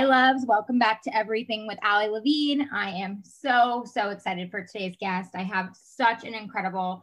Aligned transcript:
Hi, 0.00 0.06
loves. 0.06 0.46
Welcome 0.46 0.78
back 0.78 1.02
to 1.02 1.14
Everything 1.14 1.66
with 1.66 1.78
Ali 1.84 2.08
Levine. 2.08 2.70
I 2.72 2.88
am 2.88 3.22
so, 3.22 3.84
so 3.84 4.08
excited 4.08 4.50
for 4.50 4.64
today's 4.64 4.96
guest. 4.98 5.32
I 5.34 5.42
have 5.42 5.76
such 5.78 6.24
an 6.24 6.32
incredible 6.32 7.02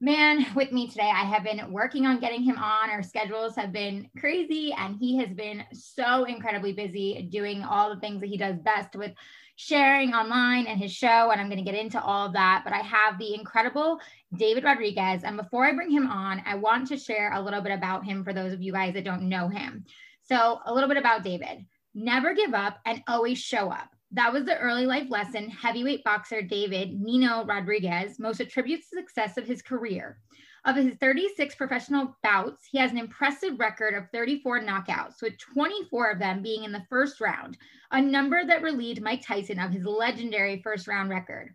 man 0.00 0.46
with 0.54 0.70
me 0.70 0.86
today. 0.86 1.10
I 1.12 1.24
have 1.24 1.42
been 1.42 1.72
working 1.72 2.06
on 2.06 2.20
getting 2.20 2.44
him 2.44 2.56
on. 2.56 2.88
Our 2.88 3.02
schedules 3.02 3.56
have 3.56 3.72
been 3.72 4.08
crazy, 4.20 4.72
and 4.78 4.94
he 4.94 5.16
has 5.16 5.30
been 5.30 5.64
so 5.72 6.22
incredibly 6.22 6.72
busy 6.72 7.28
doing 7.32 7.64
all 7.64 7.92
the 7.92 8.00
things 8.00 8.20
that 8.20 8.28
he 8.28 8.36
does 8.36 8.60
best 8.60 8.94
with 8.94 9.10
sharing 9.56 10.14
online 10.14 10.68
and 10.68 10.78
his 10.78 10.92
show. 10.92 11.32
And 11.32 11.40
I'm 11.40 11.48
going 11.48 11.64
to 11.64 11.68
get 11.68 11.74
into 11.74 12.00
all 12.00 12.26
of 12.26 12.34
that. 12.34 12.62
But 12.62 12.72
I 12.72 12.82
have 12.82 13.18
the 13.18 13.34
incredible 13.34 13.98
David 14.36 14.62
Rodriguez. 14.62 15.24
And 15.24 15.36
before 15.36 15.64
I 15.64 15.72
bring 15.72 15.90
him 15.90 16.06
on, 16.06 16.44
I 16.46 16.54
want 16.54 16.86
to 16.90 16.96
share 16.96 17.32
a 17.32 17.42
little 17.42 17.60
bit 17.60 17.72
about 17.72 18.04
him 18.04 18.22
for 18.22 18.32
those 18.32 18.52
of 18.52 18.62
you 18.62 18.72
guys 18.72 18.94
that 18.94 19.02
don't 19.02 19.28
know 19.28 19.48
him. 19.48 19.84
So, 20.28 20.60
a 20.64 20.72
little 20.72 20.88
bit 20.88 20.98
about 20.98 21.24
David 21.24 21.66
never 21.96 22.34
give 22.34 22.54
up 22.54 22.78
and 22.84 23.02
always 23.08 23.38
show 23.38 23.70
up. 23.70 23.88
That 24.12 24.32
was 24.32 24.44
the 24.44 24.58
early 24.58 24.86
life 24.86 25.10
lesson 25.10 25.50
heavyweight 25.50 26.04
boxer 26.04 26.42
David 26.42 27.00
Nino 27.00 27.44
Rodriguez 27.44 28.20
most 28.20 28.40
attributes 28.40 28.88
the 28.88 28.98
success 28.98 29.36
of 29.36 29.46
his 29.46 29.62
career. 29.62 30.18
Of 30.66 30.76
his 30.76 30.94
36 30.96 31.54
professional 31.54 32.16
bouts, 32.22 32.66
he 32.70 32.78
has 32.78 32.90
an 32.90 32.98
impressive 32.98 33.58
record 33.58 33.94
of 33.94 34.10
34 34.12 34.60
knockouts, 34.60 35.22
with 35.22 35.38
24 35.38 36.10
of 36.10 36.18
them 36.18 36.42
being 36.42 36.64
in 36.64 36.72
the 36.72 36.84
first 36.90 37.20
round, 37.20 37.56
a 37.92 38.00
number 38.02 38.44
that 38.44 38.62
relieved 38.62 39.00
Mike 39.00 39.24
Tyson 39.24 39.58
of 39.58 39.70
his 39.70 39.84
legendary 39.84 40.60
first 40.62 40.86
round 40.86 41.08
record. 41.08 41.54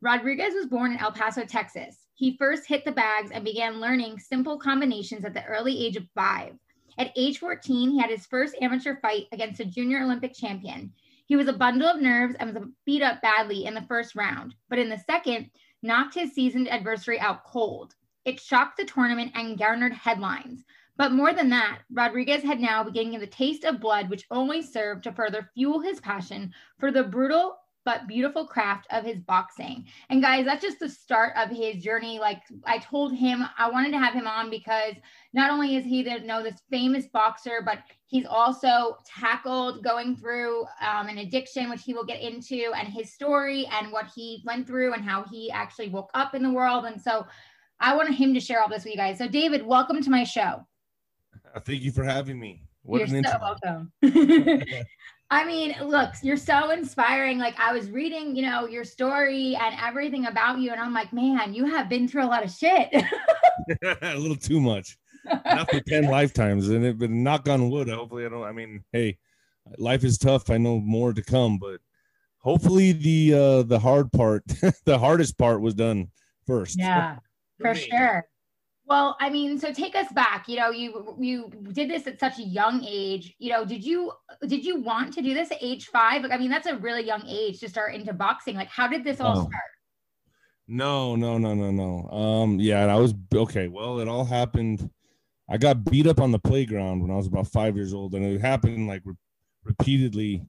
Rodriguez 0.00 0.54
was 0.54 0.66
born 0.66 0.92
in 0.92 0.98
El 0.98 1.12
Paso, 1.12 1.44
Texas. 1.44 1.96
He 2.14 2.36
first 2.38 2.66
hit 2.66 2.84
the 2.84 2.92
bags 2.92 3.30
and 3.30 3.44
began 3.44 3.80
learning 3.80 4.18
simple 4.18 4.58
combinations 4.58 5.24
at 5.24 5.34
the 5.34 5.44
early 5.44 5.84
age 5.84 5.96
of 5.96 6.06
five. 6.14 6.54
At 6.98 7.12
age 7.14 7.38
14, 7.38 7.90
he 7.90 7.98
had 7.98 8.10
his 8.10 8.26
first 8.26 8.56
amateur 8.60 8.96
fight 8.96 9.26
against 9.30 9.60
a 9.60 9.64
junior 9.64 10.02
Olympic 10.02 10.34
champion. 10.34 10.92
He 11.26 11.36
was 11.36 11.48
a 11.48 11.52
bundle 11.52 11.88
of 11.88 12.00
nerves 12.00 12.34
and 12.38 12.54
was 12.54 12.64
beat 12.84 13.02
up 13.02 13.20
badly 13.20 13.66
in 13.66 13.74
the 13.74 13.82
first 13.82 14.14
round, 14.14 14.54
but 14.68 14.78
in 14.78 14.88
the 14.88 14.98
second, 14.98 15.50
knocked 15.82 16.14
his 16.14 16.32
seasoned 16.32 16.68
adversary 16.68 17.20
out 17.20 17.44
cold. 17.44 17.94
It 18.24 18.40
shocked 18.40 18.78
the 18.78 18.84
tournament 18.84 19.32
and 19.34 19.58
garnered 19.58 19.92
headlines. 19.92 20.64
But 20.96 21.12
more 21.12 21.34
than 21.34 21.50
that, 21.50 21.82
Rodriguez 21.90 22.42
had 22.42 22.60
now 22.60 22.82
beginning 22.82 23.20
the 23.20 23.26
taste 23.26 23.64
of 23.64 23.80
blood, 23.80 24.08
which 24.08 24.26
only 24.30 24.62
served 24.62 25.04
to 25.04 25.12
further 25.12 25.50
fuel 25.52 25.80
his 25.80 26.00
passion 26.00 26.54
for 26.78 26.90
the 26.90 27.04
brutal 27.04 27.58
but 27.86 28.08
beautiful 28.08 28.44
craft 28.44 28.88
of 28.90 29.04
his 29.04 29.20
boxing. 29.20 29.86
And 30.10 30.20
guys, 30.20 30.44
that's 30.44 30.60
just 30.60 30.80
the 30.80 30.88
start 30.88 31.34
of 31.36 31.48
his 31.48 31.82
journey. 31.82 32.18
Like 32.18 32.42
I 32.64 32.78
told 32.78 33.14
him, 33.14 33.44
I 33.56 33.70
wanted 33.70 33.92
to 33.92 33.98
have 33.98 34.12
him 34.12 34.26
on 34.26 34.50
because 34.50 34.94
not 35.32 35.52
only 35.52 35.76
is 35.76 35.84
he 35.84 36.02
the 36.02 36.18
you 36.20 36.26
know 36.26 36.42
this 36.42 36.60
famous 36.68 37.06
boxer, 37.06 37.62
but 37.64 37.78
he's 38.04 38.26
also 38.26 38.98
tackled 39.06 39.84
going 39.84 40.16
through 40.16 40.64
um, 40.82 41.08
an 41.08 41.18
addiction, 41.18 41.70
which 41.70 41.84
he 41.84 41.94
will 41.94 42.04
get 42.04 42.20
into, 42.20 42.72
and 42.76 42.88
his 42.88 43.12
story 43.12 43.68
and 43.72 43.92
what 43.92 44.10
he 44.14 44.42
went 44.44 44.66
through 44.66 44.92
and 44.92 45.04
how 45.04 45.24
he 45.30 45.48
actually 45.52 45.88
woke 45.88 46.10
up 46.12 46.34
in 46.34 46.42
the 46.42 46.52
world. 46.52 46.86
And 46.86 47.00
so 47.00 47.24
I 47.78 47.94
wanted 47.94 48.14
him 48.14 48.34
to 48.34 48.40
share 48.40 48.60
all 48.60 48.68
this 48.68 48.84
with 48.84 48.94
you 48.94 48.98
guys. 48.98 49.18
So 49.18 49.28
David, 49.28 49.64
welcome 49.64 50.02
to 50.02 50.10
my 50.10 50.24
show. 50.24 50.66
Thank 51.64 51.82
you 51.82 51.92
for 51.92 52.02
having 52.02 52.40
me. 52.40 52.62
What 52.82 53.08
You're 53.08 53.22
so 53.22 53.38
welcome. 53.40 53.92
I 55.30 55.44
mean, 55.44 55.74
look, 55.82 56.10
you're 56.22 56.36
so 56.36 56.70
inspiring. 56.70 57.38
Like 57.38 57.58
I 57.58 57.72
was 57.72 57.90
reading, 57.90 58.36
you 58.36 58.42
know, 58.42 58.66
your 58.66 58.84
story 58.84 59.56
and 59.60 59.74
everything 59.82 60.26
about 60.26 60.58
you, 60.58 60.70
and 60.70 60.80
I'm 60.80 60.94
like, 60.94 61.12
man, 61.12 61.52
you 61.52 61.66
have 61.66 61.88
been 61.88 62.06
through 62.06 62.24
a 62.24 62.26
lot 62.26 62.44
of 62.44 62.50
shit. 62.50 62.88
a 64.02 64.16
little 64.16 64.36
too 64.36 64.60
much. 64.60 64.96
Not 65.24 65.70
for 65.70 65.80
10 65.80 66.04
lifetimes. 66.04 66.68
And 66.68 66.84
it 66.84 66.98
but 66.98 67.10
knock 67.10 67.48
on 67.48 67.70
wood. 67.70 67.88
Hopefully 67.88 68.24
I 68.24 68.28
don't 68.28 68.44
I 68.44 68.52
mean, 68.52 68.84
hey, 68.92 69.18
life 69.78 70.04
is 70.04 70.18
tough. 70.18 70.50
I 70.50 70.58
know 70.58 70.78
more 70.78 71.12
to 71.12 71.22
come, 71.22 71.58
but 71.58 71.80
hopefully 72.38 72.92
the 72.92 73.34
uh 73.34 73.62
the 73.62 73.78
hard 73.78 74.12
part, 74.12 74.44
the 74.84 74.98
hardest 74.98 75.36
part 75.38 75.60
was 75.60 75.74
done 75.74 76.08
first. 76.46 76.78
Yeah, 76.78 77.16
for, 77.58 77.74
for 77.74 77.80
sure. 77.80 78.28
Well, 78.88 79.16
I 79.20 79.30
mean, 79.30 79.58
so 79.58 79.72
take 79.72 79.96
us 79.96 80.12
back. 80.12 80.48
You 80.48 80.56
know, 80.58 80.70
you 80.70 81.16
you 81.18 81.50
did 81.72 81.90
this 81.90 82.06
at 82.06 82.20
such 82.20 82.38
a 82.38 82.42
young 82.42 82.84
age. 82.84 83.34
You 83.38 83.50
know, 83.50 83.64
did 83.64 83.84
you 83.84 84.12
did 84.46 84.64
you 84.64 84.80
want 84.80 85.12
to 85.14 85.22
do 85.22 85.34
this 85.34 85.50
at 85.50 85.58
age 85.60 85.86
five? 85.86 86.22
Like, 86.22 86.30
I 86.30 86.38
mean, 86.38 86.50
that's 86.50 86.68
a 86.68 86.76
really 86.76 87.04
young 87.04 87.26
age 87.26 87.58
to 87.60 87.68
start 87.68 87.94
into 87.94 88.12
boxing. 88.12 88.54
Like, 88.54 88.68
how 88.68 88.86
did 88.86 89.02
this 89.02 89.20
all 89.20 89.38
oh. 89.38 89.42
start? 89.42 89.64
No, 90.68 91.16
no, 91.16 91.36
no, 91.36 91.54
no, 91.54 91.70
no. 91.70 92.08
Um, 92.10 92.60
yeah, 92.60 92.86
I 92.86 92.96
was 92.96 93.12
okay. 93.34 93.66
Well, 93.66 93.98
it 93.98 94.08
all 94.08 94.24
happened. 94.24 94.88
I 95.48 95.58
got 95.58 95.84
beat 95.84 96.06
up 96.06 96.20
on 96.20 96.30
the 96.30 96.38
playground 96.38 97.02
when 97.02 97.10
I 97.10 97.16
was 97.16 97.26
about 97.26 97.48
five 97.48 97.76
years 97.76 97.92
old, 97.92 98.14
and 98.14 98.24
it 98.24 98.40
happened 98.40 98.86
like 98.86 99.02
re- 99.04 99.14
repeatedly, 99.64 100.44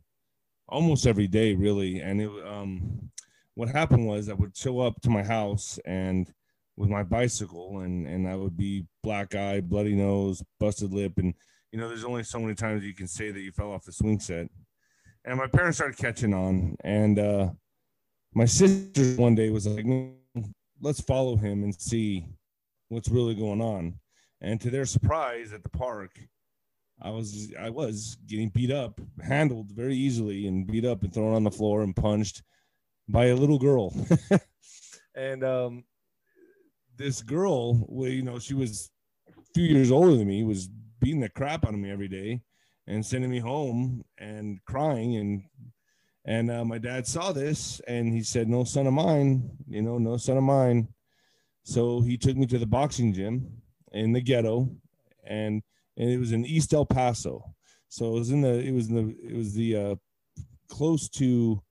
almost 0.69 1.07
every 1.07 1.27
day, 1.27 1.55
really. 1.55 2.01
And 2.01 2.21
it 2.21 2.29
um, 2.45 3.09
what 3.55 3.69
happened 3.69 4.05
was 4.05 4.29
I 4.29 4.33
would 4.33 4.55
show 4.55 4.79
up 4.79 5.01
to 5.01 5.09
my 5.09 5.23
house 5.23 5.79
and 5.85 6.31
with 6.77 6.89
my 6.89 7.03
bicycle 7.03 7.79
and 7.79 8.07
and 8.07 8.27
I 8.27 8.35
would 8.35 8.55
be 8.55 8.85
black 9.03 9.35
eye, 9.35 9.59
bloody 9.59 9.95
nose, 9.95 10.43
busted 10.59 10.93
lip, 10.93 11.13
and 11.17 11.33
you 11.71 11.79
know, 11.79 11.89
there's 11.89 12.05
only 12.05 12.23
so 12.23 12.39
many 12.39 12.55
times 12.55 12.83
you 12.83 12.93
can 12.93 13.07
say 13.07 13.31
that 13.31 13.41
you 13.41 13.51
fell 13.51 13.71
off 13.71 13.83
the 13.83 13.91
swing 13.91 14.19
set. 14.19 14.47
And 15.25 15.37
my 15.37 15.47
parents 15.47 15.77
started 15.77 15.97
catching 15.97 16.33
on, 16.33 16.77
and 16.83 17.19
uh, 17.19 17.49
my 18.33 18.45
sister 18.45 19.15
one 19.15 19.35
day 19.35 19.49
was 19.49 19.67
like, 19.67 19.85
"Let's 20.81 21.01
follow 21.01 21.35
him 21.35 21.63
and 21.63 21.75
see 21.79 22.25
what's 22.87 23.09
really 23.09 23.35
going 23.35 23.61
on." 23.61 23.99
And 24.39 24.61
to 24.61 24.69
their 24.69 24.85
surprise, 24.85 25.51
at 25.51 25.63
the 25.63 25.69
park, 25.69 26.11
I 27.01 27.09
was 27.09 27.53
I 27.59 27.69
was 27.69 28.17
getting 28.25 28.49
beat 28.49 28.71
up, 28.71 29.01
handled 29.21 29.71
very 29.71 29.95
easily, 29.95 30.47
and 30.47 30.65
beat 30.65 30.85
up 30.85 31.03
and 31.03 31.13
thrown 31.13 31.33
on 31.33 31.43
the 31.43 31.51
floor 31.51 31.81
and 31.81 31.95
punched 31.95 32.41
by 33.09 33.25
a 33.25 33.35
little 33.35 33.59
girl. 33.59 33.93
and 35.15 35.43
um, 35.43 35.83
this 36.97 37.21
girl, 37.21 37.85
well, 37.87 38.09
you 38.09 38.23
know, 38.23 38.39
she 38.39 38.53
was 38.53 38.89
a 39.29 39.41
few 39.53 39.65
years 39.65 39.91
older 39.91 40.15
than 40.15 40.27
me, 40.27 40.43
was 40.43 40.69
beating 40.99 41.21
the 41.21 41.29
crap 41.29 41.65
out 41.65 41.73
of 41.73 41.79
me 41.79 41.91
every 41.91 42.07
day 42.07 42.41
and 42.87 43.05
sending 43.05 43.29
me 43.29 43.39
home 43.39 44.03
and 44.17 44.59
crying. 44.65 45.15
And 45.17 45.43
and 46.25 46.51
uh, 46.51 46.65
my 46.65 46.77
dad 46.77 47.07
saw 47.07 47.31
this 47.31 47.79
and 47.87 48.13
he 48.13 48.21
said 48.21 48.49
no 48.49 48.65
son 48.65 48.85
of 48.85 48.93
mine 48.93 49.49
you 49.67 49.81
know 49.81 49.97
no 49.97 50.17
son 50.17 50.37
of 50.37 50.43
mine. 50.43 50.87
So 51.63 52.01
he 52.01 52.17
took 52.17 52.37
me 52.37 52.45
to 52.47 52.57
the 52.57 52.65
boxing 52.65 53.13
gym 53.13 53.61
in 53.91 54.13
the 54.13 54.21
ghetto 54.21 54.69
and 55.25 55.61
and 55.97 56.09
it 56.09 56.17
was 56.17 56.31
in 56.31 56.45
east 56.45 56.73
el 56.73 56.85
paso. 56.85 57.43
So 57.89 58.15
it 58.15 58.19
was 58.19 58.31
in 58.31 58.41
the 58.41 58.59
it 58.59 58.71
was 58.71 58.89
in 58.89 58.95
the 58.95 59.15
it 59.25 59.35
was 59.35 59.53
the 59.53 59.75
uh 59.75 59.95
close 60.69 61.09
to 61.09 61.61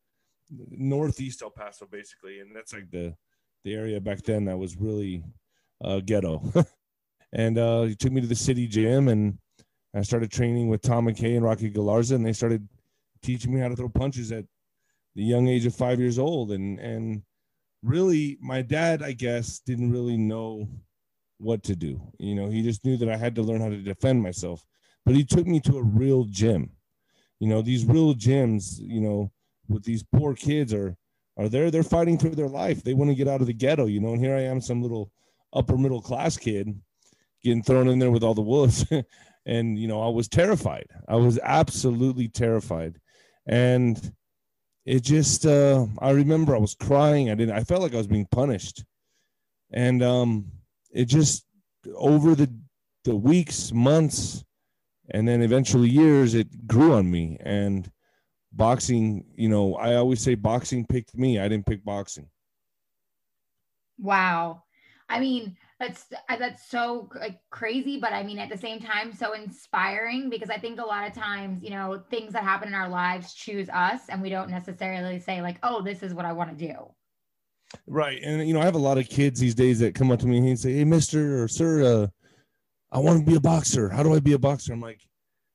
northeast 0.51 1.43
el 1.43 1.51
paso 1.51 1.87
basically. 1.87 2.41
And 2.41 2.55
that's 2.55 2.73
like 2.73 2.91
the 2.91 3.15
the 3.67 3.75
area 3.75 4.01
back 4.01 4.23
then 4.23 4.45
that 4.45 4.57
was 4.57 4.77
really 4.77 5.23
uh, 5.85 6.01
ghetto. 6.01 6.41
and 7.33 7.59
uh, 7.59 7.83
he 7.83 7.97
took 7.97 8.13
me 8.13 8.21
to 8.21 8.27
the 8.27 8.35
city 8.35 8.67
gym, 8.67 9.09
and 9.09 9.39
I 9.95 10.03
started 10.03 10.31
training 10.31 10.69
with 10.69 10.83
Tom 10.83 11.07
McKay 11.07 11.37
and 11.37 11.45
Rocky 11.45 11.71
Galarza, 11.71 12.15
and 12.15 12.25
they 12.25 12.33
started 12.33 12.67
teaching 13.23 13.53
me 13.53 13.61
how 13.61 13.69
to 13.69 13.77
throw 13.77 13.89
punches 13.89 14.31
at 14.31 14.45
the 15.17 15.25
young 15.25 15.49
age 15.49 15.67
of 15.67 15.75
five 15.75 15.99
years 15.99 16.19
old. 16.19 16.53
And 16.53 16.79
and 16.79 17.23
really, 17.83 18.39
my 18.41 18.63
dad, 18.63 19.03
I 19.03 19.13
guess, 19.13 19.59
didn't 19.59 19.91
really 19.91 20.17
know 20.17 20.69
what 21.39 21.65
to 21.65 21.75
do. 21.75 22.01
You 22.19 22.37
know, 22.37 22.49
he 22.49 22.63
just 22.63 22.85
knew 22.85 22.97
that 22.99 23.11
I 23.11 23.17
had 23.17 23.35
to 23.35 23.43
learn 23.43 23.61
how 23.61 23.69
to 23.69 23.83
defend 23.83 24.23
myself. 24.23 24.65
But 25.05 25.17
he 25.17 25.25
took 25.25 25.47
me 25.47 25.61
to 25.61 25.79
a 25.79 25.83
real 25.83 26.25
gym. 26.25 26.71
You 27.41 27.49
know, 27.49 27.63
these 27.63 27.85
real 27.85 28.15
gyms, 28.15 28.79
you 28.79 29.01
know, 29.01 29.31
with 29.69 29.85
these 29.85 30.05
poor 30.05 30.35
kids 30.35 30.73
are 30.73 30.97
are 31.37 31.49
there 31.49 31.71
they're 31.71 31.83
fighting 31.83 32.19
for 32.19 32.29
their 32.29 32.49
life. 32.49 32.83
They 32.83 32.95
want 32.95 33.11
to 33.11 33.15
get 33.15 33.29
out 33.29 33.41
of 33.41 33.47
the 33.47 33.53
ghetto 33.53 33.87
you 33.87 34.01
know 34.01 34.13
and 34.13 34.21
here 34.21 34.37
i 34.37 34.43
am 34.43 34.61
some 34.61 34.83
little 34.83 35.11
upper 35.53 35.77
middle 35.77 36.03
class 36.03 36.37
kid 36.37 36.81
getting 37.43 37.63
thrown 37.63 37.89
in 37.89 37.99
there 37.99 38.11
with 38.11 38.23
all 38.25 38.35
the 38.35 38.43
wolves. 38.43 38.85
And 39.49 39.79
you 39.79 39.87
know 39.87 40.03
i 40.03 40.09
was 40.09 40.27
terrified. 40.27 40.89
I 41.07 41.15
was 41.15 41.39
absolutely 41.41 42.27
terrified. 42.27 42.99
And 43.47 43.97
it 44.85 45.05
just 45.05 45.47
uh 45.47 45.87
i 46.01 46.11
remember 46.11 46.57
i 46.57 46.59
was 46.59 46.75
crying. 46.75 47.31
I 47.31 47.37
didn't 47.37 47.55
i 47.55 47.63
felt 47.63 47.83
like 47.83 47.95
i 47.95 47.99
was 47.99 48.09
being 48.09 48.27
punished. 48.27 48.85
And 49.73 50.03
um, 50.03 50.53
it 50.91 51.07
just 51.07 51.45
over 51.95 52.35
the 52.35 52.51
the 53.05 53.15
weeks, 53.15 53.73
months, 53.73 54.45
and 55.11 55.27
then 55.29 55.41
eventually 55.43 55.89
years, 55.89 56.35
it 56.35 56.67
grew 56.67 56.93
on 56.93 57.11
me. 57.11 57.39
And 57.41 57.91
boxing, 58.57 59.25
you 59.37 59.49
know, 59.49 59.75
I 59.77 59.97
always 59.97 60.21
say 60.23 60.35
boxing 60.35 60.87
picked 60.87 61.17
me. 61.17 61.39
I 61.39 61.49
didn't 61.49 61.67
pick 61.67 61.85
boxing. 61.85 62.29
Wow. 63.99 64.65
I 65.09 65.21
mean, 65.21 65.57
that's 65.79 66.07
that's 66.29 66.69
so 66.69 67.09
like 67.19 67.39
crazy, 67.51 67.99
but 67.99 68.13
I 68.13 68.23
mean 68.23 68.39
at 68.39 68.49
the 68.49 68.57
same 68.57 68.81
time 68.81 69.13
so 69.13 69.35
inspiring 69.35 70.31
because 70.31 70.49
I 70.49 70.59
think 70.59 70.81
a 70.81 70.85
lot 70.85 71.07
of 71.07 71.15
times, 71.15 71.63
you 71.63 71.71
know, 71.71 72.03
things 72.11 72.33
that 72.33 72.43
happen 72.43 72.69
in 72.69 72.75
our 72.75 72.89
lives 72.89 73.35
choose 73.35 73.69
us 73.69 74.09
and 74.09 74.23
we 74.23 74.31
don't 74.31 74.51
necessarily 74.51 75.19
say 75.19 75.43
like, 75.43 75.59
"Oh, 75.63 75.83
this 75.83 76.03
is 76.03 76.15
what 76.15 76.25
I 76.25 76.33
want 76.33 76.59
to 76.59 76.67
do." 76.67 76.75
Right. 77.87 78.21
And 78.23 78.47
you 78.49 78.55
know, 78.55 78.61
I 78.61 78.65
have 78.65 78.75
a 78.75 78.79
lot 78.79 78.99
of 78.99 79.09
kids 79.09 79.39
these 79.39 79.55
days 79.55 79.79
that 79.81 79.95
come 79.95 80.11
up 80.11 80.21
to 80.21 80.27
me 80.27 80.39
and 80.39 80.59
say, 80.59 80.73
"Hey, 80.75 80.85
mister 80.85 81.43
or 81.43 81.49
sir, 81.49 81.83
uh, 81.83 82.07
I 82.91 82.99
want 82.99 83.21
to 83.21 83.31
be 83.31 83.37
a 83.37 83.41
boxer. 83.41 83.91
How 83.91 84.03
do 84.03 84.15
I 84.15 84.21
be 84.21 84.33
a 84.33 84.39
boxer?" 84.39 84.73
I'm 84.73 84.81
like, 84.81 85.03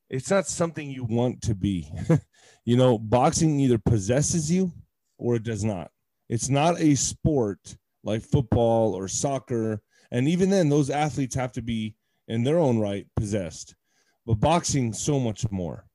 "It's 0.09 0.29
not 0.29 0.47
something 0.47 0.89
you 0.89 1.03
want 1.05 1.41
to 1.43 1.55
be." 1.55 1.91
you 2.65 2.77
know, 2.77 2.97
boxing 2.97 3.59
either 3.59 3.77
possesses 3.77 4.51
you 4.51 4.71
or 5.17 5.35
it 5.35 5.43
does 5.43 5.63
not. 5.63 5.91
It's 6.29 6.49
not 6.49 6.79
a 6.79 6.95
sport 6.95 7.77
like 8.03 8.21
football 8.21 8.93
or 8.93 9.07
soccer. 9.07 9.81
And 10.11 10.27
even 10.27 10.49
then, 10.49 10.69
those 10.69 10.89
athletes 10.89 11.35
have 11.35 11.51
to 11.53 11.61
be 11.61 11.95
in 12.27 12.43
their 12.43 12.59
own 12.59 12.79
right 12.79 13.07
possessed. 13.15 13.75
But 14.25 14.39
boxing, 14.39 14.93
so 14.93 15.19
much 15.19 15.49
more. 15.51 15.85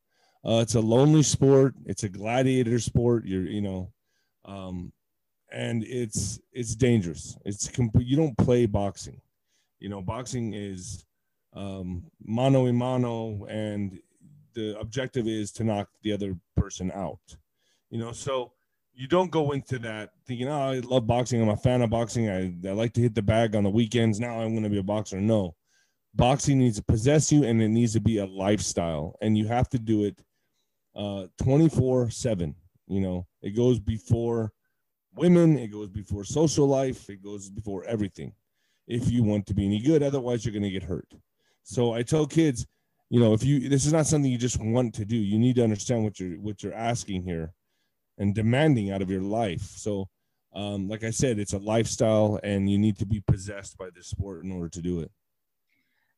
Uh, 0.45 0.61
it's 0.61 0.75
a 0.75 0.81
lonely 0.81 1.23
sport. 1.23 1.75
It's 1.87 2.05
a 2.05 2.09
gladiator 2.09 2.79
sport. 2.79 3.25
You're, 3.27 3.47
you 3.47 3.61
know, 3.61 3.93
um, 4.45 4.93
and 5.51 5.85
it's 5.85 6.39
it's 6.53 6.75
dangerous. 6.77 7.37
It's 7.45 7.69
complete. 7.69 8.07
You 8.07 8.17
don't 8.17 8.37
play 8.39 8.67
boxing. 8.67 9.21
You 9.81 9.89
know, 9.89 10.03
boxing 10.03 10.55
is 10.55 11.05
um, 11.53 12.05
mano 12.25 12.67
a 12.67 12.73
mano, 12.73 13.45
and 13.47 13.99
the 14.57 14.77
objective 14.81 15.29
is 15.29 15.53
to 15.53 15.65
knock 15.65 15.89
the 16.03 16.13
other 16.13 16.35
person 16.57 16.91
out. 16.93 17.21
You 17.91 17.99
know, 17.99 18.13
so 18.13 18.53
you 18.95 19.07
don't 19.07 19.31
go 19.31 19.53
into 19.53 19.79
that 19.81 20.11
thinking, 20.27 20.49
oh, 20.49 20.71
I 20.71 20.79
love 20.81 21.07
boxing. 21.07 21.41
I'm 21.41 21.51
a 21.51 21.57
fan 21.57 21.83
of 21.83 21.91
boxing. 21.91 22.31
I, 22.31 22.55
I 22.67 22.73
like 22.73 22.95
to 22.95 23.03
hit 23.03 23.15
the 23.15 23.23
bag 23.23 23.55
on 23.55 23.63
the 23.63 23.71
weekends. 23.71 24.19
Now 24.19 24.41
I'm 24.41 24.53
going 24.53 24.65
to 24.65 24.71
be 24.71 24.79
a 24.79 24.83
boxer. 24.83 25.21
No, 25.21 25.55
boxing 26.15 26.59
needs 26.59 26.79
to 26.79 26.83
possess 26.83 27.31
you 27.31 27.45
and 27.45 27.63
it 27.63 27.69
needs 27.69 27.93
to 27.93 28.01
be 28.01 28.19
a 28.19 28.27
lifestyle. 28.27 29.17
And 29.21 29.37
you 29.37 29.47
have 29.47 29.69
to 29.69 29.79
do 29.79 30.05
it 30.05 30.21
uh, 30.97 31.27
24 31.43 32.11
7. 32.11 32.55
You 32.89 33.01
know, 33.01 33.27
it 33.43 33.51
goes 33.51 33.79
before 33.79 34.53
women, 35.15 35.59
it 35.59 35.69
goes 35.69 35.91
before 35.91 36.25
social 36.25 36.67
life, 36.67 37.11
it 37.11 37.23
goes 37.23 37.51
before 37.51 37.85
everything 37.85 38.33
if 38.87 39.11
you 39.11 39.23
want 39.23 39.47
to 39.47 39.55
be 39.55 39.67
any 39.67 39.81
good. 39.81 40.03
Otherwise, 40.03 40.45
you're 40.45 40.53
going 40.53 40.63
to 40.63 40.71
get 40.71 40.83
hurt. 40.83 41.13
So 41.65 41.93
I 41.93 42.03
tell 42.03 42.27
kids, 42.27 42.67
you 43.09 43.21
know, 43.21 43.33
if 43.33 43.45
you 43.45 43.69
this 43.69 43.87
is 43.87 43.93
not 43.93 44.07
something 44.07 44.31
you 44.31 44.39
just 44.39 44.61
want 44.61 44.95
to 44.95 45.05
do, 45.05 45.17
you 45.17 45.39
need 45.39 45.57
to 45.57 45.65
understand 45.65 46.05
what 46.05 46.19
you're 46.19 46.39
what 46.41 46.63
you're 46.63 46.75
asking 46.75 47.23
here 47.23 47.53
and 48.19 48.35
demanding 48.35 48.91
out 48.91 49.03
of 49.03 49.11
your 49.11 49.23
life. 49.23 49.63
So, 49.63 50.09
um, 50.55 50.89
like 50.89 51.05
I 51.05 51.11
said, 51.11 51.39
it's 51.39 51.53
a 51.53 51.59
lifestyle, 51.59 52.41
and 52.43 52.69
you 52.69 52.79
need 52.79 52.99
to 52.99 53.07
be 53.07 53.23
possessed 53.27 53.79
by 53.79 53.89
this 53.95 54.09
sport 54.09 54.45
in 54.45 54.51
order 54.51 54.69
to 54.71 54.83
do 54.83 55.01
it. 55.01 55.11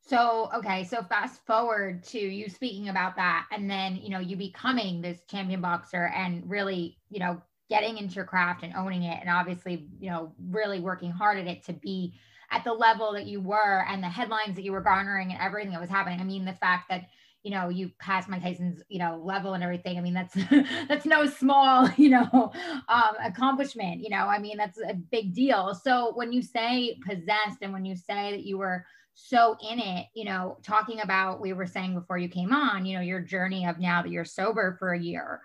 So, 0.01 0.49
okay, 0.55 0.85
so 0.85 1.03
fast 1.03 1.45
forward 1.45 2.03
to 2.05 2.19
you 2.19 2.49
speaking 2.49 2.89
about 2.89 3.17
that, 3.17 3.47
and 3.53 3.71
then 3.71 3.97
you 3.97 4.09
know 4.09 4.21
you 4.21 4.37
becoming 4.37 5.03
this 5.03 5.21
champion 5.29 5.61
boxer, 5.61 6.11
and 6.15 6.49
really, 6.49 6.97
you 7.11 7.19
know, 7.19 7.43
getting 7.69 7.99
into 7.99 8.15
your 8.15 8.25
craft 8.25 8.63
and 8.63 8.75
owning 8.75 9.03
it, 9.03 9.19
and 9.21 9.29
obviously, 9.29 9.89
you 10.01 10.11
know, 10.11 10.33
really 10.49 10.81
working 10.81 11.11
hard 11.11 11.39
at 11.39 11.47
it 11.47 11.65
to 11.65 11.75
be 11.75 12.15
at 12.51 12.65
the 12.65 12.73
level 12.73 13.13
that 13.13 13.27
you 13.27 13.41
were, 13.41 13.85
and 13.89 14.03
the 14.03 14.09
headlines 14.09 14.57
that 14.57 14.65
you 14.65 14.73
were 14.73 14.81
garnering, 14.81 15.33
and 15.33 15.41
everything 15.41 15.73
that 15.73 15.81
was 15.81 15.91
happening. 15.91 16.21
I 16.21 16.25
mean, 16.25 16.45
the 16.45 16.55
fact 16.55 16.89
that 16.89 17.09
you 17.43 17.53
know 17.53 17.69
you 17.69 17.91
pass 18.01 18.29
Mike 18.29 18.43
Tyson's 18.43 18.83
you 18.89 18.99
know 18.99 19.21
level 19.23 19.55
and 19.55 19.63
everything. 19.63 19.97
I 19.97 20.01
mean 20.01 20.15
that's 20.15 20.35
that's 20.89 21.07
no 21.07 21.27
small 21.27 21.89
you 21.97 22.11
know 22.11 22.53
um, 22.89 23.15
accomplishment. 23.23 24.01
You 24.03 24.11
know 24.11 24.27
I 24.27 24.39
mean 24.39 24.57
that's 24.57 24.79
a 24.79 24.95
big 24.95 25.35
deal. 25.35 25.75
So 25.75 26.13
when 26.15 26.33
you 26.33 26.43
say 26.43 26.99
possessed 27.07 27.59
and 27.63 27.73
when 27.73 27.85
you 27.85 27.97
say 27.97 28.33
that 28.33 28.45
you 28.45 28.59
were 28.59 28.85
so 29.21 29.57
in 29.69 29.81
it, 29.81 30.07
you 30.15 30.25
know, 30.25 30.59
talking 30.63 31.01
about 31.01 31.41
we 31.41 31.53
were 31.53 31.67
saying 31.67 31.95
before 31.95 32.19
you 32.19 32.29
came 32.29 32.53
on, 32.53 32.87
you 32.87 32.97
know, 32.97 33.03
your 33.03 33.21
journey 33.21 33.67
of 33.67 33.81
now 33.81 34.01
that 34.01 34.11
you're 34.11 34.25
sober 34.25 34.77
for 34.79 34.93
a 34.93 34.99
year. 34.99 35.41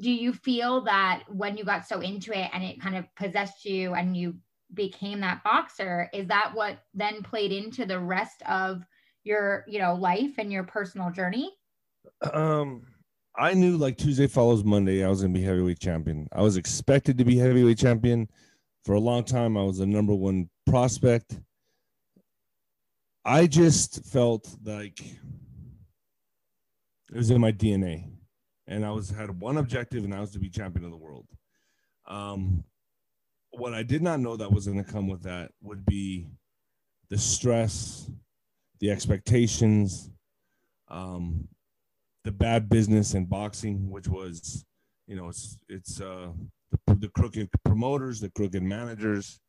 Do 0.00 0.10
you 0.10 0.32
feel 0.32 0.80
that 0.84 1.24
when 1.28 1.58
you 1.58 1.64
got 1.64 1.86
so 1.86 2.00
into 2.00 2.32
it 2.32 2.48
and 2.54 2.64
it 2.64 2.80
kind 2.80 2.96
of 2.96 3.04
possessed 3.14 3.66
you 3.66 3.92
and 3.92 4.16
you 4.16 4.36
became 4.74 5.20
that 5.20 5.42
boxer, 5.44 6.08
is 6.12 6.28
that 6.28 6.52
what 6.54 6.78
then 6.94 7.22
played 7.22 7.52
into 7.52 7.86
the 7.86 7.98
rest 7.98 8.42
of 8.48 8.82
your 9.24 9.64
you 9.68 9.78
know 9.78 9.94
life 9.94 10.34
and 10.38 10.52
your 10.52 10.64
personal 10.64 11.10
journey? 11.10 11.52
Um 12.32 12.82
i 13.38 13.54
knew 13.54 13.78
like 13.78 13.96
tuesday 13.96 14.26
follows 14.26 14.62
monday 14.62 15.02
i 15.02 15.08
was 15.08 15.22
gonna 15.22 15.32
be 15.32 15.42
heavyweight 15.42 15.78
champion. 15.78 16.28
I 16.32 16.42
was 16.42 16.56
expected 16.56 17.16
to 17.18 17.24
be 17.24 17.38
heavyweight 17.38 17.78
champion. 17.78 18.28
For 18.84 18.94
a 18.94 19.00
long 19.00 19.24
time 19.24 19.56
i 19.56 19.62
was 19.62 19.78
the 19.78 19.86
number 19.86 20.14
one 20.14 20.50
prospect. 20.66 21.40
I 23.24 23.46
just 23.46 24.04
felt 24.06 24.48
like 24.64 25.00
it 27.10 27.16
was 27.16 27.30
in 27.30 27.40
my 27.40 27.52
dna 27.52 28.04
and 28.66 28.84
i 28.84 28.90
was 28.90 29.10
had 29.10 29.40
one 29.40 29.58
objective 29.58 30.04
and 30.04 30.14
i 30.14 30.20
was 30.20 30.32
to 30.32 30.38
be 30.38 30.50
champion 30.50 30.84
of 30.84 30.90
the 30.90 30.96
world. 30.96 31.26
Um 32.06 32.64
what 33.52 33.74
i 33.74 33.82
did 33.82 34.02
not 34.02 34.20
know 34.20 34.36
that 34.36 34.52
was 34.52 34.66
going 34.66 34.82
to 34.82 34.92
come 34.92 35.08
with 35.08 35.22
that 35.22 35.50
would 35.62 35.84
be 35.84 36.26
the 37.10 37.18
stress 37.18 38.10
the 38.82 38.90
expectations, 38.90 40.10
um, 40.88 41.46
the 42.24 42.32
bad 42.32 42.68
business 42.68 43.14
in 43.14 43.24
boxing, 43.24 43.88
which 43.88 44.08
was, 44.08 44.66
you 45.06 45.14
know, 45.14 45.28
it's 45.28 45.56
it's 45.68 46.00
uh, 46.00 46.30
the, 46.88 46.94
the 46.96 47.08
crooked 47.10 47.48
promoters, 47.64 48.20
the 48.20 48.28
crooked 48.30 48.62
managers, 48.62 49.40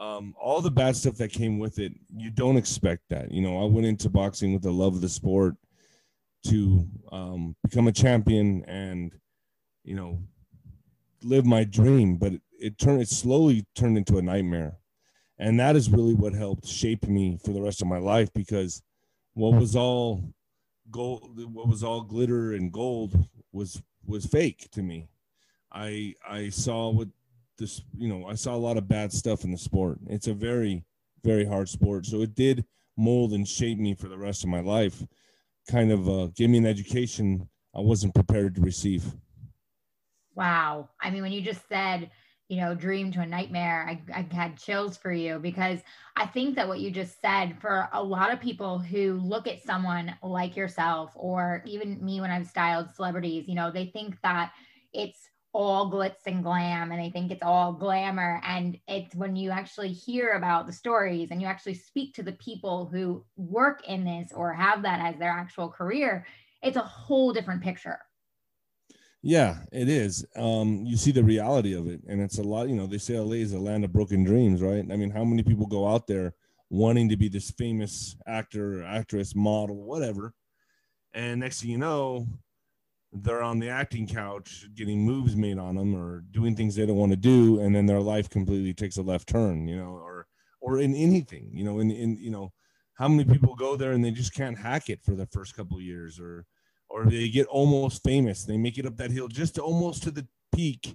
um, 0.00 0.34
all 0.38 0.60
the 0.60 0.70
bad 0.70 0.96
stuff 0.96 1.14
that 1.14 1.32
came 1.32 1.60
with 1.60 1.78
it. 1.78 1.92
You 2.12 2.30
don't 2.30 2.56
expect 2.56 3.02
that. 3.10 3.30
You 3.30 3.40
know, 3.40 3.62
I 3.62 3.66
went 3.66 3.86
into 3.86 4.10
boxing 4.10 4.52
with 4.52 4.62
the 4.62 4.72
love 4.72 4.96
of 4.96 5.00
the 5.00 5.08
sport 5.08 5.54
to 6.48 6.84
um, 7.12 7.54
become 7.62 7.86
a 7.86 7.92
champion 7.92 8.64
and, 8.64 9.14
you 9.84 9.94
know, 9.94 10.18
live 11.22 11.46
my 11.46 11.62
dream. 11.62 12.16
But 12.16 12.32
it, 12.62 12.78
turned 12.78 13.02
it 13.02 13.08
slowly 13.08 13.66
turned 13.74 13.96
into 13.96 14.18
a 14.18 14.22
nightmare. 14.22 14.78
And 15.38 15.58
that 15.58 15.76
is 15.76 15.90
really 15.90 16.14
what 16.14 16.34
helped 16.34 16.66
shape 16.66 17.08
me 17.08 17.38
for 17.44 17.52
the 17.52 17.60
rest 17.60 17.82
of 17.82 17.88
my 17.88 17.98
life 17.98 18.32
because 18.32 18.82
what 19.34 19.54
was 19.54 19.74
all 19.74 20.22
gold 20.90 21.30
what 21.52 21.68
was 21.68 21.82
all 21.82 22.02
glitter 22.02 22.52
and 22.52 22.70
gold 22.70 23.16
was 23.50 23.82
was 24.06 24.26
fake 24.26 24.68
to 24.72 24.82
me. 24.82 25.08
I 25.72 26.14
i 26.28 26.48
saw 26.48 26.90
what 26.90 27.08
this 27.58 27.82
you 27.96 28.08
know 28.08 28.26
i 28.26 28.34
saw 28.34 28.54
a 28.54 28.56
lot 28.56 28.76
of 28.76 28.88
bad 28.88 29.12
stuff 29.12 29.42
in 29.44 29.50
the 29.50 29.58
sport. 29.58 29.98
It's 30.06 30.28
a 30.28 30.34
very 30.34 30.84
very 31.24 31.44
hard 31.44 31.68
sport. 31.68 32.06
So 32.06 32.22
it 32.22 32.34
did 32.34 32.64
mold 32.96 33.32
and 33.32 33.48
shape 33.48 33.78
me 33.78 33.94
for 33.94 34.08
the 34.08 34.18
rest 34.18 34.44
of 34.44 34.50
my 34.50 34.60
life. 34.60 35.02
Kind 35.68 35.90
of 35.92 36.08
uh, 36.08 36.26
gave 36.36 36.50
me 36.50 36.58
an 36.58 36.66
education 36.66 37.48
i 37.74 37.80
wasn't 37.80 38.14
prepared 38.14 38.54
to 38.54 38.60
receive. 38.60 39.04
Wow. 40.34 40.90
I 41.00 41.10
mean 41.10 41.22
when 41.22 41.32
you 41.32 41.40
just 41.40 41.66
said 41.68 42.10
you 42.52 42.60
know, 42.60 42.74
dream 42.74 43.10
to 43.10 43.22
a 43.22 43.26
nightmare, 43.26 43.86
I, 43.88 44.02
I 44.14 44.26
had 44.30 44.58
chills 44.58 44.98
for 44.98 45.10
you 45.10 45.38
because 45.38 45.80
I 46.16 46.26
think 46.26 46.54
that 46.56 46.68
what 46.68 46.80
you 46.80 46.90
just 46.90 47.18
said 47.18 47.56
for 47.58 47.88
a 47.94 48.02
lot 48.04 48.30
of 48.30 48.42
people 48.42 48.78
who 48.78 49.14
look 49.24 49.46
at 49.46 49.62
someone 49.62 50.14
like 50.22 50.54
yourself, 50.54 51.12
or 51.14 51.62
even 51.64 52.04
me 52.04 52.20
when 52.20 52.30
I've 52.30 52.46
styled 52.46 52.94
celebrities, 52.94 53.48
you 53.48 53.54
know, 53.54 53.70
they 53.70 53.86
think 53.86 54.20
that 54.20 54.52
it's 54.92 55.30
all 55.54 55.90
glitz 55.90 56.26
and 56.26 56.44
glam 56.44 56.92
and 56.92 57.02
they 57.02 57.08
think 57.08 57.30
it's 57.30 57.42
all 57.42 57.72
glamour. 57.72 58.42
And 58.44 58.76
it's 58.86 59.14
when 59.14 59.34
you 59.34 59.50
actually 59.50 59.90
hear 59.90 60.32
about 60.32 60.66
the 60.66 60.74
stories 60.74 61.30
and 61.30 61.40
you 61.40 61.48
actually 61.48 61.72
speak 61.72 62.12
to 62.16 62.22
the 62.22 62.32
people 62.32 62.84
who 62.84 63.24
work 63.38 63.88
in 63.88 64.04
this 64.04 64.30
or 64.30 64.52
have 64.52 64.82
that 64.82 65.00
as 65.00 65.18
their 65.18 65.30
actual 65.30 65.70
career, 65.70 66.26
it's 66.62 66.76
a 66.76 66.82
whole 66.82 67.32
different 67.32 67.62
picture. 67.62 67.98
Yeah, 69.22 69.58
it 69.70 69.88
is. 69.88 70.24
Um, 70.34 70.84
you 70.84 70.96
see 70.96 71.12
the 71.12 71.22
reality 71.22 71.74
of 71.74 71.86
it, 71.86 72.00
and 72.08 72.20
it's 72.20 72.38
a 72.38 72.42
lot. 72.42 72.68
You 72.68 72.74
know, 72.74 72.86
they 72.86 72.98
say 72.98 73.18
LA 73.18 73.34
is 73.34 73.52
a 73.52 73.58
land 73.58 73.84
of 73.84 73.92
broken 73.92 74.24
dreams, 74.24 74.60
right? 74.60 74.84
I 74.90 74.96
mean, 74.96 75.10
how 75.10 75.24
many 75.24 75.44
people 75.44 75.66
go 75.66 75.86
out 75.88 76.06
there 76.08 76.34
wanting 76.70 77.08
to 77.10 77.16
be 77.16 77.28
this 77.28 77.50
famous 77.52 78.16
actor, 78.26 78.82
actress, 78.82 79.34
model, 79.36 79.76
whatever, 79.84 80.34
and 81.14 81.40
next 81.40 81.62
thing 81.62 81.70
you 81.70 81.78
know, 81.78 82.26
they're 83.12 83.42
on 83.42 83.58
the 83.60 83.70
acting 83.70 84.06
couch 84.08 84.66
getting 84.74 85.00
moves 85.04 85.36
made 85.36 85.58
on 85.58 85.76
them 85.76 85.94
or 85.94 86.22
doing 86.32 86.56
things 86.56 86.74
they 86.76 86.86
don't 86.86 86.96
want 86.96 87.12
to 87.12 87.16
do, 87.16 87.60
and 87.60 87.74
then 87.74 87.86
their 87.86 88.00
life 88.00 88.30
completely 88.30 88.74
takes 88.74 88.98
a 88.98 89.02
left 89.02 89.28
turn, 89.28 89.68
you 89.68 89.76
know, 89.76 89.92
or 89.92 90.26
or 90.60 90.78
in 90.80 90.94
anything, 90.94 91.50
you 91.54 91.64
know, 91.64 91.80
in 91.80 91.90
in 91.90 92.16
you 92.18 92.30
know, 92.30 92.52
how 92.94 93.08
many 93.08 93.24
people 93.24 93.54
go 93.56 93.76
there 93.76 93.92
and 93.92 94.04
they 94.04 94.10
just 94.12 94.34
can't 94.34 94.58
hack 94.58 94.90
it 94.90 95.02
for 95.04 95.14
the 95.16 95.26
first 95.26 95.56
couple 95.56 95.80
years, 95.80 96.20
or 96.20 96.46
or 96.92 97.06
they 97.06 97.28
get 97.28 97.46
almost 97.46 98.02
famous. 98.04 98.44
They 98.44 98.58
make 98.58 98.76
it 98.78 98.86
up 98.86 98.96
that 98.98 99.10
hill 99.10 99.26
just 99.26 99.54
to 99.54 99.62
almost 99.62 100.02
to 100.02 100.10
the 100.10 100.26
peak 100.54 100.94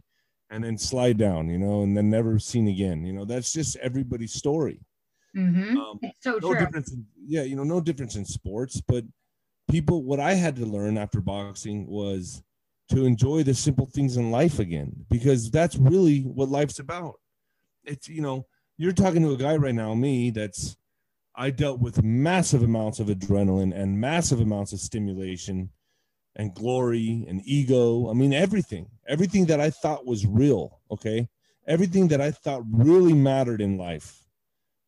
and 0.50 0.64
then 0.64 0.78
slide 0.78 1.18
down, 1.18 1.50
you 1.50 1.58
know, 1.58 1.82
and 1.82 1.98
then 1.98 2.10
never 2.10 2.38
seen 2.38 2.68
again. 2.68 3.04
You 3.04 3.14
know, 3.14 3.26
that's 3.26 3.52
just 3.52 3.76
everybody's 3.78 4.34
story. 4.34 4.80
Mm-hmm. 5.36 5.78
Um, 5.78 6.00
so 6.22 6.34
no 6.34 6.54
true. 6.54 6.60
difference. 6.60 6.94
In, 6.94 7.06
yeah, 7.26 7.42
you 7.42 7.56
know, 7.56 7.64
no 7.64 7.82
difference 7.82 8.16
in 8.16 8.26
sports, 8.26 8.80
but 8.80 9.04
people. 9.70 10.04
What 10.04 10.20
I 10.20 10.36
had 10.36 10.56
to 10.58 10.66
learn 10.66 10.98
after 10.98 11.20
boxing 11.20 11.88
was 11.88 12.44
to 12.90 13.06
enjoy 13.06 13.44
the 13.44 13.54
simple 13.54 13.88
things 13.88 14.18
in 14.18 14.32
life 14.32 14.60
again, 14.60 14.94
because 15.10 15.52
that's 15.52 15.76
really 15.76 16.22
what 16.22 16.50
life's 16.50 16.80
about. 16.80 17.16
It's 17.84 18.08
you 18.08 18.22
know, 18.22 18.46
you're 18.78 18.94
talking 18.94 19.24
to 19.24 19.34
a 19.34 19.38
guy 19.38 19.58
right 19.58 19.76
now, 19.76 19.94
me, 19.94 20.30
that's 20.30 20.78
I 21.36 21.50
dealt 21.50 21.80
with 21.80 22.04
massive 22.04 22.64
amounts 22.64 23.00
of 23.00 23.08
adrenaline 23.08 23.76
and 23.76 24.00
massive 24.00 24.40
amounts 24.40 24.74
of 24.74 24.80
stimulation 24.80 25.70
and 26.38 26.54
glory 26.54 27.26
and 27.28 27.42
ego. 27.46 28.10
I 28.10 28.14
mean, 28.14 28.32
everything, 28.32 28.88
everything 29.08 29.48
that 29.48 29.60
I 29.60 29.72
thought 29.72 30.06
was 30.06 30.26
real. 30.26 30.80
Okay. 30.90 31.28
Everything 31.66 32.08
that 32.10 32.22
I 32.22 32.32
thought 32.32 32.64
really 32.72 33.14
mattered 33.14 33.60
in 33.60 33.78
life 33.78 34.24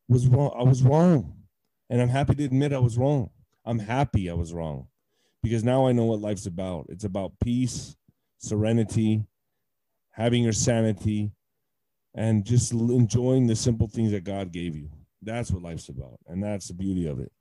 was 0.08 0.26
wrong. 0.26 0.54
I 0.56 0.62
was 0.62 0.82
wrong. 0.82 1.36
And 1.90 2.00
I'm 2.00 2.08
happy 2.08 2.36
to 2.36 2.44
admit 2.44 2.72
I 2.72 2.78
was 2.78 2.96
wrong. 2.96 3.30
I'm 3.66 3.80
happy 3.80 4.30
I 4.30 4.34
was 4.34 4.54
wrong 4.54 4.86
because 5.42 5.64
now 5.64 5.86
I 5.86 5.92
know 5.92 6.04
what 6.04 6.20
life's 6.20 6.46
about. 6.46 6.86
It's 6.88 7.04
about 7.04 7.32
peace, 7.42 7.96
serenity, 8.38 9.24
having 10.12 10.44
your 10.44 10.52
sanity, 10.52 11.32
and 12.14 12.44
just 12.44 12.72
enjoying 12.72 13.48
the 13.48 13.56
simple 13.56 13.88
things 13.88 14.12
that 14.12 14.24
God 14.24 14.52
gave 14.52 14.76
you. 14.76 14.88
That's 15.20 15.50
what 15.50 15.62
life's 15.62 15.88
about. 15.88 16.18
And 16.28 16.42
that's 16.42 16.68
the 16.68 16.74
beauty 16.74 17.06
of 17.06 17.18
it. 17.18 17.32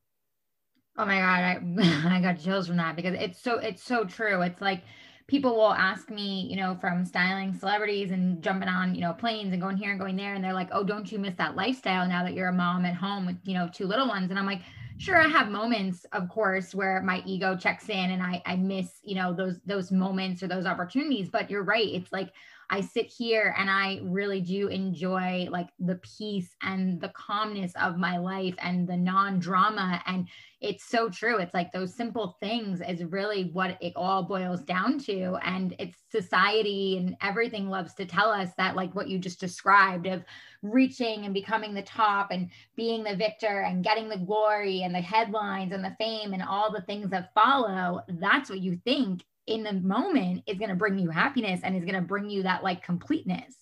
Oh 0.99 1.05
my 1.05 1.17
god, 1.19 1.41
I 1.79 2.17
I 2.17 2.21
got 2.21 2.39
chills 2.41 2.67
from 2.67 2.77
that 2.77 2.95
because 2.97 3.15
it's 3.17 3.41
so 3.41 3.57
it's 3.59 3.81
so 3.83 4.03
true. 4.03 4.41
It's 4.41 4.59
like 4.61 4.83
people 5.27 5.55
will 5.55 5.73
ask 5.73 6.09
me, 6.09 6.47
you 6.49 6.57
know, 6.57 6.75
from 6.81 7.05
styling 7.05 7.53
celebrities 7.53 8.11
and 8.11 8.43
jumping 8.43 8.67
on, 8.67 8.95
you 8.95 9.01
know, 9.01 9.13
planes 9.13 9.53
and 9.53 9.61
going 9.61 9.77
here 9.77 9.91
and 9.91 9.99
going 9.99 10.17
there 10.17 10.33
and 10.33 10.43
they're 10.43 10.53
like, 10.53 10.69
"Oh, 10.73 10.83
don't 10.83 11.09
you 11.11 11.17
miss 11.19 11.35
that 11.35 11.55
lifestyle 11.55 12.07
now 12.07 12.23
that 12.23 12.33
you're 12.33 12.49
a 12.49 12.53
mom 12.53 12.85
at 12.85 12.95
home 12.95 13.25
with, 13.25 13.37
you 13.45 13.53
know, 13.53 13.69
two 13.73 13.87
little 13.87 14.09
ones?" 14.09 14.29
And 14.29 14.37
I'm 14.39 14.45
like, 14.45 14.63
"Sure, 14.97 15.17
I 15.21 15.27
have 15.29 15.49
moments, 15.49 16.05
of 16.13 16.27
course, 16.29 16.75
where 16.75 17.01
my 17.01 17.23
ego 17.25 17.55
checks 17.55 17.89
in 17.89 18.11
and 18.11 18.21
I 18.21 18.41
I 18.45 18.57
miss, 18.57 18.99
you 19.03 19.15
know, 19.15 19.33
those 19.33 19.61
those 19.65 19.91
moments 19.93 20.43
or 20.43 20.47
those 20.49 20.65
opportunities, 20.65 21.29
but 21.29 21.49
you're 21.49 21.63
right. 21.63 21.87
It's 21.87 22.11
like 22.11 22.31
I 22.71 22.81
sit 22.81 23.07
here 23.07 23.55
and 23.57 23.69
I 23.69 23.99
really 24.03 24.41
do 24.41 24.67
enjoy 24.67 25.47
like 25.49 25.69
the 25.79 25.95
peace 25.95 26.55
and 26.61 27.01
the 27.01 27.09
calmness 27.09 27.73
of 27.81 27.97
my 27.97 28.17
life 28.17 28.53
and 28.59 28.87
the 28.87 28.97
non 28.97 29.39
drama. 29.39 30.01
And 30.05 30.27
it's 30.61 30.83
so 30.83 31.09
true. 31.09 31.37
It's 31.37 31.53
like 31.53 31.71
those 31.71 31.95
simple 31.95 32.37
things 32.39 32.81
is 32.81 33.03
really 33.05 33.49
what 33.53 33.77
it 33.81 33.93
all 33.95 34.23
boils 34.23 34.61
down 34.61 34.99
to. 34.99 35.37
And 35.43 35.73
it's 35.79 35.97
society 36.11 36.97
and 36.97 37.15
everything 37.21 37.69
loves 37.69 37.93
to 37.95 38.05
tell 38.05 38.29
us 38.29 38.49
that, 38.57 38.75
like 38.75 38.93
what 38.93 39.07
you 39.07 39.17
just 39.17 39.39
described 39.39 40.05
of 40.05 40.23
reaching 40.61 41.25
and 41.25 41.33
becoming 41.33 41.73
the 41.73 41.81
top 41.81 42.31
and 42.31 42.49
being 42.75 43.03
the 43.03 43.15
victor 43.15 43.61
and 43.61 43.83
getting 43.83 44.09
the 44.09 44.17
glory 44.17 44.83
and 44.83 44.93
the 44.93 45.01
headlines 45.01 45.73
and 45.73 45.83
the 45.83 45.95
fame 45.97 46.33
and 46.33 46.43
all 46.43 46.71
the 46.71 46.81
things 46.81 47.09
that 47.09 47.33
follow. 47.33 48.01
That's 48.07 48.49
what 48.49 48.59
you 48.59 48.79
think 48.85 49.23
in 49.49 49.63
the 49.63 49.73
moment 49.73 50.43
is 50.47 50.57
going 50.57 50.69
to 50.69 50.75
bring 50.75 50.97
you 50.99 51.09
happiness 51.09 51.61
and 51.63 51.75
is 51.75 51.83
going 51.83 51.95
to 51.95 52.01
bring 52.01 52.29
you 52.29 52.43
that 52.43 52.63
like 52.63 52.83
completeness. 52.83 53.55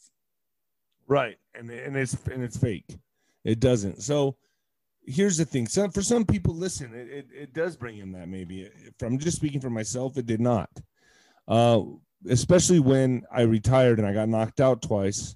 Right. 1.08 1.38
And 1.56 1.70
and 1.72 1.96
it's 1.96 2.16
and 2.32 2.44
it's 2.44 2.58
fake. 2.58 2.98
It 3.44 3.60
doesn't. 3.60 4.02
So 4.02 4.36
here's 5.06 5.38
the 5.38 5.46
thing. 5.46 5.68
Some 5.68 5.90
for 5.92 6.02
some 6.02 6.26
people, 6.26 6.54
listen, 6.54 6.94
it, 6.94 7.10
it, 7.10 7.28
it 7.34 7.54
does 7.54 7.76
bring 7.76 7.98
in 7.98 8.12
that 8.12 8.28
maybe. 8.28 8.70
From 9.00 9.18
just 9.18 9.38
speaking 9.38 9.62
for 9.62 9.70
myself, 9.70 10.18
it 10.18 10.26
did 10.26 10.42
not. 10.42 10.70
Uh, 11.48 11.82
especially 12.30 12.80
when 12.80 13.24
I 13.32 13.42
retired 13.42 14.00
and 14.00 14.08
I 14.08 14.14
got 14.14 14.30
knocked 14.30 14.60
out 14.60 14.82
twice. 14.82 15.36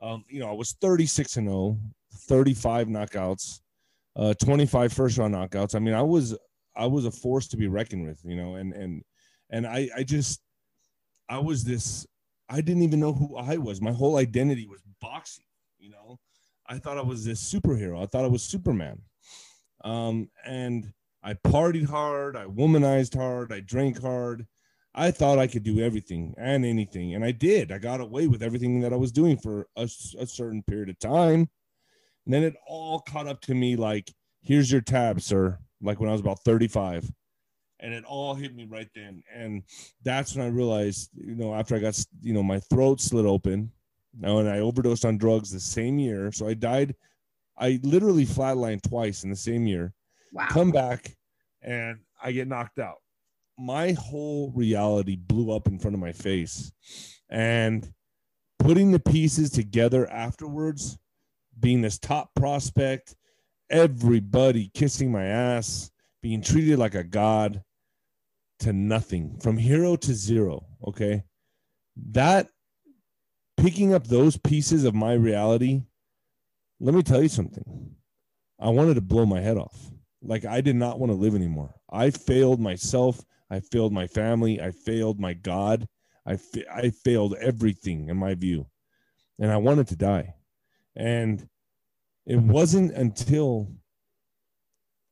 Um, 0.00 0.24
you 0.28 0.40
know, 0.40 0.48
I 0.48 0.52
was 0.52 0.72
36 0.80 1.36
and 1.36 1.48
0, 1.48 1.78
35 2.28 2.88
knockouts, 2.88 3.60
uh, 4.16 4.32
25 4.42 4.92
first 4.92 5.18
round 5.18 5.34
knockouts. 5.34 5.74
I 5.74 5.78
mean, 5.78 5.94
I 5.94 6.02
was 6.02 6.36
I 6.74 6.86
was 6.86 7.04
a 7.04 7.10
force 7.10 7.46
to 7.48 7.58
be 7.58 7.68
reckoned 7.68 8.06
with, 8.06 8.20
you 8.24 8.36
know, 8.36 8.54
and 8.54 8.72
and 8.72 9.02
and 9.50 9.66
I 9.66 9.88
I 9.96 10.02
just 10.02 10.40
I 11.28 11.38
was 11.38 11.64
this 11.64 12.06
I 12.48 12.60
didn't 12.60 12.82
even 12.82 13.00
know 13.00 13.12
who 13.12 13.36
I 13.36 13.56
was. 13.58 13.80
My 13.80 13.92
whole 13.92 14.16
identity 14.16 14.66
was 14.66 14.80
boxing, 15.00 15.44
you 15.78 15.90
know. 15.90 16.18
I 16.66 16.78
thought 16.78 16.98
I 16.98 17.02
was 17.02 17.24
this 17.24 17.40
superhero. 17.52 18.02
I 18.02 18.06
thought 18.06 18.24
I 18.24 18.28
was 18.28 18.42
Superman. 18.42 19.02
Um, 19.84 20.28
and 20.44 20.92
I 21.22 21.34
partied 21.34 21.88
hard, 21.88 22.36
I 22.36 22.44
womanized 22.46 23.16
hard, 23.16 23.52
I 23.52 23.60
drank 23.60 24.00
hard. 24.00 24.46
I 24.92 25.12
thought 25.12 25.38
I 25.38 25.46
could 25.46 25.62
do 25.62 25.78
everything 25.78 26.34
and 26.36 26.64
anything, 26.64 27.14
and 27.14 27.24
I 27.24 27.30
did. 27.30 27.70
I 27.70 27.78
got 27.78 28.00
away 28.00 28.26
with 28.26 28.42
everything 28.42 28.80
that 28.80 28.92
I 28.92 28.96
was 28.96 29.12
doing 29.12 29.36
for 29.36 29.68
a, 29.76 29.84
a 29.84 30.26
certain 30.26 30.64
period 30.64 30.88
of 30.88 30.98
time. 30.98 31.48
And 32.24 32.34
then 32.34 32.42
it 32.42 32.56
all 32.66 32.98
caught 33.00 33.28
up 33.28 33.40
to 33.42 33.54
me 33.54 33.76
like, 33.76 34.12
here's 34.42 34.70
your 34.70 34.80
tab, 34.80 35.20
sir. 35.20 35.58
Like 35.80 36.00
when 36.00 36.08
I 36.08 36.12
was 36.12 36.20
about 36.20 36.44
35 36.44 37.10
and 37.80 37.92
it 37.94 38.04
all 38.04 38.34
hit 38.34 38.54
me 38.54 38.66
right 38.68 38.88
then. 38.94 39.22
And 39.34 39.62
that's 40.04 40.34
when 40.34 40.44
i 40.44 40.48
realized 40.48 41.10
you 41.14 41.34
know 41.34 41.54
after 41.54 41.74
i 41.74 41.78
got 41.78 42.02
you 42.20 42.32
know 42.32 42.42
my 42.42 42.60
throat 42.60 43.00
slit 43.00 43.26
open 43.26 43.70
now 44.18 44.38
and 44.38 44.48
i 44.48 44.58
overdosed 44.58 45.04
on 45.04 45.18
drugs 45.18 45.50
the 45.50 45.60
same 45.60 45.98
year. 45.98 46.30
So 46.32 46.46
i 46.46 46.54
died 46.54 46.94
i 47.58 47.80
literally 47.82 48.26
flatlined 48.26 48.82
twice 48.82 49.24
in 49.24 49.30
the 49.30 49.36
same 49.36 49.66
year. 49.66 49.92
Wow. 50.32 50.46
come 50.48 50.70
back 50.70 51.16
and 51.62 51.98
i 52.22 52.32
get 52.32 52.48
knocked 52.48 52.78
out. 52.78 52.98
My 53.58 53.92
whole 53.92 54.52
reality 54.54 55.16
blew 55.16 55.50
up 55.50 55.66
in 55.66 55.78
front 55.78 55.94
of 55.94 56.00
my 56.00 56.12
face. 56.12 56.72
And 57.28 57.92
putting 58.60 58.92
the 58.92 59.00
pieces 59.00 59.50
together 59.50 60.08
afterwards 60.10 60.98
being 61.58 61.80
this 61.80 61.98
top 61.98 62.30
prospect 62.34 63.16
everybody 63.70 64.70
kissing 64.74 65.10
my 65.10 65.24
ass 65.24 65.90
being 66.22 66.42
treated 66.42 66.78
like 66.78 66.94
a 66.94 67.04
god 67.04 67.62
to 68.60 68.72
nothing, 68.72 69.38
from 69.40 69.56
hero 69.56 69.96
to 69.96 70.14
zero. 70.14 70.66
Okay. 70.86 71.24
That 72.10 72.48
picking 73.56 73.92
up 73.92 74.06
those 74.06 74.36
pieces 74.36 74.84
of 74.84 74.94
my 74.94 75.12
reality, 75.12 75.82
let 76.78 76.94
me 76.94 77.02
tell 77.02 77.22
you 77.22 77.28
something. 77.28 77.94
I 78.58 78.68
wanted 78.68 78.94
to 78.94 79.00
blow 79.00 79.26
my 79.26 79.40
head 79.40 79.56
off. 79.56 79.90
Like 80.22 80.44
I 80.44 80.60
did 80.60 80.76
not 80.76 80.98
want 80.98 81.10
to 81.10 81.16
live 81.16 81.34
anymore. 81.34 81.74
I 81.90 82.10
failed 82.10 82.60
myself. 82.60 83.24
I 83.50 83.60
failed 83.60 83.92
my 83.92 84.06
family. 84.06 84.60
I 84.60 84.70
failed 84.70 85.18
my 85.18 85.32
God. 85.32 85.86
I, 86.26 86.36
fa- 86.36 86.72
I 86.72 86.90
failed 86.90 87.34
everything 87.40 88.08
in 88.08 88.16
my 88.16 88.34
view. 88.34 88.66
And 89.38 89.50
I 89.50 89.56
wanted 89.56 89.88
to 89.88 89.96
die. 89.96 90.34
And 90.94 91.48
it 92.26 92.36
wasn't 92.36 92.92
until 92.92 93.72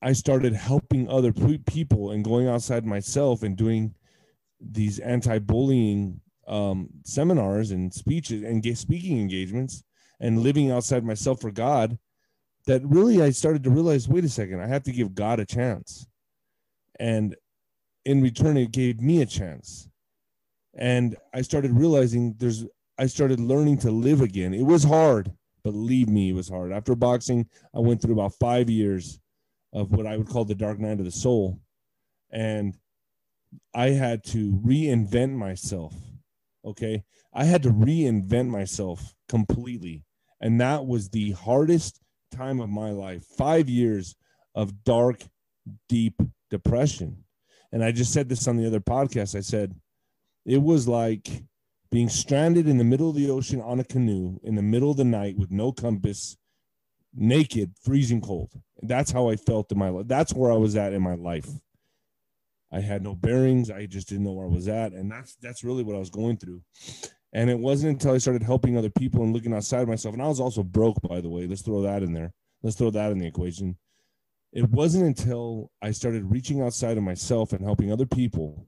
I 0.01 0.13
started 0.13 0.55
helping 0.55 1.09
other 1.09 1.33
people 1.33 2.13
and 2.13 2.25
going 2.25 2.49
outside 2.49 2.87
myself 2.87 3.43
and 3.43 3.57
doing 3.57 3.95
these 4.61 4.99
anti-bullying 5.01 6.21
um, 6.47 6.89
seminars 7.05 7.73
and 7.73 7.93
speeches 7.93 8.43
and 8.43 8.65
speaking 8.79 9.21
engagements 9.21 9.85
and 10.21 10.41
living 10.41 10.71
outside 10.71 11.05
myself 11.05 11.41
for 11.41 11.51
God 11.51 11.99
that 12.67 12.83
really 12.85 13.23
I 13.23 13.31
started 13.31 13.63
to 13.65 13.71
realize 13.71 14.09
wait 14.09 14.25
a 14.25 14.29
second 14.29 14.61
I 14.61 14.67
have 14.67 14.83
to 14.85 14.93
give 14.93 15.15
God 15.15 15.41
a 15.41 15.45
chance. 15.45 16.07
And 17.01 17.37
in 18.05 18.23
return 18.23 18.57
it 18.57 18.73
gave 18.73 19.01
me 19.01 19.23
a 19.23 19.27
chance. 19.27 19.89
And 20.75 21.17
I 21.35 21.43
started 21.43 21.73
realizing 21.73 22.35
there's 22.39 22.65
I 22.99 23.07
started 23.07 23.41
learning 23.41 23.79
to 23.79 23.91
live 23.91 24.21
again. 24.21 24.55
It 24.55 24.65
was 24.65 24.85
hard 24.85 25.33
believe 25.65 26.09
me 26.09 26.31
it 26.31 26.35
was 26.35 26.49
hard. 26.49 26.73
After 26.73 26.95
boxing 26.95 27.47
I 27.75 27.81
went 27.81 28.01
through 28.01 28.15
about 28.15 28.35
5 28.35 28.71
years 28.71 29.21
of 29.73 29.93
what 29.93 30.07
I 30.07 30.17
would 30.17 30.29
call 30.29 30.45
the 30.45 30.55
dark 30.55 30.79
night 30.79 30.99
of 30.99 31.05
the 31.05 31.11
soul. 31.11 31.61
And 32.31 32.75
I 33.75 33.91
had 33.91 34.25
to 34.25 34.53
reinvent 34.53 35.33
myself. 35.33 35.95
Okay. 36.65 37.05
I 37.33 37.45
had 37.45 37.63
to 37.63 37.71
reinvent 37.71 38.49
myself 38.49 39.15
completely. 39.29 40.05
And 40.41 40.61
that 40.61 40.87
was 40.87 41.09
the 41.09 41.33
hardest 41.33 42.01
time 42.33 42.61
of 42.61 42.69
my 42.69 42.91
life. 42.91 43.25
Five 43.25 43.69
years 43.69 44.17
of 44.55 44.85
dark, 44.85 45.23
deep 45.89 46.21
depression. 46.51 47.25
And 47.73 47.85
I 47.85 47.93
just 47.93 48.13
said 48.13 48.29
this 48.29 48.49
on 48.49 48.57
the 48.57 48.67
other 48.67 48.81
podcast. 48.81 49.37
I 49.37 49.41
said, 49.41 49.75
it 50.47 50.63
was 50.63 50.89
like 50.89 51.29
being 51.91 52.09
stranded 52.09 52.69
in 52.69 52.79
the 52.79 52.85
middle 52.85 53.11
of 53.11 53.17
the 53.17 53.31
ocean 53.31 53.61
on 53.61 53.81
a 53.81 53.85
canoe 53.85 54.39
in 54.43 54.55
the 54.55 54.63
middle 54.63 54.91
of 54.91 54.97
the 54.97 55.05
night 55.05 55.37
with 55.37 55.51
no 55.51 55.73
compass 55.73 56.37
naked, 57.15 57.73
freezing 57.83 58.21
cold. 58.21 58.53
That's 58.83 59.11
how 59.11 59.29
I 59.29 59.37
felt 59.37 59.73
in 59.73 59.79
my 59.79 59.89
life. 59.89 60.07
That's 60.07 60.35
where 60.35 60.53
I 60.53 60.57
was 60.57 60.77
at 60.77 60.93
in 60.93 61.03
my 61.03 61.15
life. 61.15 61.49
I 62.71 62.81
had 62.81 63.03
no 63.03 63.15
bearings. 63.15 63.71
I 63.71 63.87
just 63.87 64.09
didn't 64.09 64.25
know 64.25 64.33
where 64.33 64.47
I 64.47 64.51
was 64.51 64.69
at. 64.69 64.93
And 64.93 65.11
that's 65.11 65.37
that's 65.37 65.65
really 65.65 65.83
what 65.83 65.97
I 65.97 66.01
was 66.01 66.11
going 66.11 66.37
through. 66.37 66.63
And 67.33 67.51
it 67.51 67.59
wasn't 67.59 67.93
until 67.93 68.15
I 68.15 68.19
started 68.19 68.43
helping 68.43 68.77
other 68.77 68.91
people 68.91 69.23
and 69.23 69.35
looking 69.35 69.53
outside 69.53 69.83
of 69.83 69.89
myself. 69.89 70.15
And 70.15 70.23
I 70.23 70.29
was 70.29 70.41
also 70.41 70.63
broke, 70.63 71.01
by 71.03 71.21
the 71.21 71.29
way. 71.29 71.47
Let's 71.47 71.63
throw 71.63 71.83
that 71.83 72.03
in 72.03 72.13
there. 72.13 72.33
Let's 72.63 72.77
throw 72.77 72.91
that 72.91 73.13
in 73.13 73.19
the 73.19 73.27
equation. 73.27 73.77
It 74.53 74.71
wasn't 74.71 75.05
until 75.05 75.71
I 75.83 75.91
started 75.91 76.31
reaching 76.31 76.63
outside 76.63 76.97
of 76.97 77.05
myself 77.05 77.53
and 77.53 77.63
helping 77.63 77.93
other 77.93 78.07
people 78.07 78.67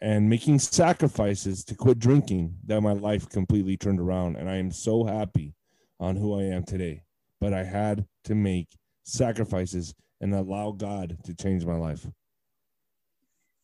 and 0.00 0.28
making 0.28 0.58
sacrifices 0.58 1.64
to 1.64 1.74
quit 1.74 1.98
drinking 1.98 2.56
that 2.66 2.80
my 2.80 2.92
life 2.92 3.28
completely 3.28 3.76
turned 3.76 4.00
around. 4.00 4.36
And 4.36 4.48
I 4.48 4.56
am 4.56 4.72
so 4.72 5.04
happy 5.04 5.54
on 6.00 6.16
who 6.16 6.38
I 6.38 6.44
am 6.44 6.64
today 6.64 7.02
but 7.40 7.52
I 7.52 7.64
had 7.64 8.06
to 8.24 8.34
make 8.34 8.68
sacrifices 9.04 9.94
and 10.20 10.34
allow 10.34 10.72
God 10.72 11.16
to 11.24 11.34
change 11.34 11.64
my 11.64 11.76
life. 11.76 12.06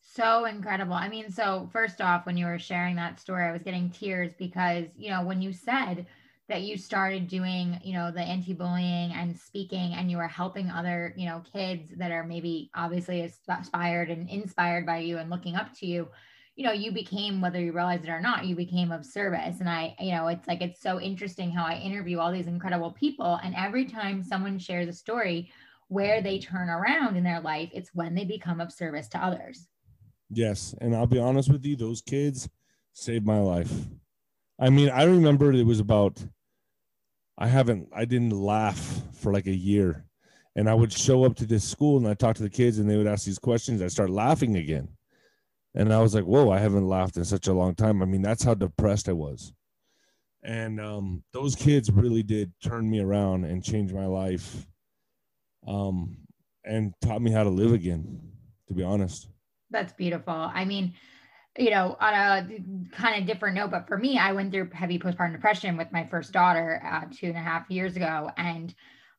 So 0.01 0.45
incredible. 0.45 0.95
I 0.95 1.09
mean, 1.09 1.31
so 1.31 1.69
first 1.73 2.01
off, 2.01 2.25
when 2.25 2.37
you 2.37 2.47
were 2.47 2.59
sharing 2.59 2.95
that 2.97 3.19
story, 3.19 3.45
I 3.45 3.53
was 3.53 3.63
getting 3.63 3.91
tears 3.91 4.33
because, 4.39 4.87
you 4.97 5.11
know, 5.11 5.25
when 5.25 5.43
you 5.43 5.53
said 5.53 6.07
that 6.49 6.63
you 6.63 6.77
started 6.77 7.27
doing, 7.27 7.81
you 7.83 7.95
know, 7.95 8.13
the 8.13 8.21
anti-bullying 8.21 9.13
and 9.13 9.37
speaking 9.37 9.95
and 9.95 10.11
you 10.11 10.19
were 10.19 10.29
helping 10.29 10.71
other, 10.71 11.15
you 11.17 11.27
know, 11.27 11.43
kids 11.53 11.91
that 11.97 12.13
are 12.13 12.23
maybe 12.23 12.71
obviously 12.77 13.23
inspired 13.49 14.11
and 14.11 14.29
inspired 14.29 14.87
by 14.87 14.99
you 14.99 15.19
and 15.19 15.31
looking 15.31 15.57
up 15.57 15.73
to 15.79 15.87
you, 15.87 16.07
you 16.57 16.65
know, 16.65 16.73
you 16.73 16.93
became, 16.93 17.41
whether 17.41 17.61
you 17.61 17.73
realize 17.73 18.05
it 18.05 18.09
or 18.09 18.21
not, 18.21 18.45
you 18.45 18.55
became 18.55 18.93
of 18.93 19.05
service. 19.05 19.59
And 19.59 19.69
I, 19.69 19.97
you 19.99 20.13
know, 20.13 20.29
it's 20.29 20.47
like, 20.47 20.61
it's 20.61 20.81
so 20.81 21.01
interesting 21.01 21.51
how 21.51 21.65
I 21.65 21.75
interview 21.79 22.19
all 22.19 22.31
these 22.31 22.47
incredible 22.47 22.93
people. 22.93 23.41
And 23.43 23.55
every 23.57 23.85
time 23.87 24.23
someone 24.23 24.59
shares 24.59 24.89
a 24.89 24.93
story 24.93 25.51
where 25.89 26.23
they 26.23 26.39
turn 26.39 26.69
around 26.69 27.17
in 27.17 27.25
their 27.25 27.41
life, 27.41 27.71
it's 27.73 27.93
when 27.93 28.15
they 28.15 28.25
become 28.25 28.61
of 28.61 28.73
service 28.73 29.09
to 29.09 29.19
others. 29.19 29.67
Yes. 30.31 30.75
And 30.81 30.95
I'll 30.95 31.07
be 31.07 31.19
honest 31.19 31.51
with 31.51 31.65
you, 31.65 31.75
those 31.75 32.01
kids 32.01 32.49
saved 32.93 33.27
my 33.27 33.41
life. 33.41 33.73
I 34.61 34.71
mean, 34.71 34.91
I 34.91 35.05
remember 35.05 35.53
it 35.53 35.67
was 35.67 35.81
about, 35.81 36.25
I 37.37 37.49
haven't, 37.49 37.89
I 37.93 38.05
didn't 38.05 38.31
laugh 38.31 39.03
for 39.15 39.33
like 39.33 39.49
a 39.49 39.55
year. 39.55 40.05
And 40.55 40.71
I 40.71 40.75
would 40.75 40.93
show 40.93 41.25
up 41.25 41.35
to 41.37 41.47
this 41.47 41.69
school 41.69 41.97
and 41.97 42.07
I 42.07 42.15
talk 42.15 42.37
to 42.37 42.45
the 42.45 42.49
kids 42.51 42.79
and 42.79 42.89
they 42.89 42.97
would 42.97 43.09
ask 43.09 43.27
these 43.27 43.41
questions. 43.41 43.83
I 43.83 43.89
start 43.89 44.09
laughing 44.09 44.57
again. 44.57 44.89
And 45.75 45.93
I 45.93 46.01
was 46.01 46.15
like, 46.15 46.25
whoa, 46.25 46.51
I 46.51 46.59
haven't 46.59 46.89
laughed 46.89 47.17
in 47.17 47.25
such 47.25 47.49
a 47.49 47.53
long 47.53 47.75
time. 47.75 48.03
I 48.03 48.07
mean, 48.07 48.23
that's 48.23 48.45
how 48.45 48.55
depressed 48.55 49.09
I 49.09 49.13
was. 49.13 49.53
And 50.43 50.81
um, 50.81 51.25
those 51.33 51.57
kids 51.57 51.91
really 51.91 52.23
did 52.23 52.53
turn 52.63 52.89
me 52.89 53.01
around 53.01 53.45
and 53.45 53.65
change 53.65 53.93
my 53.93 54.07
life 54.07 54.67
um, 55.67 56.19
and 56.65 56.93
taught 57.01 57.23
me 57.23 57.31
how 57.31 57.43
to 57.43 57.51
live 57.51 57.73
again, 57.73 58.21
to 58.69 58.75
be 58.75 58.83
honest. 58.83 59.29
That's 59.71 59.93
beautiful. 59.95 60.35
I 60.35 60.65
mean, 60.65 60.95
you 61.59 61.71
know, 61.71 61.97
on 61.99 62.15
a 62.15 62.49
kind 62.93 63.21
of 63.21 63.27
different 63.27 63.57
note, 63.57 63.71
but 63.71 63.89
for 63.89 63.97
me, 63.97 64.19
I 64.19 64.33
went 64.33 64.53
through 64.53 64.71
heavy 64.73 64.99
postpartum 64.99 65.33
depression 65.33 65.77
with 65.77 65.91
my 65.93 66.07
first 66.07 66.33
daughter 66.33 66.83
uh, 66.85 67.07
two 67.13 67.29
and 67.29 67.37
a 67.37 67.41
half 67.41 67.71
years 67.71 67.97
ago. 67.97 68.31
And 68.37 68.75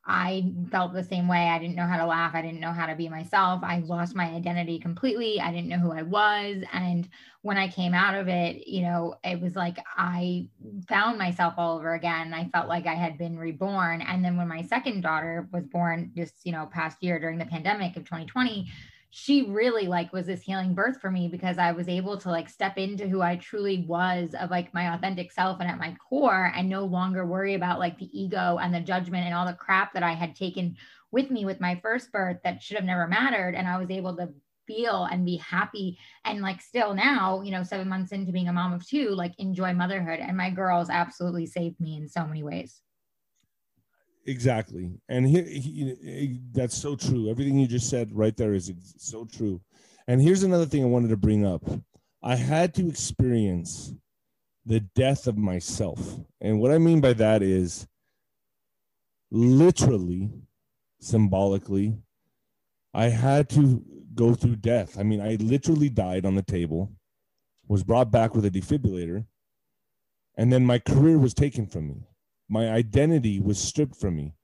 I 0.08 0.54
felt 0.70 0.94
the 0.94 1.04
same 1.04 1.28
way. 1.28 1.50
I 1.50 1.58
didn't 1.58 1.76
know 1.76 1.88
how 1.88 1.98
to 1.98 2.06
laugh. 2.06 2.36
I 2.36 2.42
didn't 2.44 2.60
know 2.60 2.72
how 2.72 2.86
to 2.86 2.96
be 2.96 3.10
myself. 3.10 3.62
I 3.64 3.80
lost 3.80 4.16
my 4.16 4.26
identity 4.26 4.80
completely. 4.80 5.42
I 5.42 5.52
didn't 5.52 5.68
know 5.68 5.80
who 5.80 5.92
I 5.92 6.04
was. 6.04 6.64
And 6.72 7.10
when 7.42 7.58
I 7.58 7.68
came 7.68 7.96
out 7.96 8.14
of 8.14 8.28
it, 8.28 8.68
you 8.68 8.84
know, 8.84 9.16
it 9.24 9.42
was 9.42 9.56
like 9.56 9.78
I 9.98 10.48
found 10.88 11.18
myself 11.18 11.56
all 11.58 11.78
over 11.78 11.96
again. 11.96 12.36
I 12.36 12.50
felt 12.50 12.68
like 12.68 12.86
I 12.86 12.94
had 12.94 13.18
been 13.18 13.38
reborn. 13.38 14.02
And 14.02 14.24
then 14.24 14.38
when 14.38 14.48
my 14.48 14.62
second 14.62 15.02
daughter 15.02 15.48
was 15.52 15.66
born, 15.66 16.12
just, 16.16 16.36
you 16.44 16.52
know, 16.52 16.68
past 16.72 17.02
year 17.02 17.20
during 17.20 17.40
the 17.40 17.46
pandemic 17.46 17.98
of 17.98 18.04
2020, 18.04 18.68
she 19.18 19.44
really 19.44 19.88
like 19.88 20.12
was 20.12 20.26
this 20.26 20.42
healing 20.42 20.74
birth 20.74 21.00
for 21.00 21.10
me 21.10 21.30
because 21.30 21.58
I 21.58 21.72
was 21.72 21.88
able 21.88 22.18
to 22.18 22.30
like 22.30 22.50
step 22.50 22.78
into 22.78 23.08
who 23.08 23.22
I 23.22 23.38
truly 23.38 23.86
was 23.88 24.36
of 24.38 24.52
like 24.52 24.74
my 24.74 24.94
authentic 24.94 25.32
self 25.32 25.62
and 25.62 25.70
at 25.70 25.78
my 25.78 25.96
core 26.10 26.52
and 26.54 26.68
no 26.68 26.84
longer 26.84 27.26
worry 27.26 27.54
about 27.54 27.80
like 27.80 27.98
the 27.98 28.10
ego 28.12 28.58
and 28.62 28.74
the 28.74 28.82
judgment 28.82 29.24
and 29.26 29.34
all 29.34 29.46
the 29.46 29.54
crap 29.54 29.94
that 29.94 30.04
I 30.04 30.12
had 30.12 30.36
taken 30.36 30.76
with 31.14 31.32
me 31.32 31.46
with 31.46 31.62
my 31.62 31.80
first 31.82 32.12
birth 32.12 32.40
that 32.44 32.62
should 32.62 32.76
have 32.76 32.86
never 32.86 33.08
mattered. 33.08 33.56
And 33.56 33.70
I 33.70 33.78
was 33.78 33.90
able 33.90 34.18
to 34.18 34.34
feel 34.68 35.06
and 35.06 35.26
be 35.26 35.38
happy 35.38 35.98
and 36.26 36.42
like 36.42 36.60
still 36.60 36.94
now 36.94 37.42
you 37.42 37.52
know 37.52 37.64
7 37.64 37.88
months 37.88 38.12
into 38.12 38.34
being 38.34 38.50
a 38.50 38.54
mom 38.54 38.74
of 38.74 38.86
two 38.86 39.12
like 39.12 39.32
enjoy 39.38 39.72
motherhood. 39.72 40.20
And 40.20 40.36
my 40.36 40.50
girls 40.50 40.90
absolutely 40.90 41.46
saved 41.46 41.80
me 41.80 41.96
in 41.96 42.10
so 42.10 42.26
many 42.26 42.44
ways 42.44 42.82
Exactly. 44.26 44.92
And 45.08 45.28
here, 45.28 45.44
he, 45.44 46.40
that's 46.52 46.76
so 46.78 46.96
true. 46.96 47.30
Everything 47.30 47.60
you 47.60 47.68
just 47.68 47.90
said 47.90 48.12
right 48.12 48.36
there 48.36 48.54
is 48.54 48.74
so 48.98 49.26
true. 49.26 49.62
And 50.08 50.22
here's 50.22 50.44
another 50.44 50.66
thing 50.66 50.84
I 50.84 50.88
wanted 50.88 51.10
to 51.10 51.18
bring 51.18 51.46
up 51.46 51.64
I 52.24 52.36
had 52.36 52.74
to 52.76 52.88
experience 52.88 53.94
the 54.66 54.80
death 54.96 55.28
of 55.28 55.38
myself. 55.38 56.20
And 56.42 56.60
what 56.60 56.72
I 56.72 56.80
mean 56.80 57.02
by 57.02 57.14
that 57.14 57.44
is 57.44 57.88
literally, 59.30 60.32
symbolically, 61.00 62.00
I 62.96 63.10
had 63.10 63.48
to 63.52 63.84
go 64.16 64.34
through 64.34 64.56
death. 64.56 64.98
I 64.98 65.04
mean, 65.04 65.22
I 65.22 65.36
literally 65.36 65.90
died 65.90 66.26
on 66.26 66.34
the 66.34 66.42
table, 66.42 66.92
was 67.68 67.84
brought 67.84 68.10
back 68.10 68.34
with 68.34 68.46
a 68.46 68.50
defibrillator, 68.50 69.26
and 70.36 70.52
then 70.52 70.66
my 70.66 70.80
career 70.80 71.20
was 71.20 71.36
taken 71.36 71.68
from 71.68 71.88
me 71.88 72.08
my 72.50 72.70
identity 72.70 73.40
was 73.40 73.60
stripped 73.60 73.96
from 73.96 74.16
me. 74.16 74.36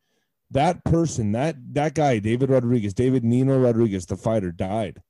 That 0.49 0.83
person, 0.83 1.31
that 1.31 1.55
that 1.73 1.95
guy, 1.95 2.19
David 2.19 2.49
Rodriguez, 2.49 2.93
David 2.93 3.23
Nino 3.23 3.57
Rodriguez, 3.59 4.05
the 4.05 4.17
fighter, 4.17 4.51
died. 4.51 5.01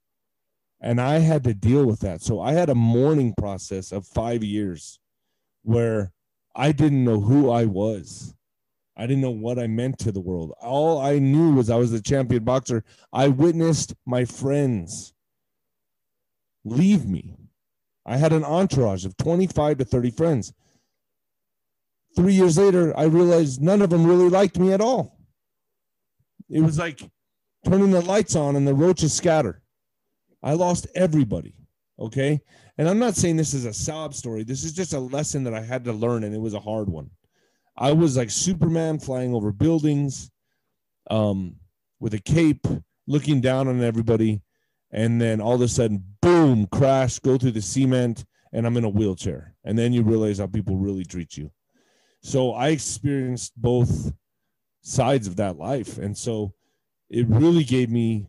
And 0.80 0.99
I 0.99 1.19
had 1.19 1.43
to 1.45 1.54
deal 1.54 1.86
with 1.86 1.99
that. 2.01 2.21
So 2.21 2.39
I 2.39 2.54
had 2.54 2.69
a 2.69 2.75
mourning 2.75 3.34
process 3.38 3.91
of 3.91 4.06
five 4.06 4.43
years 4.43 4.99
where 5.63 6.12
I 6.56 6.71
didn't 6.71 7.04
know 7.04 7.19
who 7.19 7.49
I 7.49 7.65
was. 7.65 8.36
I 8.97 9.08
didn't 9.08 9.21
know 9.21 9.32
what 9.32 9.58
I 9.58 9.67
meant 9.67 9.99
to 9.99 10.12
the 10.12 10.19
world. 10.19 10.54
All 10.62 10.99
I 10.99 11.17
knew 11.17 11.54
was 11.54 11.69
I 11.69 11.77
was 11.77 11.91
the 11.91 12.01
champion 12.01 12.43
boxer. 12.43 12.84
I 13.13 13.30
witnessed 13.30 13.95
my 14.06 14.25
friends 14.25 15.13
leave 16.63 17.06
me. 17.06 17.36
I 18.06 18.17
had 18.17 18.34
an 18.34 18.43
entourage 18.43 19.06
of 19.06 19.17
25 19.17 19.77
to 19.80 19.86
30 19.86 20.12
friends 20.12 20.54
three 22.15 22.34
years 22.34 22.58
later, 22.58 22.97
I 22.97 23.04
realized 23.04 23.62
none 23.62 23.82
of 23.82 23.89
them 23.89 24.06
really 24.06 24.30
liked 24.30 24.60
me 24.60 24.74
at 24.74 24.82
all. 24.82 25.17
It 26.50 26.62
was 26.62 26.78
like 26.78 27.02
turning 27.65 27.91
the 27.91 28.02
lights 28.02 28.36
on 28.36 28.56
and 28.56 28.67
the 28.67 28.74
roaches 28.74 29.13
scatter. 29.13 29.62
I 30.43 30.54
lost 30.54 30.88
everybody. 30.95 31.56
Okay. 32.00 32.41
And 32.78 32.89
I'm 32.89 33.00
not 33.00 33.15
saying 33.15 33.38
this 33.38 33.54
is 33.54 33.65
a 33.65 33.74
sob 33.74 34.13
story. 34.13 34.43
This 34.43 34.63
is 34.63 34.74
just 34.74 34.93
a 34.93 35.00
lesson 35.00 35.43
that 35.43 35.54
I 35.54 35.62
had 35.62 35.84
to 35.86 35.93
learn, 35.93 36.24
and 36.24 36.34
it 36.34 36.41
was 36.41 36.56
a 36.56 36.60
hard 36.60 36.89
one. 36.89 37.12
I 37.78 37.91
was 37.91 38.17
like 38.17 38.30
Superman 38.30 39.00
flying 39.00 39.34
over 39.34 39.52
buildings 39.52 40.32
um, 41.10 41.56
with 42.00 42.13
a 42.13 42.19
cape, 42.19 42.65
looking 43.08 43.39
down 43.39 43.67
on 43.67 43.84
everybody. 43.84 44.41
And 44.91 45.21
then 45.21 45.39
all 45.39 45.56
of 45.56 45.62
a 45.62 45.67
sudden, 45.67 46.04
boom, 46.21 46.67
crash, 46.67 47.19
go 47.19 47.38
through 47.38 47.52
the 47.52 47.62
cement, 47.62 48.26
and 48.52 48.65
I'm 48.65 48.78
in 48.78 48.84
a 48.84 48.89
wheelchair. 48.89 49.56
And 49.63 49.78
then 49.78 49.93
you 49.93 50.02
realize 50.02 50.39
how 50.39 50.47
people 50.47 50.76
really 50.76 51.06
treat 51.06 51.38
you. 51.38 51.52
So 52.21 52.53
I 52.53 52.69
experienced 52.69 53.53
both 53.57 54.12
sides 54.81 55.27
of 55.27 55.36
that 55.38 55.57
life. 55.57 55.97
And 55.97 56.17
so 56.17 56.53
it 57.10 57.27
really 57.27 57.63
gave 57.63 57.89
me 57.89 58.27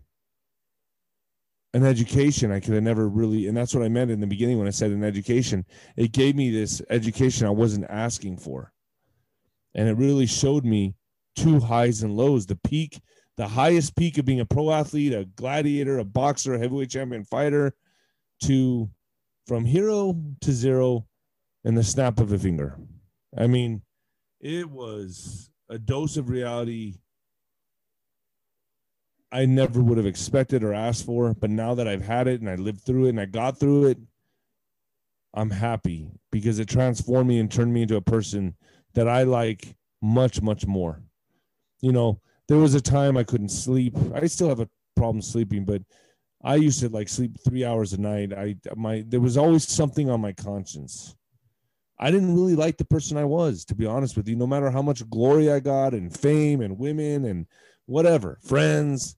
an 1.74 1.84
education 1.84 2.52
I 2.52 2.60
could 2.60 2.74
have 2.74 2.82
never 2.82 3.08
really, 3.08 3.46
and 3.46 3.56
that's 3.56 3.74
what 3.74 3.84
I 3.84 3.88
meant 3.88 4.10
in 4.10 4.20
the 4.20 4.26
beginning 4.26 4.58
when 4.58 4.68
I 4.68 4.72
said 4.72 4.90
an 4.90 5.04
education. 5.04 5.64
It 5.96 6.12
gave 6.12 6.36
me 6.36 6.50
this 6.50 6.82
education 6.90 7.46
I 7.46 7.50
wasn't 7.50 7.86
asking 7.88 8.38
for. 8.38 8.72
And 9.74 9.88
it 9.88 9.96
really 9.96 10.26
showed 10.26 10.64
me 10.64 10.94
two 11.34 11.60
highs 11.60 12.02
and 12.02 12.14
lows 12.14 12.44
the 12.44 12.56
peak, 12.56 13.00
the 13.38 13.48
highest 13.48 13.96
peak 13.96 14.18
of 14.18 14.26
being 14.26 14.40
a 14.40 14.44
pro 14.44 14.70
athlete, 14.70 15.14
a 15.14 15.24
gladiator, 15.24 15.98
a 15.98 16.04
boxer, 16.04 16.54
a 16.54 16.58
heavyweight 16.58 16.90
champion 16.90 17.24
fighter, 17.24 17.74
to 18.44 18.90
from 19.46 19.64
hero 19.64 20.20
to 20.42 20.52
zero 20.52 21.06
in 21.64 21.74
the 21.74 21.82
snap 21.82 22.20
of 22.20 22.32
a 22.32 22.38
finger. 22.38 22.78
I 23.36 23.46
mean, 23.46 23.82
it 24.40 24.68
was 24.70 25.50
a 25.68 25.78
dose 25.78 26.16
of 26.16 26.28
reality 26.28 26.98
I 29.32 29.46
never 29.46 29.80
would 29.80 29.96
have 29.96 30.06
expected 30.06 30.62
or 30.62 30.74
asked 30.74 31.06
for. 31.06 31.32
But 31.32 31.50
now 31.50 31.74
that 31.74 31.88
I've 31.88 32.04
had 32.04 32.28
it 32.28 32.40
and 32.40 32.50
I 32.50 32.56
lived 32.56 32.82
through 32.82 33.06
it 33.06 33.10
and 33.10 33.20
I 33.20 33.24
got 33.24 33.58
through 33.58 33.86
it, 33.86 33.98
I'm 35.34 35.48
happy 35.50 36.10
because 36.30 36.58
it 36.58 36.68
transformed 36.68 37.28
me 37.28 37.38
and 37.38 37.50
turned 37.50 37.72
me 37.72 37.82
into 37.82 37.96
a 37.96 38.02
person 38.02 38.54
that 38.92 39.08
I 39.08 39.22
like 39.22 39.74
much, 40.02 40.42
much 40.42 40.66
more. 40.66 41.02
You 41.80 41.92
know, 41.92 42.20
there 42.48 42.58
was 42.58 42.74
a 42.74 42.80
time 42.82 43.16
I 43.16 43.24
couldn't 43.24 43.48
sleep. 43.48 43.96
I 44.14 44.26
still 44.26 44.50
have 44.50 44.60
a 44.60 44.68
problem 44.94 45.22
sleeping, 45.22 45.64
but 45.64 45.80
I 46.44 46.56
used 46.56 46.80
to 46.80 46.90
like 46.90 47.08
sleep 47.08 47.38
three 47.42 47.64
hours 47.64 47.94
a 47.94 48.00
night. 48.00 48.34
I 48.34 48.56
my 48.76 49.04
there 49.06 49.20
was 49.20 49.38
always 49.38 49.66
something 49.66 50.10
on 50.10 50.20
my 50.20 50.32
conscience. 50.32 51.16
I 51.98 52.10
didn't 52.10 52.34
really 52.34 52.54
like 52.56 52.78
the 52.78 52.84
person 52.84 53.16
I 53.16 53.24
was, 53.24 53.64
to 53.66 53.74
be 53.74 53.86
honest 53.86 54.16
with 54.16 54.28
you. 54.28 54.36
No 54.36 54.46
matter 54.46 54.70
how 54.70 54.82
much 54.82 55.08
glory 55.08 55.50
I 55.50 55.60
got 55.60 55.94
and 55.94 56.16
fame 56.16 56.60
and 56.60 56.78
women 56.78 57.24
and 57.24 57.46
whatever, 57.86 58.38
friends, 58.42 59.16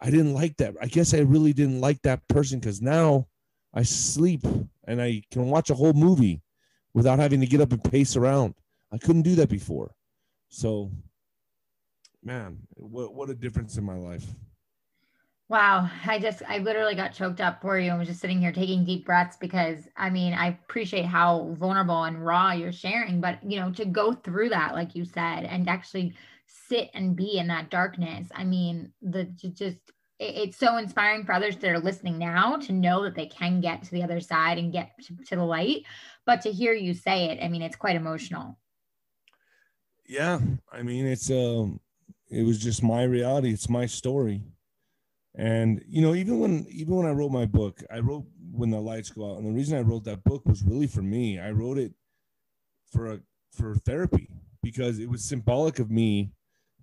I 0.00 0.10
didn't 0.10 0.34
like 0.34 0.56
that. 0.58 0.74
I 0.82 0.86
guess 0.86 1.14
I 1.14 1.20
really 1.20 1.52
didn't 1.52 1.80
like 1.80 2.02
that 2.02 2.26
person 2.28 2.58
because 2.58 2.82
now 2.82 3.26
I 3.72 3.82
sleep 3.82 4.42
and 4.86 5.00
I 5.00 5.22
can 5.30 5.46
watch 5.46 5.70
a 5.70 5.74
whole 5.74 5.94
movie 5.94 6.42
without 6.92 7.18
having 7.18 7.40
to 7.40 7.46
get 7.46 7.60
up 7.60 7.72
and 7.72 7.82
pace 7.82 8.16
around. 8.16 8.54
I 8.92 8.98
couldn't 8.98 9.22
do 9.22 9.34
that 9.36 9.48
before. 9.48 9.94
So, 10.48 10.92
man, 12.22 12.58
what, 12.74 13.14
what 13.14 13.30
a 13.30 13.34
difference 13.34 13.76
in 13.76 13.84
my 13.84 13.96
life. 13.96 14.26
Wow. 15.48 15.90
I 16.06 16.18
just, 16.18 16.42
I 16.48 16.58
literally 16.58 16.94
got 16.94 17.12
choked 17.12 17.40
up 17.40 17.60
for 17.60 17.78
you 17.78 17.90
and 17.90 17.98
was 17.98 18.08
just 18.08 18.20
sitting 18.20 18.40
here 18.40 18.52
taking 18.52 18.84
deep 18.84 19.04
breaths 19.04 19.36
because 19.36 19.86
I 19.96 20.08
mean, 20.08 20.32
I 20.32 20.48
appreciate 20.48 21.04
how 21.04 21.54
vulnerable 21.58 22.04
and 22.04 22.24
raw 22.24 22.52
you're 22.52 22.72
sharing, 22.72 23.20
but 23.20 23.38
you 23.44 23.60
know, 23.60 23.70
to 23.72 23.84
go 23.84 24.14
through 24.14 24.48
that, 24.50 24.74
like 24.74 24.94
you 24.94 25.04
said, 25.04 25.44
and 25.44 25.68
actually 25.68 26.14
sit 26.46 26.90
and 26.94 27.14
be 27.14 27.38
in 27.38 27.46
that 27.48 27.70
darkness. 27.70 28.28
I 28.34 28.44
mean, 28.44 28.92
the 29.02 29.24
just 29.24 29.78
it's 30.20 30.56
so 30.56 30.76
inspiring 30.76 31.24
for 31.24 31.32
others 31.32 31.56
that 31.56 31.70
are 31.70 31.78
listening 31.78 32.18
now 32.18 32.56
to 32.56 32.72
know 32.72 33.02
that 33.02 33.14
they 33.14 33.26
can 33.26 33.60
get 33.60 33.82
to 33.82 33.90
the 33.90 34.02
other 34.02 34.20
side 34.20 34.58
and 34.58 34.72
get 34.72 34.92
to, 35.02 35.16
to 35.26 35.36
the 35.36 35.44
light. 35.44 35.82
But 36.24 36.40
to 36.42 36.52
hear 36.52 36.72
you 36.72 36.94
say 36.94 37.26
it, 37.26 37.44
I 37.44 37.48
mean, 37.48 37.62
it's 37.62 37.76
quite 37.76 37.96
emotional. 37.96 38.58
Yeah, 40.06 40.38
I 40.72 40.82
mean, 40.82 41.06
it's 41.06 41.30
um, 41.30 41.80
it 42.30 42.44
was 42.44 42.58
just 42.58 42.82
my 42.82 43.02
reality. 43.02 43.52
It's 43.52 43.68
my 43.68 43.86
story, 43.86 44.42
and 45.34 45.82
you 45.88 46.02
know, 46.02 46.14
even 46.14 46.38
when 46.38 46.66
even 46.70 46.94
when 46.94 47.06
I 47.06 47.10
wrote 47.10 47.32
my 47.32 47.46
book, 47.46 47.82
I 47.92 47.98
wrote 47.98 48.24
when 48.52 48.70
the 48.70 48.80
lights 48.80 49.10
go 49.10 49.32
out, 49.32 49.38
and 49.38 49.46
the 49.46 49.52
reason 49.52 49.76
I 49.76 49.82
wrote 49.82 50.04
that 50.04 50.24
book 50.24 50.46
was 50.46 50.62
really 50.62 50.86
for 50.86 51.02
me. 51.02 51.38
I 51.38 51.50
wrote 51.50 51.78
it 51.78 51.92
for 52.92 53.12
a 53.14 53.20
for 53.52 53.74
therapy 53.74 54.28
because 54.62 54.98
it 54.98 55.08
was 55.08 55.24
symbolic 55.24 55.78
of 55.78 55.90
me 55.90 56.32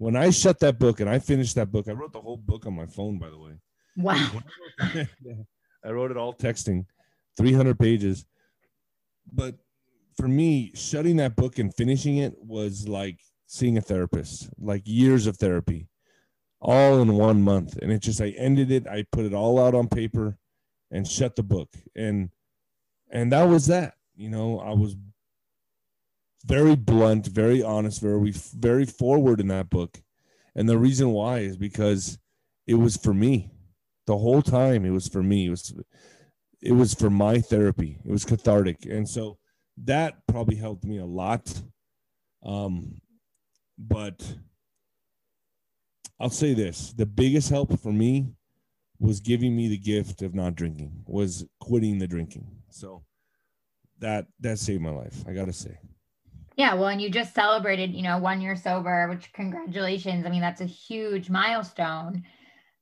when 0.01 0.15
I 0.15 0.31
shut 0.31 0.59
that 0.61 0.79
book 0.79 0.99
and 0.99 1.07
I 1.07 1.19
finished 1.19 1.53
that 1.55 1.71
book, 1.71 1.87
I 1.87 1.91
wrote 1.91 2.11
the 2.11 2.21
whole 2.21 2.37
book 2.37 2.65
on 2.65 2.75
my 2.75 2.87
phone, 2.87 3.19
by 3.19 3.29
the 3.29 3.37
way. 3.37 3.51
Wow. 3.95 4.31
I 5.85 5.91
wrote 5.91 6.09
it 6.09 6.17
all 6.17 6.33
texting, 6.33 6.85
300 7.37 7.77
pages. 7.77 8.25
But 9.31 9.57
for 10.17 10.27
me, 10.27 10.71
shutting 10.73 11.17
that 11.17 11.35
book 11.35 11.59
and 11.59 11.71
finishing 11.71 12.17
it 12.17 12.33
was 12.39 12.87
like 12.87 13.19
seeing 13.45 13.77
a 13.77 13.81
therapist, 13.81 14.49
like 14.59 14.81
years 14.85 15.27
of 15.27 15.37
therapy, 15.37 15.87
all 16.61 17.01
in 17.01 17.13
one 17.15 17.41
month. 17.41 17.77
And 17.77 17.91
it 17.91 18.01
just, 18.01 18.21
I 18.21 18.29
ended 18.29 18.71
it, 18.71 18.87
I 18.87 19.05
put 19.11 19.25
it 19.25 19.33
all 19.33 19.59
out 19.59 19.75
on 19.75 19.87
paper 19.87 20.37
and 20.91 21.07
shut 21.07 21.35
the 21.35 21.43
book. 21.43 21.69
And, 21.95 22.29
and 23.09 23.31
that 23.31 23.43
was 23.43 23.67
that. 23.67 23.95
You 24.15 24.29
know, 24.29 24.59
I 24.59 24.73
was 24.73 24.95
very 26.45 26.75
blunt, 26.75 27.27
very 27.27 27.63
honest, 27.63 28.01
very 28.01 28.31
very 28.31 28.85
forward 28.85 29.39
in 29.39 29.47
that 29.47 29.69
book. 29.69 30.01
And 30.55 30.67
the 30.67 30.77
reason 30.77 31.11
why 31.11 31.39
is 31.39 31.57
because 31.57 32.19
it 32.67 32.75
was 32.75 32.97
for 32.97 33.13
me. 33.13 33.51
The 34.07 34.17
whole 34.17 34.41
time 34.41 34.85
it 34.85 34.89
was 34.89 35.07
for 35.07 35.23
me. 35.23 35.47
It 35.47 35.51
was 35.51 35.73
it 36.61 36.73
was 36.73 36.93
for 36.93 37.09
my 37.09 37.39
therapy. 37.39 37.99
It 38.05 38.11
was 38.11 38.25
cathartic. 38.25 38.85
And 38.85 39.07
so 39.07 39.37
that 39.83 40.25
probably 40.27 40.55
helped 40.55 40.83
me 40.83 40.97
a 40.97 41.05
lot. 41.05 41.61
Um 42.43 43.01
but 43.77 44.35
I'll 46.21 46.29
say 46.29 46.53
this, 46.53 46.93
the 46.93 47.07
biggest 47.07 47.49
help 47.49 47.79
for 47.79 47.91
me 47.91 48.27
was 48.99 49.19
giving 49.19 49.55
me 49.55 49.67
the 49.67 49.77
gift 49.77 50.21
of 50.21 50.35
not 50.35 50.53
drinking, 50.53 51.03
was 51.07 51.43
quitting 51.59 51.97
the 51.97 52.05
drinking. 52.05 52.45
So 52.69 53.03
that 53.99 54.27
that 54.39 54.59
saved 54.59 54.83
my 54.83 54.91
life, 54.91 55.23
I 55.27 55.33
got 55.33 55.45
to 55.45 55.53
say. 55.53 55.79
Yeah, 56.57 56.75
well, 56.75 56.89
and 56.89 57.01
you 57.01 57.09
just 57.09 57.33
celebrated, 57.33 57.95
you 57.95 58.03
know, 58.03 58.19
one 58.19 58.39
year 58.39 58.55
sober, 58.55 59.09
which 59.09 59.33
congratulations. 59.33 60.27
I 60.27 60.29
mean, 60.29 60.41
that's 60.41 60.61
a 60.61 60.65
huge 60.65 61.29
milestone. 61.29 62.23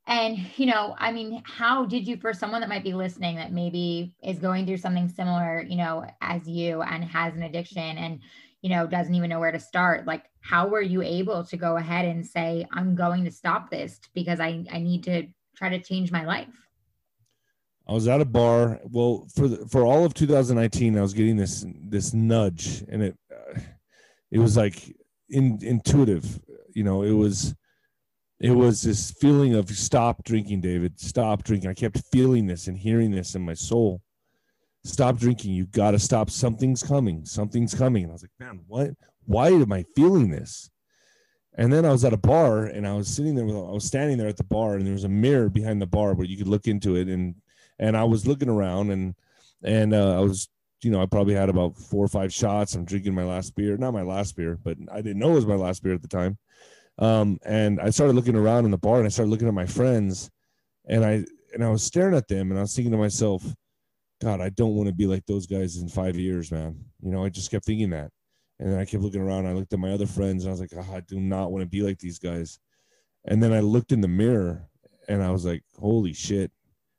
And, 0.05 0.37
you 0.57 0.65
know, 0.65 0.95
I 0.97 1.13
mean, 1.13 1.41
how 1.45 1.85
did 1.85 2.07
you, 2.07 2.17
for 2.17 2.33
someone 2.33 2.59
that 2.59 2.69
might 2.69 2.83
be 2.83 2.93
listening 2.93 3.37
that 3.37 3.53
maybe 3.53 4.15
is 4.21 4.39
going 4.39 4.65
through 4.65 4.77
something 4.77 5.07
similar, 5.07 5.61
you 5.61 5.77
know, 5.77 6.05
as 6.19 6.45
you 6.45 6.81
and 6.81 7.05
has 7.05 7.35
an 7.35 7.43
addiction 7.43 7.97
and, 7.97 8.19
you 8.61 8.69
know, 8.69 8.87
doesn't 8.87 9.15
even 9.15 9.29
know 9.29 9.39
where 9.39 9.51
to 9.51 9.59
start, 9.59 10.05
like, 10.05 10.25
how 10.41 10.67
were 10.67 10.81
you 10.81 11.01
able 11.01 11.43
to 11.45 11.57
go 11.57 11.77
ahead 11.77 12.05
and 12.05 12.25
say, 12.25 12.65
I'm 12.71 12.95
going 12.95 13.25
to 13.25 13.31
stop 13.31 13.69
this 13.69 13.99
because 14.13 14.39
I, 14.39 14.65
I 14.71 14.79
need 14.79 15.03
to 15.05 15.27
try 15.55 15.69
to 15.69 15.79
change 15.79 16.11
my 16.11 16.25
life? 16.25 16.47
I 17.87 17.93
was 17.93 18.07
at 18.07 18.21
a 18.21 18.25
bar. 18.25 18.79
Well, 18.83 19.27
for 19.35 19.47
the, 19.47 19.67
for 19.67 19.83
all 19.83 20.05
of 20.05 20.13
2019, 20.13 20.97
I 20.97 21.01
was 21.01 21.13
getting 21.13 21.37
this 21.37 21.65
this 21.67 22.13
nudge, 22.13 22.83
and 22.87 23.01
it 23.01 23.17
it 24.29 24.37
was 24.37 24.55
like 24.55 24.95
in, 25.29 25.57
intuitive. 25.63 26.39
You 26.75 26.83
know, 26.83 27.01
it 27.01 27.13
was 27.13 27.55
it 28.39 28.51
was 28.51 28.83
this 28.83 29.11
feeling 29.11 29.55
of 29.55 29.69
stop 29.71 30.23
drinking, 30.23 30.61
David. 30.61 30.99
Stop 30.99 31.43
drinking. 31.43 31.71
I 31.71 31.73
kept 31.73 32.01
feeling 32.11 32.45
this 32.45 32.67
and 32.67 32.77
hearing 32.77 33.09
this 33.09 33.33
in 33.33 33.41
my 33.41 33.55
soul. 33.55 34.01
Stop 34.83 35.17
drinking. 35.17 35.53
You 35.53 35.65
got 35.65 35.91
to 35.91 35.99
stop. 35.99 36.29
Something's 36.29 36.83
coming. 36.83 37.25
Something's 37.25 37.75
coming. 37.75 38.03
And 38.03 38.11
I 38.11 38.13
was 38.13 38.23
like, 38.23 38.31
man, 38.39 38.61
what? 38.67 38.91
Why 39.25 39.49
am 39.49 39.71
I 39.73 39.83
feeling 39.95 40.29
this? 40.29 40.69
And 41.55 41.73
then 41.73 41.85
I 41.85 41.91
was 41.91 42.05
at 42.05 42.13
a 42.13 42.17
bar 42.17 42.65
and 42.65 42.87
I 42.87 42.93
was 42.93 43.07
sitting 43.07 43.35
there 43.35 43.45
with, 43.45 43.55
I 43.55 43.71
was 43.71 43.83
standing 43.83 44.17
there 44.17 44.27
at 44.27 44.37
the 44.37 44.43
bar 44.43 44.75
and 44.75 44.85
there 44.85 44.93
was 44.93 45.03
a 45.03 45.09
mirror 45.09 45.49
behind 45.49 45.81
the 45.81 45.87
bar 45.87 46.13
where 46.13 46.25
you 46.25 46.37
could 46.37 46.47
look 46.47 46.67
into 46.67 46.95
it. 46.95 47.07
And, 47.07 47.35
and 47.77 47.97
I 47.97 48.05
was 48.05 48.25
looking 48.25 48.49
around 48.49 48.91
and, 48.91 49.15
and 49.63 49.93
uh, 49.93 50.17
I 50.17 50.21
was 50.21 50.47
you 50.83 50.91
know, 50.91 51.01
I 51.01 51.05
probably 51.05 51.33
had 51.33 51.49
about 51.49 51.77
four 51.77 52.05
or 52.05 52.07
five 52.07 52.33
shots. 52.33 52.75
I'm 52.75 52.85
drinking 52.85 53.13
my 53.13 53.23
last 53.23 53.55
beer, 53.55 53.75
not 53.77 53.93
my 53.93 54.01
last 54.01 54.35
beer, 54.35 54.57
but 54.63 54.77
I 54.91 55.01
didn't 55.01 55.19
know 55.19 55.31
it 55.31 55.35
was 55.35 55.45
my 55.45 55.55
last 55.55 55.83
beer 55.83 55.93
at 55.93 56.01
the 56.01 56.07
time. 56.07 56.37
Um, 56.97 57.37
and 57.45 57.79
I 57.79 57.89
started 57.89 58.15
looking 58.15 58.35
around 58.35 58.65
in 58.65 58.71
the 58.71 58.77
bar 58.77 58.97
and 58.97 59.05
I 59.05 59.09
started 59.09 59.31
looking 59.31 59.47
at 59.47 59.53
my 59.53 59.65
friends 59.65 60.29
and 60.85 61.03
I, 61.03 61.25
and 61.53 61.63
I 61.63 61.69
was 61.69 61.83
staring 61.83 62.15
at 62.15 62.27
them 62.27 62.51
and 62.51 62.57
I 62.57 62.61
was 62.61 62.75
thinking 62.75 62.91
to 62.91 62.97
myself, 62.97 63.43
God, 64.21 64.41
I 64.41 64.49
don't 64.49 64.75
want 64.75 64.87
to 64.87 64.93
be 64.93 65.05
like 65.05 65.25
those 65.25 65.47
guys 65.47 65.77
in 65.77 65.87
five 65.87 66.17
years, 66.17 66.51
man. 66.51 66.77
You 67.01 67.11
know, 67.11 67.23
I 67.23 67.29
just 67.29 67.51
kept 67.51 67.65
thinking 67.65 67.89
that. 67.91 68.11
And 68.59 68.71
then 68.71 68.79
I 68.79 68.85
kept 68.85 69.01
looking 69.01 69.21
around. 69.21 69.47
I 69.47 69.53
looked 69.53 69.71
at 69.71 69.79
my 69.79 69.91
other 69.91 70.05
friends 70.05 70.43
and 70.43 70.49
I 70.49 70.51
was 70.51 70.59
like, 70.59 70.73
oh, 70.75 70.95
I 70.95 70.99
do 71.01 71.19
not 71.19 71.51
want 71.51 71.61
to 71.61 71.69
be 71.69 71.81
like 71.81 71.99
these 71.99 72.19
guys. 72.19 72.59
And 73.25 73.41
then 73.41 73.53
I 73.53 73.61
looked 73.61 73.91
in 73.91 74.01
the 74.01 74.07
mirror 74.07 74.67
and 75.07 75.23
I 75.23 75.31
was 75.31 75.45
like, 75.45 75.63
holy 75.79 76.13
shit, 76.13 76.51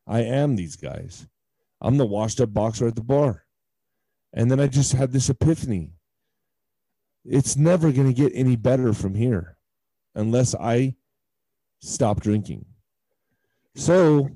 I 0.06 0.20
am 0.22 0.56
these 0.56 0.76
guys. 0.76 1.28
I'm 1.82 1.98
the 1.98 2.06
washed 2.06 2.40
up 2.40 2.54
boxer 2.54 2.86
at 2.86 2.96
the 2.96 3.02
bar. 3.02 3.44
And 4.32 4.50
then 4.50 4.60
I 4.60 4.66
just 4.66 4.92
had 4.92 5.12
this 5.12 5.28
epiphany. 5.28 5.92
It's 7.24 7.56
never 7.56 7.92
going 7.92 8.06
to 8.06 8.14
get 8.14 8.32
any 8.34 8.56
better 8.56 8.94
from 8.94 9.14
here 9.14 9.58
unless 10.14 10.54
I 10.54 10.96
stop 11.80 12.20
drinking. 12.20 12.64
So 13.74 14.30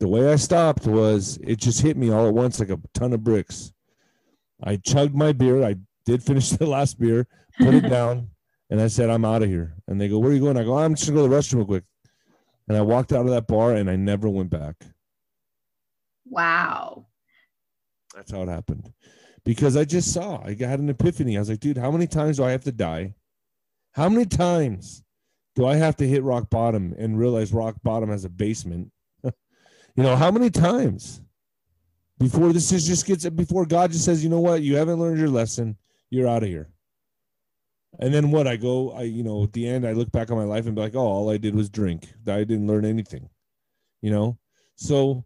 the 0.00 0.08
way 0.08 0.30
I 0.32 0.36
stopped 0.36 0.86
was 0.86 1.38
it 1.42 1.58
just 1.58 1.80
hit 1.80 1.96
me 1.96 2.10
all 2.10 2.28
at 2.28 2.34
once 2.34 2.60
like 2.60 2.70
a 2.70 2.80
ton 2.94 3.12
of 3.12 3.24
bricks. 3.24 3.72
I 4.62 4.76
chugged 4.76 5.14
my 5.14 5.32
beer. 5.32 5.64
I 5.64 5.76
did 6.04 6.22
finish 6.22 6.50
the 6.50 6.66
last 6.66 6.98
beer, 6.98 7.26
put 7.58 7.74
it 7.74 7.88
down, 7.88 8.30
and 8.70 8.80
I 8.80 8.88
said, 8.88 9.10
I'm 9.10 9.24
out 9.24 9.42
of 9.42 9.48
here. 9.48 9.74
And 9.86 10.00
they 10.00 10.08
go, 10.08 10.18
Where 10.18 10.30
are 10.30 10.34
you 10.34 10.40
going? 10.40 10.56
I 10.56 10.64
go, 10.64 10.78
I'm 10.78 10.94
just 10.94 11.06
going 11.10 11.16
to 11.16 11.22
go 11.22 11.28
to 11.28 11.34
the 11.34 11.36
restroom 11.36 11.58
real 11.58 11.66
quick. 11.66 11.84
And 12.68 12.76
I 12.76 12.82
walked 12.82 13.12
out 13.12 13.24
of 13.24 13.30
that 13.30 13.46
bar 13.46 13.74
and 13.74 13.88
I 13.90 13.96
never 13.96 14.28
went 14.28 14.50
back. 14.50 14.74
Wow. 16.26 17.06
That's 18.14 18.30
how 18.30 18.42
it 18.42 18.48
happened. 18.48 18.92
Because 19.44 19.76
I 19.76 19.84
just 19.84 20.12
saw, 20.12 20.42
I 20.44 20.54
had 20.54 20.80
an 20.80 20.90
epiphany. 20.90 21.36
I 21.36 21.40
was 21.40 21.48
like, 21.48 21.60
dude, 21.60 21.78
how 21.78 21.90
many 21.90 22.06
times 22.06 22.36
do 22.36 22.44
I 22.44 22.50
have 22.50 22.64
to 22.64 22.72
die? 22.72 23.14
How 23.92 24.10
many 24.10 24.26
times 24.26 25.02
do 25.56 25.66
I 25.66 25.76
have 25.76 25.96
to 25.96 26.06
hit 26.06 26.22
rock 26.22 26.50
bottom 26.50 26.94
and 26.98 27.18
realize 27.18 27.54
rock 27.54 27.76
bottom 27.82 28.10
has 28.10 28.26
a 28.26 28.28
basement? 28.28 28.92
You 29.94 30.02
know, 30.02 30.16
how 30.16 30.30
many 30.30 30.50
times 30.50 31.20
before 32.18 32.52
this 32.52 32.72
is 32.72 32.86
just 32.86 33.06
gets 33.06 33.28
before 33.30 33.66
God 33.66 33.92
just 33.92 34.04
says, 34.04 34.22
you 34.22 34.30
know 34.30 34.40
what, 34.40 34.62
you 34.62 34.76
haven't 34.76 34.98
learned 34.98 35.18
your 35.18 35.28
lesson, 35.28 35.76
you're 36.10 36.28
out 36.28 36.42
of 36.42 36.48
here. 36.48 36.68
And 38.00 38.12
then 38.12 38.30
what? 38.30 38.46
I 38.46 38.56
go, 38.56 38.92
I 38.92 39.02
you 39.02 39.22
know, 39.22 39.44
at 39.44 39.52
the 39.52 39.66
end, 39.66 39.86
I 39.86 39.92
look 39.92 40.12
back 40.12 40.30
on 40.30 40.36
my 40.36 40.44
life 40.44 40.66
and 40.66 40.74
be 40.74 40.80
like, 40.80 40.94
oh, 40.94 41.00
all 41.00 41.30
I 41.30 41.36
did 41.36 41.54
was 41.54 41.68
drink. 41.68 42.12
I 42.26 42.44
didn't 42.44 42.66
learn 42.66 42.84
anything, 42.84 43.28
you 44.02 44.10
know. 44.10 44.38
So 44.76 45.24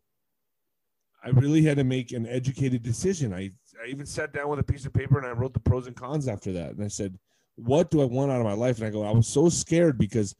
I 1.24 1.30
really 1.30 1.62
had 1.62 1.76
to 1.76 1.84
make 1.84 2.12
an 2.12 2.26
educated 2.26 2.82
decision. 2.82 3.34
I, 3.34 3.50
I 3.82 3.88
even 3.88 4.06
sat 4.06 4.32
down 4.32 4.48
with 4.48 4.58
a 4.58 4.64
piece 4.64 4.86
of 4.86 4.92
paper 4.92 5.18
and 5.18 5.26
I 5.26 5.32
wrote 5.32 5.54
the 5.54 5.60
pros 5.60 5.86
and 5.86 5.96
cons 5.96 6.28
after 6.28 6.52
that. 6.52 6.70
And 6.70 6.84
I 6.84 6.88
said, 6.88 7.18
what 7.56 7.90
do 7.90 8.00
I 8.00 8.06
want 8.06 8.30
out 8.30 8.40
of 8.40 8.46
my 8.46 8.54
life? 8.54 8.78
And 8.78 8.86
I 8.86 8.90
go, 8.90 9.04
I 9.04 9.10
was 9.10 9.28
so 9.28 9.48
scared 9.48 9.98
because 9.98 10.34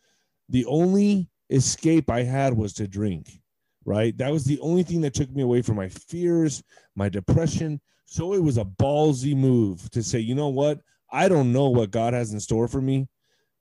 the 0.48 0.64
only 0.66 1.28
escape 1.50 2.11
I 2.11 2.22
had 2.22 2.56
was 2.56 2.72
to 2.74 2.88
drink, 2.88 3.41
right? 3.85 4.16
That 4.18 4.33
was 4.33 4.45
the 4.45 4.61
only 4.61 4.83
thing 4.83 5.01
that 5.03 5.14
took 5.14 5.31
me 5.31 5.42
away 5.42 5.62
from 5.62 5.77
my 5.77 5.88
fears, 5.88 6.62
my 6.95 7.09
depression. 7.09 7.81
So 8.07 8.35
it 8.35 8.42
was 8.42 8.59
a 8.59 8.64
ballsy 8.64 9.37
move 9.37 9.90
to 9.90 10.03
say, 10.03 10.18
you 10.18 10.35
know 10.35 10.49
what? 10.49 10.81
I 11.11 11.29
don't 11.29 11.53
know 11.53 11.68
what 11.68 11.90
God 11.90 12.14
has 12.14 12.33
in 12.33 12.40
store 12.40 12.68
for 12.68 12.81
me, 12.81 13.09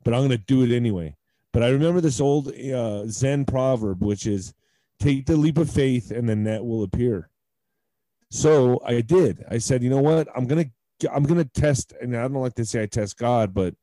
but 0.04 0.14
I'm 0.14 0.22
going 0.22 0.32
to 0.32 0.38
do 0.38 0.64
it 0.64 0.76
anyway. 0.76 1.16
But 1.54 1.64
I 1.64 1.70
remember 1.70 2.00
this 2.00 2.22
old 2.22 2.48
uh, 2.48 3.08
Zen 3.08 3.46
proverb, 3.46 4.04
which 4.04 4.26
is 4.26 4.54
take 5.00 5.26
the 5.26 5.36
leap 5.36 5.58
of 5.58 5.70
faith 5.70 6.12
and 6.12 6.30
the 6.30 6.36
net 6.36 6.64
will 6.64 6.84
appear. 6.84 7.30
So 8.30 8.82
I 8.86 9.02
did. 9.02 9.44
I 9.50 9.58
said, 9.58 9.84
you 9.84 9.90
know 9.90 10.02
what? 10.02 10.30
I'm 10.34 10.48
gonna 10.48 10.66
I'm 11.12 11.24
gonna 11.24 11.44
test, 11.44 11.94
and 12.00 12.16
I 12.16 12.22
don't 12.22 12.36
like 12.36 12.56
to 12.56 12.66
say 12.66 12.84
I 12.84 12.86
test 12.86 13.18
God, 13.18 13.54
but 13.54 13.76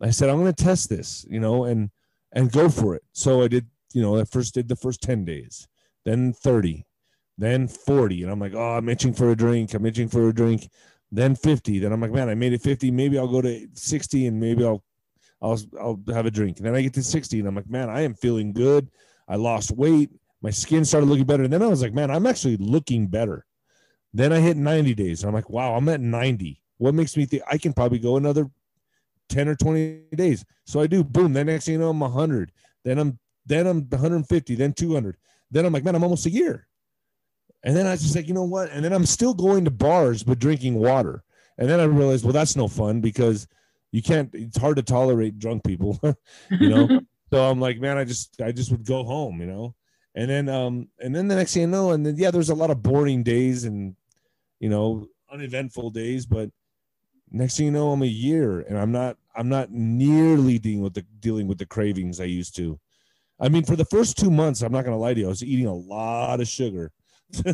I 0.00 0.10
said 0.10 0.30
I'm 0.30 0.38
gonna 0.38 0.52
test 0.52 0.88
this, 0.88 1.26
you 1.28 1.40
know, 1.40 1.64
and 1.64 1.90
and 2.32 2.50
go 2.50 2.70
for 2.70 2.94
it. 2.94 3.02
So 3.12 3.42
I 3.42 3.48
did, 3.48 3.66
you 3.92 4.00
know, 4.00 4.18
I 4.18 4.24
first 4.24 4.54
did 4.54 4.68
the 4.68 4.76
first 4.76 5.02
10 5.02 5.26
days, 5.26 5.68
then 6.04 6.32
30, 6.32 6.84
then 7.38 7.68
40. 7.68 8.22
And 8.22 8.32
I'm 8.32 8.40
like, 8.40 8.54
oh, 8.54 8.76
I'm 8.76 8.88
itching 8.88 9.14
for 9.14 9.30
a 9.30 9.36
drink. 9.36 9.74
I'm 9.74 9.86
itching 9.86 10.08
for 10.08 10.28
a 10.28 10.34
drink. 10.34 10.68
Then 11.10 11.34
50. 11.34 11.78
Then 11.78 11.92
I'm 11.92 12.00
like, 12.00 12.12
man, 12.12 12.28
I 12.28 12.34
made 12.34 12.52
it 12.52 12.62
50. 12.62 12.90
Maybe 12.90 13.18
I'll 13.18 13.28
go 13.28 13.42
to 13.42 13.68
60 13.74 14.26
and 14.26 14.40
maybe 14.40 14.64
I'll 14.64 14.82
I'll 15.40 15.58
I'll 15.80 16.00
have 16.14 16.26
a 16.26 16.30
drink. 16.30 16.58
And 16.58 16.66
then 16.66 16.74
I 16.74 16.82
get 16.82 16.94
to 16.94 17.02
60 17.02 17.38
and 17.38 17.48
I'm 17.48 17.54
like, 17.54 17.68
man, 17.68 17.90
I 17.90 18.02
am 18.02 18.14
feeling 18.14 18.52
good. 18.52 18.88
I 19.28 19.36
lost 19.36 19.70
weight 19.72 20.10
my 20.42 20.50
skin 20.50 20.84
started 20.84 21.08
looking 21.08 21.24
better. 21.24 21.44
And 21.44 21.52
then 21.52 21.62
I 21.62 21.68
was 21.68 21.82
like, 21.82 21.94
man, 21.94 22.10
I'm 22.10 22.26
actually 22.26 22.56
looking 22.56 23.06
better. 23.06 23.46
Then 24.12 24.32
I 24.32 24.40
hit 24.40 24.56
90 24.56 24.94
days. 24.94 25.22
And 25.22 25.28
I'm 25.28 25.34
like, 25.34 25.48
wow, 25.48 25.74
I'm 25.74 25.88
at 25.88 26.00
90. 26.00 26.60
What 26.78 26.94
makes 26.94 27.16
me 27.16 27.24
think 27.24 27.44
I 27.50 27.56
can 27.56 27.72
probably 27.72 28.00
go 28.00 28.16
another 28.16 28.50
10 29.28 29.48
or 29.48 29.54
20 29.54 30.02
days. 30.14 30.44
So 30.66 30.80
I 30.80 30.88
do 30.88 31.04
boom. 31.04 31.32
Then 31.32 31.46
next 31.46 31.66
thing 31.66 31.74
you 31.74 31.78
know, 31.78 31.90
I'm 31.90 32.00
100. 32.00 32.52
Then 32.84 32.98
I'm 32.98 33.18
then 33.46 33.66
I'm 33.66 33.82
150, 33.88 34.54
then 34.54 34.72
200. 34.72 35.16
Then 35.52 35.66
I'm 35.66 35.72
like, 35.72 35.84
man, 35.84 35.94
I'm 35.94 36.02
almost 36.02 36.26
a 36.26 36.30
year. 36.30 36.66
And 37.62 37.76
then 37.76 37.86
I 37.86 37.92
was 37.92 38.02
just 38.02 38.16
like, 38.16 38.26
you 38.26 38.34
know 38.34 38.42
what? 38.42 38.70
And 38.70 38.84
then 38.84 38.92
I'm 38.92 39.06
still 39.06 39.34
going 39.34 39.64
to 39.66 39.70
bars 39.70 40.24
but 40.24 40.40
drinking 40.40 40.74
water. 40.74 41.22
And 41.58 41.68
then 41.68 41.78
I 41.78 41.84
realized, 41.84 42.24
well, 42.24 42.32
that's 42.32 42.56
no 42.56 42.66
fun 42.66 43.00
because 43.00 43.46
you 43.92 44.02
can't. 44.02 44.30
It's 44.34 44.58
hard 44.58 44.76
to 44.76 44.82
tolerate 44.82 45.38
drunk 45.38 45.62
people, 45.64 46.00
you 46.50 46.70
know. 46.70 47.00
so 47.30 47.44
I'm 47.44 47.60
like, 47.60 47.78
man, 47.78 47.98
I 47.98 48.04
just 48.04 48.40
I 48.40 48.50
just 48.50 48.72
would 48.72 48.84
go 48.84 49.04
home, 49.04 49.40
you 49.40 49.46
know. 49.46 49.74
And 50.14 50.28
then 50.28 50.48
um 50.48 50.88
and 50.98 51.14
then 51.14 51.28
the 51.28 51.36
next 51.36 51.54
thing 51.54 51.62
you 51.62 51.68
know, 51.68 51.92
and 51.92 52.04
then 52.04 52.16
yeah, 52.16 52.30
there's 52.30 52.50
a 52.50 52.54
lot 52.54 52.70
of 52.70 52.82
boring 52.82 53.22
days 53.22 53.64
and 53.64 53.94
you 54.58 54.68
know 54.68 55.06
uneventful 55.30 55.90
days, 55.90 56.26
but 56.26 56.50
next 57.30 57.56
thing 57.56 57.66
you 57.66 57.72
know, 57.72 57.92
I'm 57.92 58.02
a 58.02 58.06
year 58.06 58.60
and 58.60 58.78
I'm 58.78 58.92
not 58.92 59.18
I'm 59.36 59.48
not 59.48 59.70
nearly 59.70 60.58
dealing 60.58 60.82
with 60.82 60.94
the 60.94 61.02
dealing 61.20 61.46
with 61.46 61.58
the 61.58 61.66
cravings 61.66 62.20
I 62.20 62.24
used 62.24 62.56
to. 62.56 62.78
I 63.42 63.48
mean, 63.48 63.64
for 63.64 63.74
the 63.74 63.84
first 63.84 64.16
two 64.16 64.30
months, 64.30 64.62
I'm 64.62 64.72
not 64.72 64.84
gonna 64.84 64.96
lie 64.96 65.14
to 65.14 65.20
you, 65.20 65.26
I 65.26 65.28
was 65.28 65.42
eating 65.42 65.66
a 65.66 65.74
lot 65.74 66.40
of 66.40 66.46
sugar. 66.46 66.92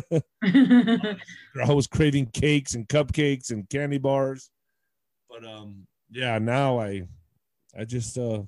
I 0.43 1.17
was 1.67 1.87
craving 1.87 2.27
cakes 2.27 2.75
and 2.75 2.87
cupcakes 2.87 3.49
and 3.49 3.67
candy 3.69 3.97
bars. 3.97 4.51
But 5.29 5.45
um 5.45 5.87
yeah, 6.11 6.37
now 6.37 6.79
I 6.79 7.03
I 7.77 7.85
just 7.85 8.17
uh 8.17 8.43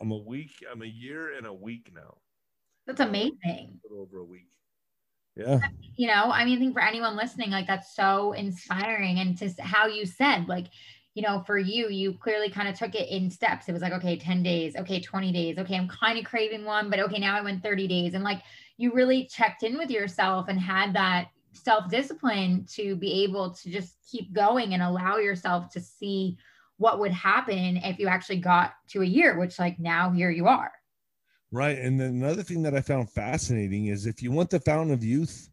I'm 0.00 0.10
a 0.12 0.16
week, 0.16 0.52
I'm 0.70 0.82
a 0.82 0.86
year 0.86 1.36
and 1.36 1.46
a 1.46 1.52
week 1.52 1.90
now. 1.94 2.16
That's 2.86 3.00
amazing. 3.00 3.38
A 3.44 3.88
little 3.88 4.02
over 4.02 4.20
a 4.20 4.24
week. 4.24 4.48
Yeah. 5.36 5.60
You 5.96 6.06
know, 6.06 6.30
I 6.32 6.44
mean, 6.44 6.56
I 6.56 6.58
think 6.58 6.74
for 6.74 6.82
anyone 6.82 7.16
listening, 7.16 7.50
like 7.50 7.66
that's 7.66 7.94
so 7.94 8.32
inspiring. 8.32 9.18
And 9.18 9.36
just 9.36 9.60
how 9.60 9.86
you 9.86 10.06
said, 10.06 10.48
like, 10.48 10.66
you 11.14 11.22
know, 11.22 11.42
for 11.46 11.58
you, 11.58 11.88
you 11.88 12.14
clearly 12.14 12.50
kind 12.50 12.68
of 12.68 12.78
took 12.78 12.94
it 12.94 13.08
in 13.08 13.30
steps. 13.30 13.68
It 13.68 13.72
was 13.72 13.82
like, 13.82 13.92
okay, 13.92 14.16
10 14.16 14.42
days, 14.42 14.76
okay, 14.76 15.00
20 15.00 15.32
days, 15.32 15.58
okay, 15.58 15.76
I'm 15.76 15.88
kind 15.88 16.18
of 16.18 16.24
craving 16.24 16.64
one, 16.64 16.88
but 16.88 17.00
okay, 17.00 17.18
now 17.18 17.36
I 17.36 17.40
went 17.40 17.62
30 17.62 17.88
days. 17.88 18.14
And 18.14 18.22
like 18.22 18.42
you 18.76 18.92
really 18.92 19.26
checked 19.26 19.62
in 19.62 19.76
with 19.76 19.90
yourself 19.90 20.46
and 20.48 20.58
had 20.58 20.94
that 20.94 21.28
self 21.52 21.90
discipline 21.90 22.64
to 22.74 22.94
be 22.96 23.24
able 23.24 23.50
to 23.54 23.70
just 23.70 23.96
keep 24.10 24.32
going 24.32 24.72
and 24.74 24.82
allow 24.82 25.16
yourself 25.16 25.68
to 25.70 25.80
see 25.80 26.36
what 26.76 27.00
would 27.00 27.12
happen 27.12 27.76
if 27.78 27.98
you 27.98 28.08
actually 28.08 28.38
got 28.38 28.72
to 28.88 29.02
a 29.02 29.06
year, 29.06 29.38
which 29.38 29.58
like 29.58 29.78
now 29.78 30.10
here 30.10 30.30
you 30.30 30.46
are. 30.46 30.72
Right. 31.52 31.78
And 31.78 32.00
then 32.00 32.10
another 32.10 32.42
thing 32.44 32.62
that 32.62 32.74
I 32.74 32.80
found 32.80 33.10
fascinating 33.10 33.86
is 33.86 34.06
if 34.06 34.22
you 34.22 34.30
want 34.30 34.50
the 34.50 34.60
fountain 34.60 34.94
of 34.94 35.02
youth, 35.02 35.50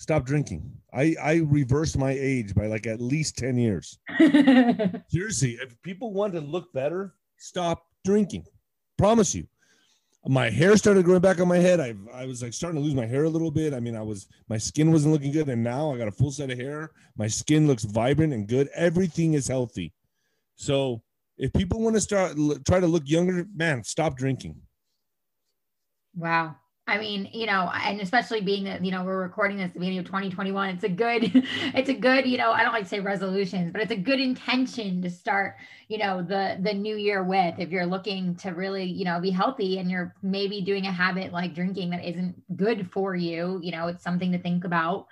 stop 0.00 0.24
drinking. 0.24 0.72
I, 0.94 1.14
I 1.22 1.34
reversed 1.44 1.98
my 1.98 2.12
age 2.12 2.54
by 2.54 2.66
like 2.66 2.86
at 2.86 3.02
least 3.02 3.36
10 3.36 3.58
years. 3.58 3.98
Seriously, 5.08 5.58
if 5.60 5.80
people 5.82 6.14
want 6.14 6.32
to 6.32 6.40
look 6.40 6.72
better, 6.72 7.14
stop 7.36 7.84
drinking. 8.04 8.46
Promise 8.96 9.34
you. 9.34 9.46
My 10.26 10.48
hair 10.48 10.76
started 10.78 11.04
growing 11.04 11.20
back 11.20 11.38
on 11.40 11.48
my 11.48 11.58
head. 11.58 11.80
I, 11.80 11.94
I 12.14 12.24
was 12.24 12.42
like 12.42 12.54
starting 12.54 12.80
to 12.80 12.84
lose 12.84 12.94
my 12.94 13.06
hair 13.06 13.24
a 13.24 13.28
little 13.28 13.50
bit. 13.50 13.72
I 13.74 13.80
mean, 13.80 13.94
I 13.94 14.02
was 14.02 14.26
my 14.48 14.58
skin 14.58 14.90
wasn't 14.90 15.14
looking 15.14 15.32
good, 15.32 15.48
and 15.48 15.62
now 15.62 15.94
I 15.94 15.98
got 15.98 16.08
a 16.08 16.12
full 16.12 16.30
set 16.30 16.50
of 16.50 16.58
hair. 16.58 16.90
My 17.16 17.26
skin 17.26 17.66
looks 17.66 17.84
vibrant 17.84 18.34
and 18.34 18.46
good. 18.46 18.68
Everything 18.74 19.32
is 19.32 19.48
healthy. 19.48 19.94
So 20.56 21.02
if 21.38 21.54
people 21.54 21.80
want 21.80 21.96
to 21.96 22.02
start 22.02 22.36
try 22.66 22.80
to 22.80 22.86
look 22.86 23.04
younger, 23.06 23.46
man, 23.54 23.82
stop 23.82 24.18
drinking. 24.18 24.56
Wow. 26.14 26.56
I 26.90 26.98
mean, 26.98 27.30
you 27.32 27.46
know, 27.46 27.70
and 27.72 28.00
especially 28.00 28.40
being 28.40 28.64
that, 28.64 28.84
you 28.84 28.90
know, 28.90 29.04
we're 29.04 29.22
recording 29.22 29.58
this 29.58 29.66
at 29.66 29.74
the 29.74 29.78
beginning 29.78 30.00
of 30.00 30.06
2021, 30.06 30.70
it's 30.70 30.84
a 30.84 30.88
good, 30.88 31.30
it's 31.74 31.88
a 31.88 31.94
good, 31.94 32.26
you 32.26 32.36
know, 32.36 32.50
I 32.50 32.62
don't 32.62 32.72
like 32.72 32.82
to 32.82 32.88
say 32.88 33.00
resolutions, 33.00 33.70
but 33.72 33.80
it's 33.80 33.92
a 33.92 33.96
good 33.96 34.18
intention 34.18 35.00
to 35.02 35.08
start, 35.08 35.56
you 35.88 35.98
know, 35.98 36.20
the, 36.20 36.58
the 36.60 36.74
new 36.74 36.96
year 36.96 37.22
with, 37.22 37.54
if 37.58 37.70
you're 37.70 37.86
looking 37.86 38.34
to 38.36 38.50
really, 38.50 38.84
you 38.84 39.04
know, 39.04 39.20
be 39.20 39.30
healthy 39.30 39.78
and 39.78 39.90
you're 39.90 40.14
maybe 40.22 40.60
doing 40.60 40.86
a 40.86 40.92
habit 40.92 41.32
like 41.32 41.54
drinking 41.54 41.90
that 41.90 42.04
isn't 42.04 42.56
good 42.56 42.90
for 42.90 43.14
you, 43.14 43.60
you 43.62 43.70
know, 43.70 43.86
it's 43.86 44.02
something 44.02 44.32
to 44.32 44.38
think 44.38 44.64
about 44.64 45.06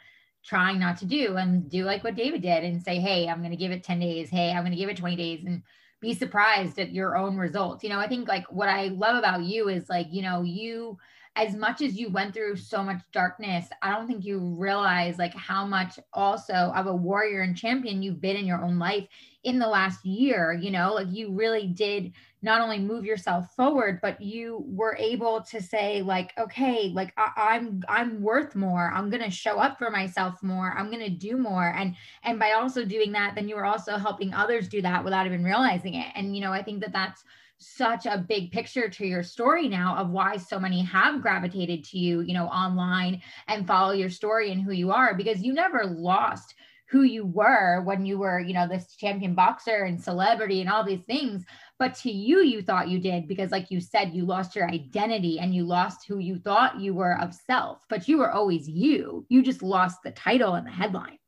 trying 0.44 0.80
not 0.80 0.98
to 0.98 1.04
do 1.04 1.36
and 1.36 1.70
do 1.70 1.84
like 1.84 2.02
what 2.02 2.16
David 2.16 2.42
did 2.42 2.64
and 2.64 2.82
say, 2.82 2.98
Hey, 2.98 3.28
I'm 3.28 3.42
to 3.42 3.56
give 3.56 3.70
it 3.70 3.84
10 3.84 4.00
days. 4.00 4.30
Hey, 4.30 4.52
I'm 4.52 4.64
to 4.64 4.74
give 4.74 4.88
it 4.88 4.96
20 4.96 5.14
days 5.14 5.44
and 5.44 5.62
be 6.00 6.14
surprised 6.14 6.78
at 6.78 6.92
your 6.92 7.16
own 7.16 7.36
results. 7.36 7.82
You 7.82 7.90
know, 7.90 7.98
I 7.98 8.08
think 8.08 8.28
like 8.28 8.50
what 8.50 8.68
I 8.68 8.88
love 8.88 9.16
about 9.16 9.42
you 9.42 9.68
is 9.68 9.88
like, 9.88 10.06
you 10.10 10.22
know, 10.22 10.42
you, 10.42 10.98
as 11.38 11.54
much 11.54 11.80
as 11.82 11.96
you 11.96 12.10
went 12.10 12.34
through 12.34 12.56
so 12.56 12.82
much 12.82 13.00
darkness, 13.12 13.68
I 13.80 13.92
don't 13.92 14.08
think 14.08 14.24
you 14.24 14.40
realize 14.40 15.18
like 15.18 15.34
how 15.34 15.64
much 15.64 15.96
also 16.12 16.52
of 16.52 16.88
a 16.88 16.94
warrior 16.94 17.42
and 17.42 17.56
champion 17.56 18.02
you've 18.02 18.20
been 18.20 18.36
in 18.36 18.44
your 18.44 18.60
own 18.60 18.76
life 18.80 19.06
in 19.44 19.60
the 19.60 19.68
last 19.68 20.04
year. 20.04 20.52
You 20.52 20.72
know, 20.72 20.94
like 20.94 21.06
you 21.10 21.30
really 21.30 21.68
did 21.68 22.12
not 22.42 22.60
only 22.60 22.80
move 22.80 23.04
yourself 23.04 23.54
forward, 23.54 24.00
but 24.02 24.20
you 24.20 24.64
were 24.66 24.96
able 24.98 25.40
to 25.42 25.62
say 25.62 26.02
like, 26.02 26.32
okay, 26.38 26.90
like 26.92 27.14
I, 27.16 27.56
am 27.56 27.84
I'm, 27.88 28.10
I'm 28.10 28.22
worth 28.22 28.56
more. 28.56 28.90
I'm 28.92 29.08
gonna 29.08 29.30
show 29.30 29.60
up 29.60 29.78
for 29.78 29.90
myself 29.90 30.42
more. 30.42 30.74
I'm 30.76 30.90
gonna 30.90 31.08
do 31.08 31.36
more. 31.36 31.72
And 31.76 31.94
and 32.24 32.40
by 32.40 32.52
also 32.52 32.84
doing 32.84 33.12
that, 33.12 33.36
then 33.36 33.48
you 33.48 33.54
were 33.54 33.64
also 33.64 33.96
helping 33.96 34.34
others 34.34 34.68
do 34.68 34.82
that 34.82 35.04
without 35.04 35.26
even 35.26 35.44
realizing 35.44 35.94
it. 35.94 36.08
And 36.16 36.34
you 36.34 36.42
know, 36.42 36.52
I 36.52 36.64
think 36.64 36.80
that 36.80 36.92
that's 36.92 37.22
such 37.58 38.06
a 38.06 38.24
big 38.28 38.52
picture 38.52 38.88
to 38.88 39.06
your 39.06 39.22
story 39.22 39.68
now 39.68 39.96
of 39.96 40.10
why 40.10 40.36
so 40.36 40.58
many 40.58 40.82
have 40.82 41.22
gravitated 41.22 41.84
to 41.84 41.98
you, 41.98 42.20
you 42.20 42.34
know, 42.34 42.46
online 42.46 43.20
and 43.48 43.66
follow 43.66 43.92
your 43.92 44.10
story 44.10 44.52
and 44.52 44.62
who 44.62 44.72
you 44.72 44.92
are 44.92 45.14
because 45.14 45.42
you 45.42 45.52
never 45.52 45.84
lost 45.84 46.54
who 46.90 47.02
you 47.02 47.26
were 47.26 47.82
when 47.82 48.06
you 48.06 48.18
were, 48.18 48.40
you 48.40 48.54
know, 48.54 48.66
this 48.66 48.96
champion 48.96 49.34
boxer 49.34 49.84
and 49.84 50.02
celebrity 50.02 50.60
and 50.60 50.70
all 50.70 50.84
these 50.84 51.02
things. 51.06 51.44
But 51.78 51.94
to 51.96 52.10
you, 52.10 52.40
you 52.40 52.62
thought 52.62 52.88
you 52.88 52.98
did 52.98 53.28
because, 53.28 53.50
like 53.50 53.70
you 53.70 53.80
said, 53.80 54.14
you 54.14 54.24
lost 54.24 54.56
your 54.56 54.68
identity 54.70 55.38
and 55.38 55.54
you 55.54 55.64
lost 55.64 56.06
who 56.06 56.18
you 56.18 56.38
thought 56.38 56.80
you 56.80 56.94
were 56.94 57.20
of 57.20 57.34
self, 57.34 57.80
but 57.90 58.08
you 58.08 58.18
were 58.18 58.32
always 58.32 58.68
you. 58.68 59.26
You 59.28 59.42
just 59.42 59.62
lost 59.62 59.98
the 60.02 60.12
title 60.12 60.54
and 60.54 60.66
the 60.66 60.70
headlines. 60.70 61.18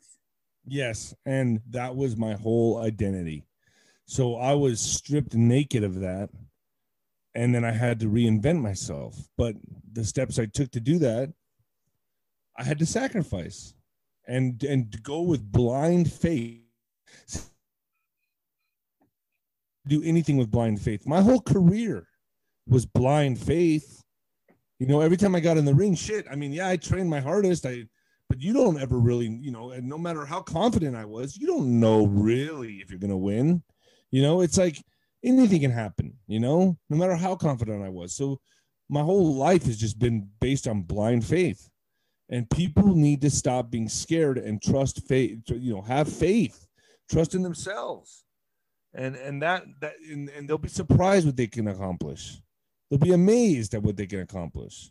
Yes. 0.66 1.14
And 1.27 1.61
that 1.71 1.95
was 1.95 2.16
my 2.16 2.35
whole 2.35 2.79
identity. 2.79 3.45
So 4.11 4.35
I 4.35 4.55
was 4.55 4.81
stripped 4.81 5.35
naked 5.35 5.85
of 5.85 6.01
that. 6.01 6.31
And 7.37 7.55
then 7.55 7.64
I 7.64 7.70
had 7.70 8.01
to 8.01 8.07
reinvent 8.07 8.61
myself. 8.61 9.16
But 9.38 9.55
the 9.92 10.05
steps 10.05 10.37
I 10.37 10.46
took 10.46 10.73
to 10.73 10.81
do 10.81 10.99
that, 10.99 11.33
I 12.59 12.64
had 12.64 12.81
to 12.81 12.87
sacrifice 12.87 13.73
and 14.27 14.61
and 14.64 15.01
go 15.05 15.23
with 15.23 15.53
blind 15.53 16.11
faith. 16.11 16.59
Do 19.87 20.03
anything 20.03 20.37
with 20.37 20.51
blind 20.51 20.83
faith. 20.83 21.07
My 21.07 21.20
whole 21.20 21.40
career 21.40 22.09
was 22.66 22.87
blind 22.87 23.38
faith. 23.38 24.03
You 24.81 24.88
know, 24.88 25.03
every 25.03 25.18
time 25.18 25.37
I 25.37 25.40
got 25.40 25.57
in 25.57 25.64
the 25.64 25.75
ring, 25.75 25.94
shit. 25.94 26.27
I 26.29 26.35
mean, 26.35 26.53
yeah, 26.53 26.68
I 26.68 26.77
trained 26.77 27.09
my 27.09 27.20
hardest. 27.20 27.64
I 27.64 27.85
but 28.29 28.40
you 28.40 28.53
don't 28.55 28.81
ever 28.81 28.99
really, 28.99 29.29
you 29.29 29.53
know, 29.53 29.70
and 29.70 29.88
no 29.88 29.99
matter 29.99 30.25
how 30.25 30.40
confident 30.42 30.96
I 30.96 31.05
was, 31.05 31.37
you 31.37 31.46
don't 31.46 31.79
know 31.79 32.07
really 32.07 32.77
if 32.77 32.90
you're 32.90 32.99
gonna 32.99 33.16
win. 33.16 33.62
You 34.11 34.23
know, 34.23 34.40
it's 34.40 34.59
like 34.59 34.83
anything 35.25 35.61
can 35.61 35.70
happen, 35.70 36.14
you 36.27 36.40
know, 36.40 36.77
no 36.88 36.96
matter 36.96 37.16
how 37.16 37.37
confident 37.37 37.85
I 37.85 37.88
was. 37.88 38.14
So 38.14 38.40
my 38.88 39.03
whole 39.03 39.35
life 39.35 39.64
has 39.64 39.77
just 39.77 39.99
been 39.99 40.29
based 40.40 40.66
on 40.66 40.83
blind 40.83 41.25
faith. 41.25 41.68
And 42.29 42.49
people 42.49 42.94
need 42.94 43.23
to 43.23 43.31
stop 43.31 43.70
being 43.70 43.88
scared 43.88 44.38
and 44.38 44.62
trust 44.62 45.07
faith, 45.09 45.40
you 45.49 45.75
know, 45.75 45.83
have 45.83 46.09
faith, 46.09 46.66
trust 47.11 47.35
in 47.35 47.42
themselves. 47.42 48.25
And 48.94 49.16
and 49.16 49.42
that 49.42 49.64
that 49.81 49.94
and, 50.09 50.29
and 50.29 50.49
they'll 50.49 50.59
be 50.59 50.68
surprised 50.68 51.27
what 51.27 51.37
they 51.37 51.49
can 51.49 51.68
accomplish. 51.68 52.40
They'll 52.88 53.01
be 53.01 53.12
amazed 53.12 53.75
at 53.75 53.83
what 53.83 53.96
they 53.96 54.07
can 54.07 54.20
accomplish. 54.20 54.90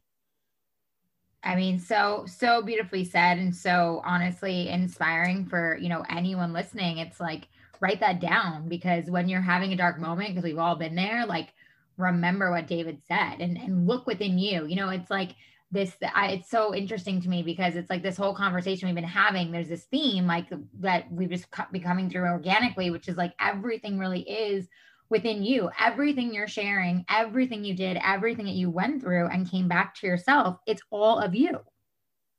I 1.44 1.56
mean, 1.56 1.80
so 1.80 2.26
so 2.28 2.62
beautifully 2.62 3.06
said 3.06 3.38
and 3.38 3.56
so 3.56 4.02
honestly 4.06 4.68
inspiring 4.68 5.46
for, 5.46 5.78
you 5.78 5.88
know, 5.88 6.04
anyone 6.10 6.52
listening. 6.52 6.98
It's 6.98 7.22
like 7.22 7.48
write 7.82 8.00
that 8.02 8.20
down 8.20 8.68
because 8.68 9.10
when 9.10 9.30
you're 9.30 9.42
having 9.42 9.74
a 9.74 9.78
dark 9.78 10.00
moment, 10.00 10.30
because 10.30 10.44
we've 10.44 10.58
all 10.58 10.76
been 10.76 10.96
there, 10.96 11.26
like 11.26 11.54
remember 11.98 12.52
what 12.52 12.68
David 12.68 13.02
said 13.08 13.38
and, 13.40 13.58
and 13.58 13.88
look 13.88 14.08
within 14.08 14.38
you. 14.38 14.66
You 14.66 14.76
know, 14.76 14.90
it's 14.90 15.10
like 15.10 15.36
this, 15.72 15.96
I, 16.16 16.30
it's 16.32 16.50
so 16.50 16.74
interesting 16.74 17.22
to 17.22 17.30
me 17.30 17.44
because 17.44 17.76
it's 17.76 17.90
like 17.90 18.02
this 18.02 18.18
whole 18.18 18.34
conversation 18.34 18.88
we've 18.88 18.96
been 18.96 19.04
having, 19.04 19.52
there's 19.52 19.70
this 19.70 19.84
theme 19.86 20.26
like 20.26 20.48
that 20.80 21.12
we've 21.12 21.30
just 21.30 21.48
be 21.72 21.80
coming 21.80 22.10
through 22.10 22.28
organically, 22.28 22.90
which 22.90 23.08
is 23.08 23.18
like 23.18 23.34
everything 23.40 24.00
really 24.00 24.22
is 24.22 24.68
within 25.10 25.44
you. 25.44 25.70
Everything 25.80 26.34
you're 26.34 26.48
sharing, 26.48 27.06
everything 27.10 27.64
you 27.64 27.76
did, 27.76 28.00
everything 28.04 28.46
that 28.46 28.56
you 28.56 28.70
went 28.70 29.02
through 29.02 29.28
and 29.28 29.50
came 29.50 29.68
back 29.68 29.94
to 29.96 30.08
yourself, 30.08 30.58
it's 30.66 30.82
all 30.90 31.20
of 31.20 31.36
you. 31.36 31.60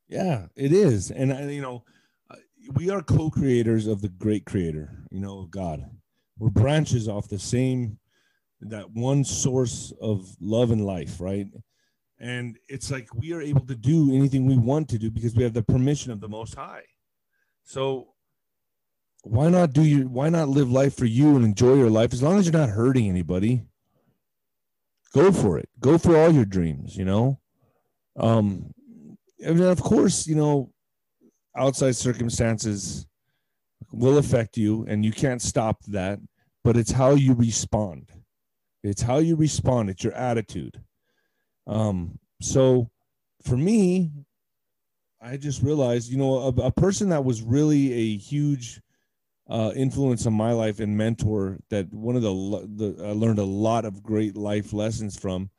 Yeah, 0.09 0.46
it 0.57 0.72
is. 0.72 1.11
And 1.11 1.53
you 1.53 1.62
know, 1.62 1.85
we 2.74 2.90
are 2.90 3.02
co-creators 3.02 3.87
of 3.87 4.00
the 4.00 4.09
great 4.09 4.44
creator, 4.44 5.04
you 5.11 5.20
know, 5.20 5.40
of 5.40 5.50
God. 5.50 5.85
We're 6.38 6.50
branches 6.50 7.09
off 7.09 7.28
the 7.28 7.38
same 7.38 7.98
that 8.62 8.90
one 8.90 9.24
source 9.24 9.92
of 10.00 10.37
love 10.40 10.70
and 10.70 10.85
life, 10.85 11.20
right? 11.20 11.46
And 12.18 12.59
it's 12.68 12.90
like 12.90 13.14
we 13.14 13.33
are 13.33 13.40
able 13.40 13.66
to 13.66 13.74
do 13.74 14.14
anything 14.14 14.46
we 14.46 14.59
want 14.59 14.88
to 14.90 14.98
do 14.98 15.11
because 15.11 15.35
we 15.35 15.42
have 15.42 15.54
the 15.54 15.62
permission 15.62 16.12
of 16.12 16.20
the 16.20 16.28
most 16.28 16.54
high. 16.54 16.85
So 17.64 18.09
why 19.22 19.48
not 19.48 19.72
do 19.72 19.83
you 19.83 20.09
why 20.09 20.28
not 20.28 20.48
live 20.48 20.70
life 20.70 20.96
for 20.96 21.04
you 21.04 21.37
and 21.37 21.44
enjoy 21.44 21.74
your 21.74 21.90
life 21.90 22.12
as 22.12 22.22
long 22.22 22.38
as 22.38 22.46
you're 22.46 22.59
not 22.59 22.70
hurting 22.70 23.09
anybody 23.09 23.62
go 25.12 25.30
for 25.30 25.59
it 25.59 25.68
go 25.78 25.98
for 25.98 26.16
all 26.16 26.30
your 26.30 26.44
dreams 26.44 26.96
you 26.96 27.04
know 27.04 27.38
um 28.18 28.72
and 29.40 29.61
of 29.61 29.83
course 29.83 30.26
you 30.26 30.35
know 30.35 30.72
outside 31.56 31.96
circumstances 31.96 33.06
will 33.92 34.18
affect 34.18 34.56
you 34.56 34.84
and 34.88 35.04
you 35.04 35.12
can't 35.12 35.42
stop 35.42 35.82
that 35.86 36.18
but 36.62 36.76
it's 36.76 36.92
how 36.92 37.10
you 37.10 37.34
respond 37.34 38.10
it's 38.82 39.02
how 39.02 39.18
you 39.18 39.36
respond 39.36 39.90
it's 39.90 40.04
your 40.04 40.12
attitude 40.14 40.80
um 41.66 42.18
so 42.40 42.88
for 43.42 43.56
me 43.56 44.12
i 45.20 45.36
just 45.36 45.62
realized 45.62 46.10
you 46.10 46.18
know 46.18 46.36
a, 46.36 46.66
a 46.66 46.70
person 46.70 47.08
that 47.08 47.24
was 47.24 47.42
really 47.42 47.92
a 47.92 48.16
huge 48.16 48.80
uh, 49.50 49.72
influence 49.74 50.26
on 50.26 50.32
my 50.32 50.52
life 50.52 50.78
and 50.78 50.96
mentor 50.96 51.58
that 51.70 51.92
one 51.92 52.14
of 52.14 52.22
the, 52.22 52.32
the 52.76 53.04
I 53.04 53.10
learned 53.10 53.40
a 53.40 53.44
lot 53.44 53.84
of 53.84 54.02
great 54.02 54.36
life 54.36 54.72
lessons 54.72 55.18
from. 55.18 55.50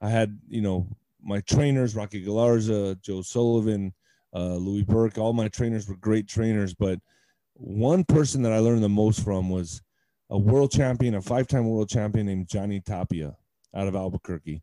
I 0.00 0.08
had, 0.10 0.38
you 0.48 0.60
know, 0.60 0.88
my 1.22 1.40
trainers, 1.42 1.94
Rocky 1.94 2.24
Galarza, 2.24 3.00
Joe 3.00 3.22
Sullivan, 3.22 3.94
uh, 4.34 4.54
Louis 4.54 4.82
Burke, 4.82 5.18
all 5.18 5.32
my 5.32 5.48
trainers 5.48 5.88
were 5.88 5.96
great 5.96 6.28
trainers. 6.28 6.74
But 6.74 6.98
one 7.54 8.04
person 8.04 8.42
that 8.42 8.52
I 8.52 8.58
learned 8.58 8.82
the 8.82 8.88
most 8.88 9.24
from 9.24 9.50
was 9.50 9.82
a 10.30 10.38
world 10.38 10.70
champion, 10.70 11.14
a 11.14 11.22
five-time 11.22 11.68
world 11.68 11.88
champion 11.88 12.26
named 12.26 12.48
Johnny 12.48 12.80
Tapia 12.80 13.36
out 13.74 13.88
of 13.88 13.94
Albuquerque. 13.94 14.62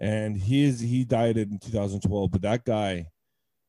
And 0.00 0.36
he 0.36 0.64
is, 0.64 0.80
he 0.80 1.04
died 1.04 1.38
in 1.38 1.58
2012, 1.58 2.30
but 2.30 2.42
that 2.42 2.64
guy 2.64 3.08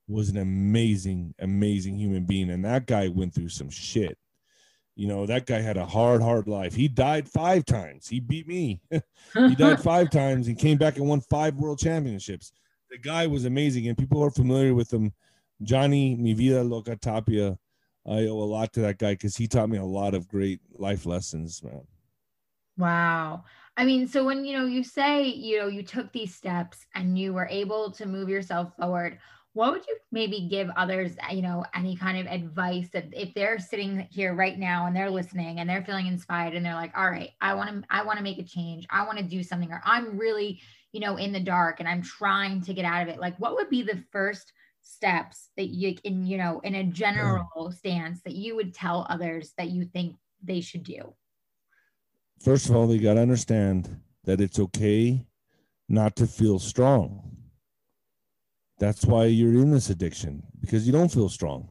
was 0.08 0.30
an 0.30 0.38
amazing, 0.38 1.34
amazing 1.40 1.98
human 1.98 2.26
being. 2.26 2.50
And 2.50 2.66
that 2.66 2.86
guy 2.86 3.08
went 3.08 3.34
through 3.34 3.50
some 3.50 3.70
shit 3.70 4.18
you 4.98 5.08
know 5.08 5.26
that 5.28 5.46
guy 5.46 5.62
had 5.62 5.78
a 5.78 5.86
hard 5.86 6.22
hard 6.22 6.48
life 6.48 6.74
he 6.74 6.88
died 6.88 7.30
five 7.30 7.64
times 7.64 8.08
he 8.08 8.20
beat 8.20 8.48
me 8.48 8.82
he 9.34 9.56
died 9.56 9.80
five 9.84 10.10
times 10.10 10.48
and 10.48 10.58
came 10.58 10.78
back 10.78 10.98
and 10.98 11.08
won 11.08 11.22
five 11.22 11.56
world 11.56 11.80
championships 11.80 12.52
the 12.90 12.98
guy 12.98 13.28
was 13.28 13.46
amazing 13.46 13.88
and 13.88 13.98
people 13.98 14.22
are 14.22 14.32
familiar 14.32 14.74
with 14.74 14.92
him 14.92 15.14
johnny 15.64 16.16
mi 16.16 16.34
vida 16.34 16.64
loca 16.64 16.96
tapia 16.96 17.58
i 18.06 18.28
owe 18.28 18.40
a 18.40 18.46
lot 18.46 18.72
to 18.74 18.82
that 18.82 18.98
guy 18.98 19.14
because 19.14 19.36
he 19.36 19.48
taught 19.48 19.70
me 19.70 19.78
a 19.78 19.84
lot 19.84 20.14
of 20.14 20.28
great 20.28 20.60
life 20.78 21.06
lessons 21.06 21.64
man. 21.64 21.82
Wow. 22.78 23.44
I 23.76 23.86
mean 23.86 24.08
so 24.08 24.24
when 24.24 24.46
you 24.46 24.58
know 24.58 24.66
you 24.66 24.84
say 24.84 25.24
you 25.24 25.60
know 25.60 25.68
you 25.68 25.84
took 25.84 26.12
these 26.12 26.36
steps 26.36 26.86
and 26.96 27.18
you 27.18 27.34
were 27.34 27.48
able 27.50 27.92
to 27.92 28.06
move 28.06 28.30
yourself 28.30 28.76
forward 28.78 29.20
what 29.54 29.72
would 29.72 29.88
you 29.88 29.98
maybe 30.12 30.48
give 30.52 30.70
others 30.78 31.14
you 31.32 31.42
know 31.42 31.66
any 31.74 31.96
kind 31.96 32.20
of 32.20 32.32
advice 32.32 32.90
that 32.94 33.06
if 33.12 33.34
they're 33.34 33.58
sitting 33.58 34.08
here 34.12 34.36
right 34.36 34.60
now 34.60 34.86
and 34.86 34.96
they're 34.96 35.10
listening 35.10 35.60
and 35.60 35.68
they're 35.68 35.84
feeling 35.84 36.06
inspired 36.06 36.54
and 36.54 36.64
they're 36.64 36.76
like 36.76 36.96
all 36.96 37.10
right 37.10 37.32
i 37.42 37.54
want 37.56 37.70
to 37.70 37.84
i 37.90 38.04
want 38.04 38.18
to 38.18 38.24
make 38.24 38.38
a 38.38 38.44
change. 38.44 38.86
I 38.92 39.06
want 39.06 39.18
to 39.18 39.24
do 39.24 39.42
something 39.42 39.72
or 39.72 39.82
i'm 39.84 40.18
really 40.18 40.62
you 40.92 41.00
know 41.00 41.18
in 41.18 41.32
the 41.32 41.40
dark 41.40 41.80
and 41.80 41.90
i'm 41.90 42.04
trying 42.04 42.62
to 42.62 42.74
get 42.74 42.86
out 42.86 43.02
of 43.02 43.08
it. 43.08 43.20
Like 43.20 43.38
what 43.40 43.56
would 43.56 43.70
be 43.70 43.82
the 43.82 44.04
first 44.12 44.54
steps 44.88 45.50
that 45.58 45.68
you 45.68 45.96
in 46.04 46.26
you 46.26 46.38
know 46.38 46.60
in 46.64 46.76
a 46.76 46.84
general 46.84 47.72
stance 47.72 48.22
that 48.22 48.34
you 48.34 48.56
would 48.56 48.74
tell 48.74 49.06
others 49.10 49.54
that 49.58 49.70
you 49.70 49.86
think 49.86 50.16
they 50.44 50.62
should 50.62 50.84
do 50.84 51.14
first 52.44 52.70
of 52.70 52.76
all 52.76 52.88
they 52.88 52.98
got 52.98 53.16
to 53.16 53.22
understand 53.22 54.00
that 54.24 54.42
it's 54.42 54.60
okay 54.60 55.26
not 55.90 56.16
to 56.16 56.26
feel 56.26 56.60
strong 56.60 57.28
that's 58.80 59.06
why 59.06 59.26
you're 59.26 59.62
in 59.62 59.72
this 59.72 59.90
addiction 59.90 60.44
because 60.62 60.86
you 60.86 60.94
don't 60.94 61.12
feel 61.12 61.30
strong. 61.30 61.70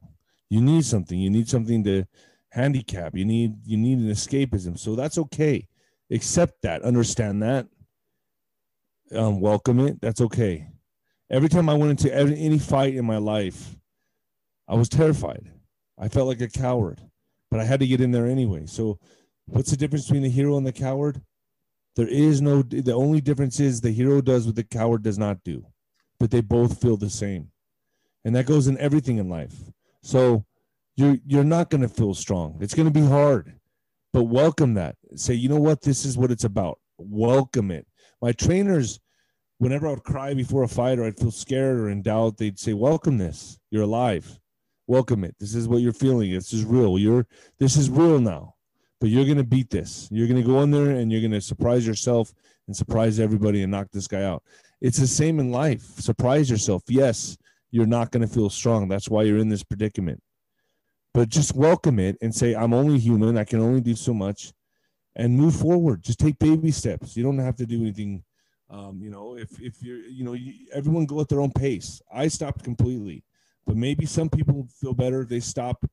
You 0.50 0.60
need 0.60 0.84
something. 0.84 1.18
You 1.18 1.30
need 1.30 1.48
something 1.48 1.84
to 1.84 2.04
handicap. 2.50 3.16
You 3.16 3.24
need 3.24 3.54
you 3.64 3.76
need 3.76 3.98
an 3.98 4.10
escapism. 4.10 4.78
So 4.78 4.96
that's 4.96 5.18
okay. 5.18 5.68
Accept 6.10 6.62
that. 6.62 6.82
Understand 6.82 7.42
that. 7.42 7.66
Um, 9.14 9.40
welcome 9.40 9.80
it. 9.80 10.00
That's 10.00 10.20
okay. 10.20 10.68
Every 11.30 11.48
time 11.48 11.68
I 11.68 11.74
went 11.74 11.90
into 11.90 12.14
any 12.14 12.58
fight 12.58 12.94
in 12.94 13.04
my 13.04 13.16
life, 13.18 13.76
I 14.68 14.74
was 14.74 14.88
terrified. 14.88 15.50
I 15.98 16.08
felt 16.08 16.28
like 16.28 16.40
a 16.40 16.48
coward, 16.48 17.00
but 17.50 17.60
I 17.60 17.64
had 17.64 17.80
to 17.80 17.86
get 17.86 18.00
in 18.00 18.12
there 18.12 18.26
anyway. 18.26 18.66
So, 18.66 18.98
what's 19.46 19.70
the 19.70 19.76
difference 19.76 20.06
between 20.06 20.22
the 20.22 20.30
hero 20.30 20.56
and 20.56 20.66
the 20.66 20.72
coward? 20.72 21.20
There 21.96 22.08
is 22.08 22.40
no. 22.40 22.62
The 22.62 22.92
only 22.92 23.20
difference 23.20 23.58
is 23.58 23.80
the 23.80 23.90
hero 23.90 24.20
does 24.20 24.46
what 24.46 24.56
the 24.56 24.64
coward 24.64 25.02
does 25.02 25.18
not 25.18 25.42
do 25.44 25.66
but 26.18 26.30
they 26.30 26.40
both 26.40 26.80
feel 26.80 26.96
the 26.96 27.10
same. 27.10 27.50
And 28.24 28.34
that 28.34 28.46
goes 28.46 28.66
in 28.66 28.78
everything 28.78 29.18
in 29.18 29.28
life. 29.28 29.54
So 30.02 30.44
you're 30.96 31.18
you're 31.26 31.44
not 31.44 31.70
going 31.70 31.82
to 31.82 31.88
feel 31.88 32.14
strong. 32.14 32.58
It's 32.60 32.74
going 32.74 32.88
to 32.88 33.00
be 33.00 33.06
hard. 33.06 33.54
But 34.12 34.24
welcome 34.24 34.74
that. 34.74 34.96
Say, 35.14 35.34
you 35.34 35.48
know 35.48 35.60
what? 35.60 35.82
This 35.82 36.04
is 36.04 36.16
what 36.16 36.30
it's 36.30 36.44
about. 36.44 36.78
Welcome 36.96 37.70
it. 37.70 37.86
My 38.22 38.32
trainers, 38.32 38.98
whenever 39.58 39.86
I 39.86 39.90
would 39.90 40.04
cry 40.04 40.34
before 40.34 40.62
a 40.62 40.68
fight 40.68 40.98
or 40.98 41.04
I'd 41.04 41.18
feel 41.18 41.30
scared 41.30 41.78
or 41.78 41.88
in 41.88 42.02
doubt, 42.02 42.36
they'd 42.36 42.58
say, 42.58 42.72
Welcome 42.72 43.18
this. 43.18 43.58
You're 43.70 43.84
alive. 43.84 44.38
Welcome 44.86 45.24
it. 45.24 45.34
This 45.40 45.54
is 45.54 45.66
what 45.66 45.82
you're 45.82 45.92
feeling. 45.92 46.32
This 46.32 46.52
is 46.52 46.64
real. 46.64 46.98
You're 46.98 47.26
this 47.58 47.76
is 47.76 47.90
real 47.90 48.20
now. 48.20 48.54
But 49.00 49.10
you're 49.10 49.26
gonna 49.26 49.44
beat 49.44 49.70
this. 49.70 50.08
You're 50.10 50.28
gonna 50.28 50.42
go 50.42 50.62
in 50.62 50.70
there 50.70 50.90
and 50.90 51.10
you're 51.10 51.22
gonna 51.22 51.40
surprise 51.40 51.86
yourself 51.86 52.32
and 52.66 52.76
surprise 52.76 53.18
everybody 53.20 53.62
and 53.62 53.70
knock 53.70 53.88
this 53.92 54.08
guy 54.08 54.22
out. 54.22 54.42
It's 54.80 54.98
the 54.98 55.06
same 55.06 55.40
in 55.40 55.50
life. 55.50 55.82
Surprise 55.82 56.50
yourself. 56.50 56.82
Yes, 56.88 57.36
you're 57.70 57.86
not 57.86 58.12
to 58.12 58.26
feel 58.26 58.50
strong. 58.50 58.88
That's 58.88 59.08
why 59.08 59.22
you're 59.22 59.38
in 59.38 59.48
this 59.48 59.64
predicament. 59.64 60.22
But 61.14 61.28
just 61.28 61.54
welcome 61.54 61.98
it 61.98 62.16
and 62.20 62.34
say, 62.34 62.54
I'm 62.54 62.74
only 62.74 62.98
human. 62.98 63.38
I 63.38 63.44
can 63.44 63.60
only 63.60 63.80
do 63.80 63.94
so 63.94 64.12
much 64.12 64.52
and 65.14 65.36
move 65.36 65.56
forward. 65.56 66.02
Just 66.02 66.18
take 66.18 66.38
baby 66.38 66.70
steps. 66.70 67.16
You 67.16 67.22
don't 67.22 67.38
have 67.38 67.56
to 67.56 67.66
do 67.66 67.80
anything. 67.80 68.22
Um, 68.68 69.00
you 69.00 69.10
know, 69.10 69.36
if, 69.36 69.60
if 69.60 69.82
you're, 69.82 69.98
you 69.98 70.24
know, 70.24 70.32
you, 70.32 70.52
everyone 70.72 71.06
go 71.06 71.20
at 71.20 71.28
their 71.28 71.40
own 71.40 71.52
pace. 71.52 72.02
I 72.12 72.28
stopped 72.28 72.64
completely, 72.64 73.22
but 73.66 73.76
maybe 73.76 74.06
some 74.06 74.28
people 74.28 74.66
feel 74.80 74.94
better. 74.94 75.24
They 75.24 75.40
stop 75.40 75.84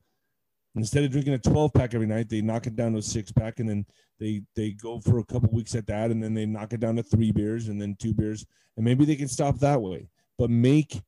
instead 0.76 1.04
of 1.04 1.12
drinking 1.12 1.34
a 1.34 1.40
12 1.40 1.74
pack 1.74 1.94
every 1.94 2.08
night, 2.08 2.30
they 2.30 2.42
knock 2.42 2.68
it 2.68 2.76
down 2.76 2.94
to 2.94 3.00
a 3.00 3.02
six 3.02 3.32
pack 3.32 3.60
and 3.60 3.70
then 3.70 3.86
they 4.20 4.42
they 4.56 4.72
go 4.72 5.00
for 5.00 5.20
a 5.20 5.26
couple 5.26 5.50
weeks 5.52 5.76
at 5.76 5.88
that 5.88 6.12
and 6.12 6.24
then 6.24 6.34
they 6.34 6.46
knock 6.46 6.74
it 6.74 6.80
down 6.80 6.96
to 6.96 7.04
three 7.04 7.32
beers 7.32 7.68
and 7.68 7.82
then 7.82 7.96
two 8.00 8.14
beers 8.14 8.46
and 8.78 8.86
maybe 8.86 9.06
they 9.06 9.16
can 9.16 9.28
stop 9.28 9.60
that 9.60 9.82
way 9.82 10.08
but 10.38 10.50
make 10.50 11.02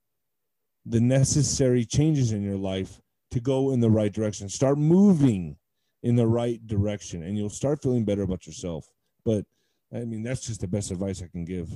the 0.86 1.00
necessary 1.00 1.86
changes 1.86 2.32
in 2.32 2.44
your 2.44 2.58
life 2.58 3.02
to 3.32 3.40
go 3.40 3.72
in 3.72 3.80
the 3.80 3.90
right 3.90 4.14
direction 4.14 4.50
start 4.50 4.78
moving 4.78 5.56
in 6.04 6.16
the 6.16 6.28
right 6.28 6.66
direction 6.68 7.24
and 7.24 7.38
you'll 7.38 7.50
start 7.50 7.82
feeling 7.82 8.06
better 8.06 8.24
about 8.24 8.46
yourself 8.46 8.88
but 9.24 9.46
i 9.96 10.06
mean 10.06 10.24
that's 10.24 10.46
just 10.46 10.62
the 10.62 10.68
best 10.68 10.92
advice 10.92 11.22
i 11.22 11.28
can 11.28 11.46
give. 11.46 11.70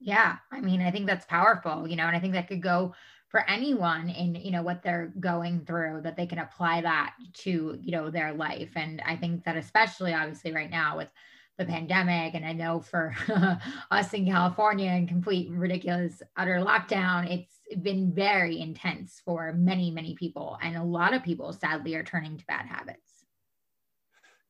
Yeah 0.00 0.36
i 0.52 0.60
mean 0.60 0.80
i 0.80 0.90
think 0.90 1.06
that's 1.06 1.26
powerful 1.26 1.88
you 1.88 1.96
know 1.96 2.06
and 2.06 2.16
i 2.16 2.20
think 2.20 2.34
that 2.34 2.48
could 2.48 2.62
go 2.62 2.94
for 3.28 3.48
anyone 3.48 4.10
in 4.10 4.34
you 4.34 4.50
know 4.50 4.62
what 4.62 4.82
they're 4.82 5.12
going 5.18 5.64
through 5.64 6.00
that 6.04 6.16
they 6.16 6.26
can 6.26 6.38
apply 6.38 6.82
that 6.82 7.14
to 7.34 7.78
you 7.80 7.92
know 7.92 8.10
their 8.10 8.32
life. 8.32 8.72
And 8.76 9.02
i 9.06 9.16
think 9.16 9.44
that 9.44 9.56
especially 9.56 10.14
obviously 10.14 10.52
right 10.52 10.70
now 10.70 10.96
with 10.96 11.08
the 11.56 11.64
pandemic 11.64 12.34
and 12.34 12.44
i 12.44 12.52
know 12.52 12.80
for 12.80 13.14
us 13.90 14.12
in 14.12 14.26
california 14.26 14.90
and 14.90 15.08
complete 15.08 15.48
ridiculous 15.52 16.20
utter 16.36 16.56
lockdown 16.56 17.30
it's 17.30 17.54
been 17.82 18.12
very 18.12 18.60
intense 18.60 19.20
for 19.24 19.52
many 19.52 19.90
many 19.90 20.14
people. 20.14 20.58
And 20.62 20.76
a 20.76 20.82
lot 20.82 21.14
of 21.14 21.22
people 21.22 21.52
sadly 21.52 21.94
are 21.94 22.02
turning 22.02 22.36
to 22.36 22.46
bad 22.46 22.66
habits 22.66 23.13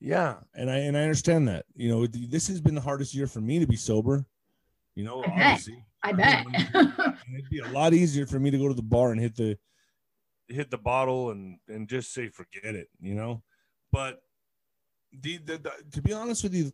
yeah 0.04 0.36
and 0.54 0.70
i 0.70 0.76
and 0.76 0.96
i 0.96 1.00
understand 1.00 1.48
that 1.48 1.64
you 1.74 1.88
know 1.88 2.06
this 2.06 2.46
has 2.46 2.60
been 2.60 2.74
the 2.74 2.80
hardest 2.80 3.14
year 3.14 3.26
for 3.26 3.40
me 3.40 3.58
to 3.58 3.66
be 3.66 3.76
sober 3.76 4.24
you 4.94 5.04
know 5.04 5.24
I 5.24 5.30
obviously 5.30 5.84
I 6.04 6.12
bet. 6.12 6.46
it'd 6.74 7.50
be 7.50 7.60
a 7.60 7.68
lot 7.68 7.94
easier 7.94 8.26
for 8.26 8.38
me 8.38 8.50
to 8.50 8.58
go 8.58 8.68
to 8.68 8.74
the 8.74 8.82
bar 8.82 9.10
and 9.12 9.20
hit 9.20 9.34
the 9.34 9.56
hit 10.48 10.70
the 10.70 10.78
bottle 10.78 11.30
and 11.30 11.58
and 11.68 11.88
just 11.88 12.12
say 12.12 12.28
forget 12.28 12.74
it, 12.74 12.88
you 13.00 13.14
know. 13.14 13.42
But 13.90 14.20
the, 15.12 15.38
the, 15.38 15.58
the 15.58 15.72
to 15.92 16.02
be 16.02 16.12
honest 16.12 16.42
with 16.42 16.54
you, 16.54 16.72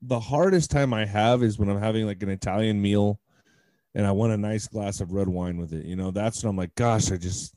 the 0.00 0.20
hardest 0.20 0.70
time 0.70 0.94
I 0.94 1.04
have 1.04 1.42
is 1.42 1.58
when 1.58 1.68
I'm 1.68 1.80
having 1.80 2.06
like 2.06 2.22
an 2.22 2.30
Italian 2.30 2.80
meal 2.80 3.20
and 3.94 4.06
I 4.06 4.12
want 4.12 4.32
a 4.32 4.38
nice 4.38 4.66
glass 4.66 5.00
of 5.00 5.12
red 5.12 5.28
wine 5.28 5.58
with 5.58 5.74
it. 5.74 5.84
You 5.84 5.96
know, 5.96 6.10
that's 6.10 6.42
when 6.42 6.50
I'm 6.50 6.56
like, 6.56 6.74
gosh, 6.74 7.12
I 7.12 7.18
just 7.18 7.54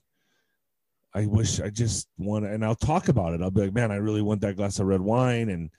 I 1.15 1.25
wish 1.27 1.61
I 1.61 1.69
just 1.69 2.09
want 2.17 2.45
and 2.45 2.63
I'll 2.63 2.75
talk 2.75 3.07
about 3.07 3.33
it. 3.33 3.41
I'll 3.41 3.49
be 3.49 3.61
like, 3.61 3.73
man, 3.73 3.89
I 3.89 3.95
really 3.95 4.21
want 4.21 4.41
that 4.41 4.57
glass 4.57 4.79
of 4.79 4.87
red 4.87 4.99
wine 5.01 5.49
and 5.49 5.69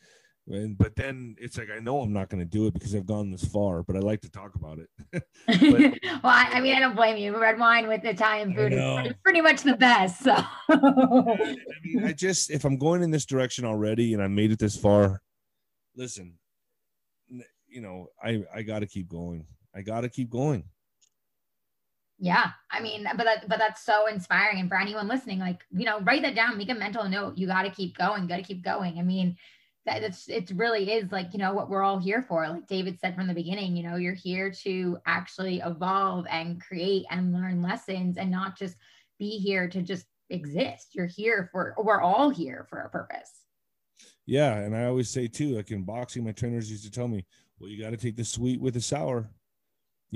and, 0.48 0.78
but 0.78 0.94
then 0.94 1.34
it's 1.38 1.58
like 1.58 1.70
I 1.74 1.80
know 1.80 2.00
I'm 2.00 2.12
not 2.12 2.28
going 2.28 2.38
to 2.38 2.48
do 2.48 2.68
it 2.68 2.74
because 2.74 2.94
I've 2.94 3.04
gone 3.04 3.32
this 3.32 3.44
far, 3.44 3.82
but 3.82 3.96
I 3.96 3.98
like 3.98 4.20
to 4.20 4.30
talk 4.30 4.54
about 4.54 4.78
it. 4.78 4.88
but, 5.46 5.60
well, 5.60 6.20
I, 6.22 6.50
I, 6.52 6.60
mean, 6.60 6.76
I 6.76 6.78
don't 6.78 6.94
blame 6.94 7.16
you. 7.16 7.36
Red 7.36 7.58
wine 7.58 7.88
with 7.88 8.04
Italian 8.04 8.54
food 8.54 8.72
is 8.72 9.14
pretty 9.24 9.40
much 9.40 9.62
the 9.62 9.76
best. 9.76 10.22
So. 10.22 10.36
I 10.68 11.56
mean, 11.82 12.04
I 12.04 12.12
just 12.12 12.50
if 12.50 12.64
I'm 12.64 12.78
going 12.78 13.02
in 13.02 13.10
this 13.10 13.26
direction 13.26 13.64
already 13.64 14.14
and 14.14 14.22
I 14.22 14.28
made 14.28 14.52
it 14.52 14.60
this 14.60 14.76
far, 14.76 15.20
listen, 15.96 16.34
you 17.66 17.80
know, 17.80 18.06
I 18.22 18.44
I 18.54 18.62
got 18.62 18.78
to 18.78 18.86
keep 18.86 19.08
going. 19.08 19.46
I 19.74 19.82
got 19.82 20.02
to 20.02 20.08
keep 20.08 20.30
going. 20.30 20.64
Yeah, 22.18 22.46
I 22.70 22.80
mean, 22.80 23.06
but 23.16 23.24
that, 23.24 23.48
but 23.48 23.58
that's 23.58 23.84
so 23.84 24.06
inspiring. 24.06 24.58
And 24.58 24.68
for 24.70 24.80
anyone 24.80 25.06
listening, 25.06 25.38
like 25.38 25.62
you 25.70 25.84
know, 25.84 26.00
write 26.00 26.22
that 26.22 26.34
down, 26.34 26.56
make 26.56 26.70
a 26.70 26.74
mental 26.74 27.06
note. 27.08 27.36
You 27.36 27.46
got 27.46 27.64
to 27.64 27.70
keep 27.70 27.96
going. 27.98 28.26
Got 28.26 28.36
to 28.36 28.42
keep 28.42 28.64
going. 28.64 28.98
I 28.98 29.02
mean, 29.02 29.36
that 29.84 30.02
it's 30.02 30.28
it 30.28 30.50
really 30.54 30.92
is 30.92 31.12
like 31.12 31.28
you 31.32 31.38
know 31.38 31.52
what 31.52 31.68
we're 31.68 31.82
all 31.82 31.98
here 31.98 32.22
for. 32.22 32.48
Like 32.48 32.66
David 32.66 32.98
said 33.00 33.14
from 33.14 33.26
the 33.26 33.34
beginning, 33.34 33.76
you 33.76 33.82
know, 33.82 33.96
you're 33.96 34.14
here 34.14 34.50
to 34.62 34.98
actually 35.06 35.60
evolve 35.60 36.26
and 36.30 36.60
create 36.60 37.04
and 37.10 37.34
learn 37.34 37.62
lessons, 37.62 38.16
and 38.16 38.30
not 38.30 38.58
just 38.58 38.76
be 39.18 39.38
here 39.38 39.68
to 39.68 39.82
just 39.82 40.06
exist. 40.30 40.94
You're 40.94 41.06
here 41.06 41.50
for. 41.52 41.74
We're 41.78 42.00
all 42.00 42.30
here 42.30 42.66
for 42.70 42.80
a 42.80 42.88
purpose. 42.88 43.30
Yeah, 44.24 44.56
and 44.56 44.74
I 44.74 44.86
always 44.86 45.08
say 45.08 45.28
too, 45.28 45.54
like 45.54 45.70
in 45.70 45.84
boxing, 45.84 46.24
my 46.24 46.32
trainers 46.32 46.70
used 46.70 46.84
to 46.84 46.90
tell 46.90 47.08
me, 47.08 47.26
"Well, 47.58 47.70
you 47.70 47.82
got 47.82 47.90
to 47.90 47.96
take 47.96 48.16
the 48.16 48.24
sweet 48.24 48.60
with 48.60 48.74
the 48.74 48.80
sour." 48.80 49.30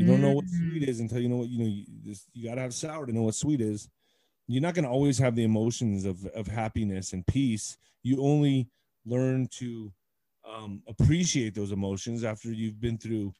You 0.01 0.07
don't 0.07 0.22
know 0.22 0.32
what 0.32 0.48
sweet 0.48 0.82
mm-hmm. 0.82 0.90
is 0.90 1.01
until 1.01 1.20
you 1.20 1.28
know 1.28 1.36
what 1.36 1.48
you 1.51 1.59
know. 1.59 1.66
You, 1.66 2.14
you 2.32 2.48
got 2.48 2.55
to 2.55 2.62
have 2.62 2.72
sour 2.72 3.05
to 3.05 3.12
know 3.12 3.24
what 3.24 3.34
sweet 3.34 3.61
is. 3.61 3.88
You're 4.46 4.62
not 4.62 4.74
going 4.74 4.84
to 4.86 4.90
always 4.90 5.18
have 5.18 5.36
the 5.36 5.44
emotions 5.44 6.07
of 6.07 6.24
of 6.28 6.46
happiness 6.46 7.12
and 7.12 7.26
peace. 7.26 7.76
You 8.03 8.22
only 8.22 8.70
learn 9.05 9.46
to 9.59 9.92
um, 10.51 10.82
appreciate 10.88 11.55
those 11.55 11.70
emotions 11.70 12.24
after 12.24 12.51
you've 12.51 12.80
been 12.80 12.96
through 12.96 13.34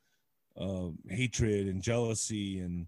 uh, 0.61 0.89
hatred 1.09 1.67
and 1.67 1.83
jealousy 1.83 2.59
and 2.59 2.87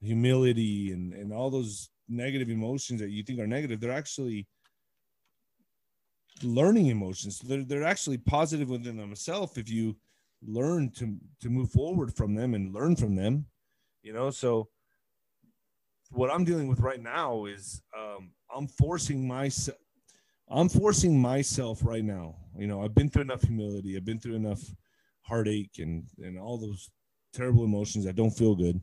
humility 0.00 0.90
and 0.90 1.12
and 1.12 1.32
all 1.32 1.48
those 1.48 1.90
negative 2.08 2.50
emotions 2.50 3.00
that 3.00 3.10
you 3.10 3.22
think 3.22 3.38
are 3.38 3.46
negative. 3.46 3.78
They're 3.78 3.92
actually 3.92 4.48
learning 6.42 6.86
emotions. 6.86 7.38
They're 7.38 7.62
they're 7.62 7.84
actually 7.84 8.18
positive 8.18 8.68
within 8.68 8.96
themselves 8.96 9.56
if 9.56 9.70
you 9.70 9.96
learn 10.44 10.90
to 10.90 11.16
to 11.40 11.48
move 11.48 11.70
forward 11.70 12.14
from 12.14 12.34
them 12.34 12.54
and 12.54 12.74
learn 12.74 12.96
from 12.96 13.14
them 13.14 13.46
you 14.02 14.12
know? 14.12 14.30
So 14.30 14.68
what 16.10 16.30
i'm 16.30 16.44
dealing 16.44 16.68
with 16.68 16.80
right 16.80 17.02
now 17.02 17.46
is 17.46 17.82
um, 17.98 18.32
i'm 18.54 18.68
forcing 18.68 19.26
myself 19.26 19.78
i'm 20.50 20.68
forcing 20.68 21.18
myself 21.18 21.80
right 21.82 22.04
now. 22.04 22.36
You 22.58 22.66
know 22.66 22.84
i've 22.84 22.94
been 22.94 23.08
through 23.08 23.22
enough 23.22 23.42
humility. 23.42 23.96
I've 23.96 24.04
been 24.04 24.18
through 24.18 24.34
enough 24.34 24.60
heartache 25.22 25.78
and 25.78 26.04
and 26.18 26.38
all 26.38 26.58
those 26.58 26.90
terrible 27.32 27.64
emotions 27.64 28.04
that 28.04 28.16
don't 28.16 28.30
feel 28.30 28.54
good 28.54 28.78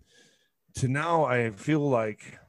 to 0.74 0.88
now 0.88 1.24
i 1.26 1.52
feel 1.52 1.88
like 1.88 2.40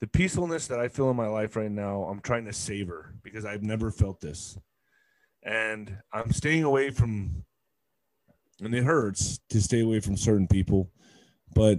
the 0.00 0.06
peacefulness 0.06 0.68
that 0.68 0.78
i 0.78 0.86
feel 0.86 1.10
in 1.10 1.16
my 1.16 1.26
life 1.26 1.56
right 1.56 1.70
now 1.70 2.02
i'm 2.04 2.20
trying 2.20 2.44
to 2.44 2.52
savor 2.52 3.14
because 3.24 3.44
i've 3.44 3.62
never 3.62 3.90
felt 3.90 4.20
this 4.20 4.56
and 5.42 5.96
I'm 6.12 6.32
staying 6.32 6.64
away 6.64 6.90
from, 6.90 7.44
and 8.62 8.74
it 8.74 8.84
hurts 8.84 9.40
to 9.50 9.60
stay 9.60 9.80
away 9.80 10.00
from 10.00 10.16
certain 10.16 10.46
people, 10.46 10.90
but 11.54 11.78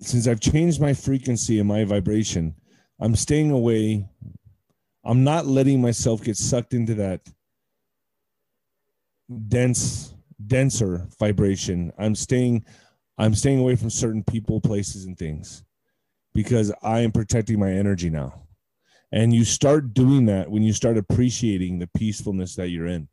since 0.00 0.26
I've 0.26 0.40
changed 0.40 0.80
my 0.80 0.94
frequency 0.94 1.58
and 1.58 1.68
my 1.68 1.84
vibration, 1.84 2.54
I'm 3.00 3.16
staying 3.16 3.50
away. 3.50 4.08
I'm 5.04 5.24
not 5.24 5.46
letting 5.46 5.80
myself 5.80 6.22
get 6.22 6.36
sucked 6.36 6.74
into 6.74 6.94
that 6.94 7.28
dense, 9.48 10.14
denser 10.46 11.06
vibration. 11.18 11.92
I'm 11.98 12.14
staying, 12.14 12.64
I'm 13.18 13.34
staying 13.34 13.58
away 13.58 13.76
from 13.76 13.90
certain 13.90 14.22
people, 14.22 14.60
places, 14.60 15.06
and 15.06 15.18
things 15.18 15.64
because 16.34 16.72
I 16.82 17.00
am 17.00 17.12
protecting 17.12 17.58
my 17.58 17.70
energy 17.70 18.10
now. 18.10 18.42
And 19.12 19.34
you 19.34 19.44
start 19.44 19.92
doing 19.92 20.24
that 20.26 20.50
when 20.50 20.62
you 20.62 20.72
start 20.72 20.96
appreciating 20.96 21.78
the 21.78 21.86
peacefulness 21.86 22.56
that 22.56 22.70
you're 22.70 22.86
in. 22.86 23.08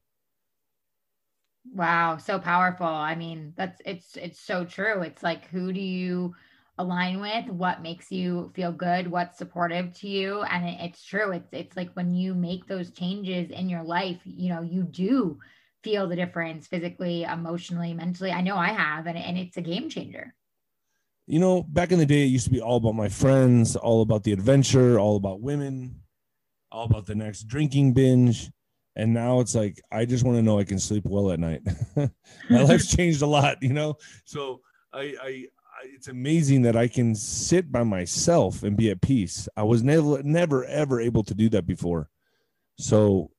Wow, 1.73 2.17
so 2.17 2.39
powerful. 2.39 2.87
I 2.87 3.15
mean, 3.15 3.53
that's 3.55 3.81
it's 3.85 4.15
it's 4.17 4.39
so 4.39 4.65
true. 4.65 5.01
It's 5.01 5.21
like 5.21 5.45
who 5.47 5.71
do 5.73 5.81
you 5.81 6.35
align 6.77 7.19
with? 7.19 7.47
What 7.47 7.81
makes 7.81 8.11
you 8.11 8.51
feel 8.55 8.71
good? 8.71 9.07
What's 9.11 9.37
supportive 9.37 9.93
to 9.99 10.07
you? 10.07 10.41
And 10.43 10.65
it, 10.65 10.77
it's 10.79 11.03
true. 11.03 11.31
It's 11.31 11.49
it's 11.51 11.77
like 11.77 11.93
when 11.93 12.13
you 12.13 12.33
make 12.33 12.65
those 12.65 12.91
changes 12.91 13.51
in 13.51 13.69
your 13.69 13.83
life, 13.83 14.19
you 14.23 14.49
know, 14.49 14.61
you 14.61 14.83
do 14.83 15.39
feel 15.83 16.07
the 16.07 16.15
difference 16.15 16.67
physically, 16.67 17.23
emotionally, 17.23 17.93
mentally. 17.93 18.31
I 18.31 18.41
know 18.41 18.55
I 18.55 18.69
have, 18.69 19.05
and, 19.07 19.17
and 19.17 19.37
it's 19.37 19.57
a 19.57 19.61
game 19.61 19.89
changer 19.89 20.33
you 21.29 21.37
know, 21.37 21.61
back 21.61 21.91
in 21.91 21.99
the 21.99 22.07
day, 22.07 22.23
it 22.23 22.31
used 22.31 22.45
to 22.45 22.51
be 22.51 22.59
all 22.59 22.77
about 22.77 22.95
my 22.95 23.07
friends, 23.07 23.75
all 23.75 24.01
about 24.01 24.23
the 24.23 24.33
adventure, 24.33 24.99
all 24.99 25.15
about 25.15 25.41
women, 25.41 26.01
all 26.71 26.85
about 26.85 27.05
the 27.05 27.13
next 27.13 27.43
drinking 27.43 27.93
binge. 27.93 28.49
And 28.95 29.13
now 29.13 29.39
it's 29.39 29.53
like, 29.53 29.79
I 29.91 30.05
just 30.05 30.25
want 30.25 30.39
to 30.39 30.41
know 30.41 30.57
I 30.57 30.63
can 30.63 30.79
sleep 30.79 31.03
well 31.05 31.31
at 31.31 31.39
night. 31.39 31.61
my 32.49 32.63
life's 32.63 32.95
changed 32.95 33.21
a 33.21 33.27
lot, 33.27 33.61
you 33.61 33.73
know? 33.73 33.97
So 34.25 34.61
I, 34.91 35.01
I, 35.01 35.27
I, 35.27 35.45
it's 35.93 36.07
amazing 36.07 36.63
that 36.63 36.75
I 36.75 36.87
can 36.87 37.13
sit 37.13 37.71
by 37.71 37.83
myself 37.83 38.63
and 38.63 38.75
be 38.75 38.89
at 38.89 38.99
peace. 38.99 39.47
I 39.55 39.61
was 39.61 39.83
never, 39.83 40.23
never, 40.23 40.65
ever 40.65 40.99
able 40.99 41.23
to 41.25 41.35
do 41.35 41.47
that 41.49 41.67
before. 41.67 42.09
So 42.79 43.29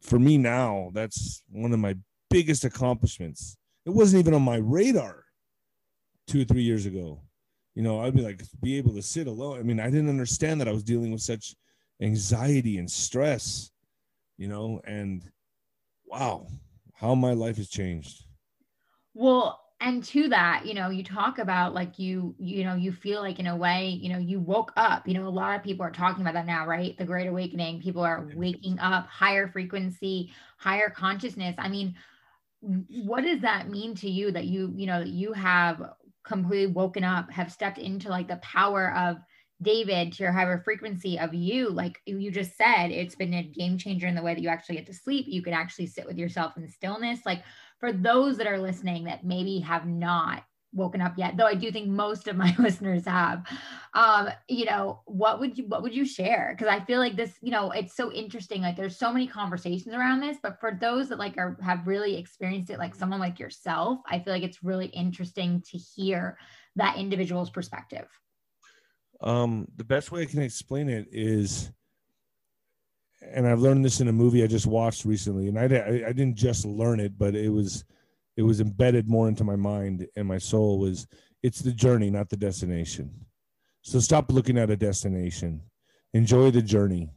for 0.00 0.18
me 0.18 0.38
now, 0.38 0.92
that's 0.94 1.44
one 1.50 1.74
of 1.74 1.78
my 1.78 1.96
biggest 2.30 2.64
accomplishments. 2.64 3.58
It 3.84 3.90
wasn't 3.90 4.20
even 4.20 4.32
on 4.32 4.40
my 4.40 4.56
radar 4.56 5.26
two 6.26 6.40
or 6.40 6.44
three 6.44 6.62
years 6.62 6.86
ago 6.86 7.20
you 7.74 7.82
know, 7.82 8.00
I'd 8.00 8.14
be 8.14 8.22
like, 8.22 8.42
be 8.62 8.76
able 8.78 8.94
to 8.94 9.02
sit 9.02 9.26
alone. 9.26 9.58
I 9.58 9.62
mean, 9.62 9.80
I 9.80 9.90
didn't 9.90 10.08
understand 10.08 10.60
that 10.60 10.68
I 10.68 10.72
was 10.72 10.84
dealing 10.84 11.10
with 11.10 11.22
such 11.22 11.54
anxiety 12.00 12.78
and 12.78 12.90
stress, 12.90 13.70
you 14.36 14.48
know, 14.48 14.80
and 14.84 15.24
wow, 16.06 16.46
how 16.92 17.14
my 17.14 17.32
life 17.32 17.56
has 17.56 17.68
changed. 17.68 18.24
Well, 19.14 19.60
and 19.80 20.02
to 20.04 20.28
that, 20.28 20.64
you 20.64 20.74
know, 20.74 20.88
you 20.88 21.04
talk 21.04 21.38
about 21.38 21.74
like 21.74 21.98
you, 21.98 22.34
you 22.38 22.64
know, 22.64 22.74
you 22.74 22.92
feel 22.92 23.20
like 23.20 23.38
in 23.38 23.48
a 23.48 23.56
way, 23.56 23.88
you 23.88 24.10
know, 24.10 24.18
you 24.18 24.40
woke 24.40 24.72
up. 24.76 25.06
You 25.06 25.14
know, 25.14 25.26
a 25.26 25.28
lot 25.28 25.56
of 25.56 25.64
people 25.64 25.84
are 25.84 25.90
talking 25.90 26.22
about 26.22 26.34
that 26.34 26.46
now, 26.46 26.66
right? 26.66 26.96
The 26.96 27.04
Great 27.04 27.26
Awakening. 27.26 27.82
People 27.82 28.02
are 28.02 28.26
waking 28.34 28.78
up, 28.78 29.06
higher 29.08 29.48
frequency, 29.48 30.32
higher 30.56 30.88
consciousness. 30.88 31.54
I 31.58 31.68
mean, 31.68 31.96
what 32.88 33.24
does 33.24 33.40
that 33.42 33.68
mean 33.68 33.94
to 33.96 34.08
you 34.08 34.30
that 34.30 34.46
you, 34.46 34.72
you 34.74 34.86
know, 34.86 35.00
you 35.00 35.32
have 35.32 35.82
completely 36.24 36.72
woken 36.72 37.04
up, 37.04 37.30
have 37.30 37.52
stepped 37.52 37.78
into 37.78 38.08
like 38.08 38.28
the 38.28 38.36
power 38.36 38.94
of 38.94 39.18
David 39.62 40.12
to 40.12 40.22
your 40.22 40.32
higher 40.32 40.60
frequency 40.64 41.18
of 41.18 41.34
you. 41.34 41.70
Like 41.70 42.00
you 42.06 42.30
just 42.30 42.56
said, 42.56 42.90
it's 42.90 43.14
been 43.14 43.34
a 43.34 43.42
game 43.42 43.78
changer 43.78 44.06
in 44.06 44.14
the 44.14 44.22
way 44.22 44.34
that 44.34 44.42
you 44.42 44.48
actually 44.48 44.76
get 44.76 44.86
to 44.86 44.94
sleep. 44.94 45.26
You 45.28 45.42
can 45.42 45.52
actually 45.52 45.86
sit 45.86 46.06
with 46.06 46.18
yourself 46.18 46.56
in 46.56 46.68
stillness. 46.68 47.20
Like 47.24 47.42
for 47.78 47.92
those 47.92 48.36
that 48.38 48.46
are 48.46 48.58
listening 48.58 49.04
that 49.04 49.24
maybe 49.24 49.60
have 49.60 49.86
not 49.86 50.42
woken 50.74 51.00
up 51.00 51.16
yet 51.16 51.36
though 51.36 51.46
i 51.46 51.54
do 51.54 51.70
think 51.70 51.88
most 51.88 52.28
of 52.28 52.36
my 52.36 52.54
listeners 52.58 53.04
have. 53.06 53.46
Um 53.94 54.28
you 54.48 54.64
know 54.64 55.00
what 55.06 55.40
would 55.40 55.56
you 55.56 55.66
what 55.66 55.82
would 55.82 55.94
you 55.94 56.04
share? 56.04 56.54
Because 56.56 56.72
i 56.72 56.84
feel 56.84 56.98
like 56.98 57.16
this 57.16 57.32
you 57.40 57.50
know 57.50 57.70
it's 57.70 57.94
so 57.94 58.12
interesting 58.12 58.62
like 58.62 58.76
there's 58.76 58.96
so 58.96 59.12
many 59.12 59.26
conversations 59.26 59.94
around 59.94 60.20
this 60.20 60.38
but 60.42 60.60
for 60.60 60.76
those 60.80 61.08
that 61.08 61.18
like 61.18 61.36
are 61.38 61.56
have 61.62 61.86
really 61.86 62.16
experienced 62.16 62.70
it 62.70 62.78
like 62.78 62.94
someone 62.94 63.20
like 63.20 63.38
yourself 63.38 64.00
i 64.06 64.18
feel 64.18 64.32
like 64.32 64.42
it's 64.42 64.64
really 64.64 64.86
interesting 64.86 65.62
to 65.70 65.78
hear 65.78 66.36
that 66.76 66.96
individual's 66.96 67.50
perspective. 67.50 68.08
Um 69.20 69.68
the 69.76 69.84
best 69.84 70.10
way 70.10 70.22
i 70.22 70.26
can 70.26 70.42
explain 70.42 70.88
it 70.88 71.06
is 71.12 71.70
and 73.22 73.46
i've 73.46 73.60
learned 73.60 73.84
this 73.84 74.00
in 74.00 74.08
a 74.08 74.12
movie 74.12 74.42
i 74.42 74.46
just 74.46 74.66
watched 74.66 75.04
recently 75.04 75.48
and 75.48 75.58
i, 75.58 75.64
I, 75.64 76.08
I 76.08 76.12
didn't 76.12 76.36
just 76.36 76.64
learn 76.64 77.00
it 77.00 77.16
but 77.16 77.34
it 77.34 77.48
was 77.48 77.84
it 78.36 78.42
was 78.42 78.60
embedded 78.60 79.08
more 79.08 79.28
into 79.28 79.44
my 79.44 79.56
mind 79.56 80.06
and 80.16 80.26
my 80.26 80.38
soul 80.38 80.78
was 80.78 81.06
it's 81.42 81.60
the 81.60 81.72
journey 81.72 82.10
not 82.10 82.28
the 82.28 82.36
destination. 82.36 83.10
So 83.82 84.00
stop 84.00 84.32
looking 84.32 84.58
at 84.58 84.70
a 84.70 84.76
destination. 84.76 85.60
Enjoy 86.14 86.50
the 86.50 86.62
journey. 86.62 87.10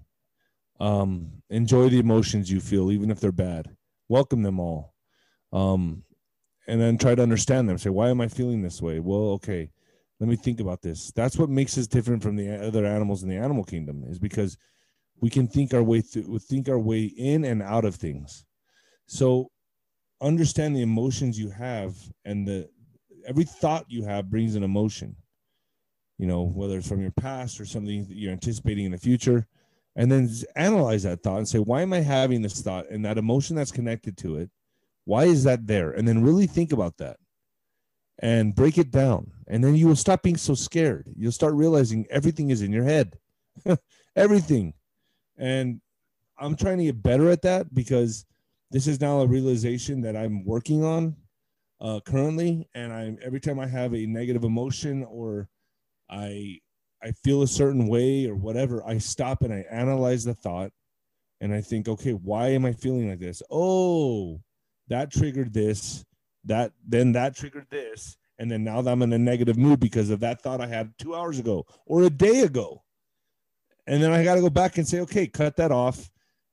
Um, 0.80 1.42
enjoy 1.50 1.90
the 1.90 2.00
emotions 2.00 2.52
you 2.52 2.60
feel 2.60 2.92
even 2.92 3.10
if 3.10 3.20
they're 3.20 3.32
bad. 3.32 3.76
Welcome 4.10 4.44
them 4.44 4.60
all. 4.60 4.94
Um, 5.54 6.04
and 6.68 6.80
then 6.82 6.98
try 6.98 7.16
to 7.16 7.24
understand 7.24 7.70
them. 7.70 7.78
Say 7.78 7.90
why 7.90 8.10
am 8.10 8.22
i 8.22 8.28
feeling 8.28 8.62
this 8.62 8.82
way? 8.82 9.00
Well 9.00 9.32
okay 9.32 9.72
let 10.20 10.30
me 10.30 10.36
think 10.36 10.60
about 10.60 10.82
this. 10.82 11.12
That's 11.12 11.38
what 11.38 11.50
makes 11.50 11.78
us 11.78 11.88
different 11.88 12.24
from 12.24 12.36
the 12.36 12.66
other 12.66 12.86
animals 12.86 13.24
in 13.24 13.30
the 13.30 13.38
animal 13.38 13.64
kingdom 13.64 14.04
is 14.08 14.18
because 14.18 14.58
we 15.20 15.30
can 15.30 15.48
think 15.48 15.74
our 15.74 15.84
way 15.84 16.02
through 16.02 16.40
think 16.40 16.70
our 16.70 16.80
way 16.80 17.04
in 17.04 17.46
and 17.46 17.62
out 17.62 17.86
of 17.86 17.96
things. 17.96 18.46
So 19.06 19.52
understand 20.22 20.76
the 20.76 20.82
emotions 20.82 21.40
you 21.40 21.50
have 21.50 21.96
and 22.26 22.48
the 22.48 22.70
every 23.28 23.44
thought 23.44 23.86
you 23.90 24.04
have 24.04 24.30
brings 24.30 24.56
an 24.56 24.64
emotion 24.64 25.16
you 26.18 26.26
know 26.26 26.44
whether 26.44 26.78
it's 26.78 26.88
from 26.88 27.02
your 27.02 27.12
past 27.12 27.60
or 27.60 27.66
something 27.66 28.06
that 28.08 28.16
you're 28.16 28.32
anticipating 28.32 28.86
in 28.86 28.92
the 28.92 28.98
future. 28.98 29.48
And 29.96 30.12
then 30.12 30.30
analyze 30.56 31.02
that 31.04 31.24
thought 31.24 31.38
and 31.38 31.48
say 31.48 31.58
why 31.58 31.82
am 31.82 31.92
i 31.92 32.02
having 32.02 32.44
this 32.44 32.62
thought 32.62 32.88
and 32.90 33.04
that 33.06 33.18
emotion 33.18 33.56
that's 33.56 33.72
connected 33.72 34.16
to 34.18 34.38
it? 34.38 34.52
Why 35.06 35.24
is 35.24 35.44
that 35.46 35.66
there? 35.66 35.92
And 35.92 36.08
then 36.08 36.24
really 36.24 36.46
think 36.46 36.72
about 36.72 36.98
that 36.98 37.18
and 38.20 38.54
break 38.54 38.78
it 38.78 38.92
down. 38.92 39.32
And 39.48 39.64
then 39.64 39.76
you 39.76 39.88
will 39.88 39.96
stop 39.96 40.22
being 40.22 40.38
so 40.38 40.54
scared. 40.54 41.10
You'll 41.16 41.32
start 41.32 41.56
realizing 41.56 42.06
everything 42.12 42.52
is 42.52 42.62
in 42.62 42.72
your 42.72 42.84
head. 42.84 43.18
Everything. 44.16 44.74
And 45.38 45.82
i'm 46.40 46.56
trying 46.56 46.78
to 46.78 46.84
get 46.84 47.02
better 47.02 47.30
at 47.32 47.42
that 47.42 47.74
because 47.74 48.26
this 48.72 48.88
is 48.88 49.02
now 49.02 49.22
a 49.22 49.28
realization 49.28 50.02
that 50.02 50.16
I'm 50.18 50.46
working 50.46 50.84
on. 50.84 51.16
uh, 51.80 52.00
currently, 52.06 52.68
and 52.74 52.92
I'm 52.94 53.18
every 53.24 53.40
time 53.40 53.60
I 53.60 53.68
have 53.68 53.94
a 53.94 54.06
negative 54.08 54.44
emotion 54.44 55.04
or 55.10 55.50
I 56.10 56.60
I 57.04 57.12
feel 57.12 57.44
a 57.44 57.48
certain 57.48 57.88
way 57.88 58.28
or 58.28 58.36
whatever, 58.36 58.86
I 58.86 58.98
stop 58.98 59.44
and 59.44 59.54
I 59.54 59.66
analyze 59.72 60.24
the 60.26 60.34
thought, 60.34 60.72
and 61.42 61.54
I 61.54 61.62
think, 61.62 61.88
okay, 61.88 62.14
why 62.14 62.50
am 62.50 62.66
I 62.66 62.74
feeling 62.74 63.10
like 63.10 63.20
this? 63.20 63.42
Oh, 63.52 64.42
that 64.88 65.12
triggered 65.12 65.54
this. 65.54 66.06
That 66.46 66.72
then 66.88 67.12
that 67.14 67.36
triggered 67.36 67.68
this, 67.70 68.18
and 68.40 68.50
then 68.50 68.64
now 68.64 68.80
I'm 68.80 69.02
in 69.04 69.14
a 69.14 69.20
negative 69.20 69.58
mood 69.58 69.80
because 69.80 70.10
of 70.10 70.22
that 70.22 70.42
thought 70.42 70.62
I 70.62 70.68
had 70.68 70.94
two 70.98 71.16
hours 71.16 71.40
ago 71.40 71.66
or 71.86 72.04
a 72.04 72.10
day 72.10 72.42
ago. 72.42 72.84
And 73.88 74.02
then 74.04 74.12
I 74.12 74.24
got 74.24 74.36
to 74.36 74.42
go 74.42 74.50
back 74.50 74.78
and 74.78 74.88
say, 74.88 75.00
okay, 75.02 75.28
cut 75.28 75.56
that 75.58 75.72
off 75.72 76.10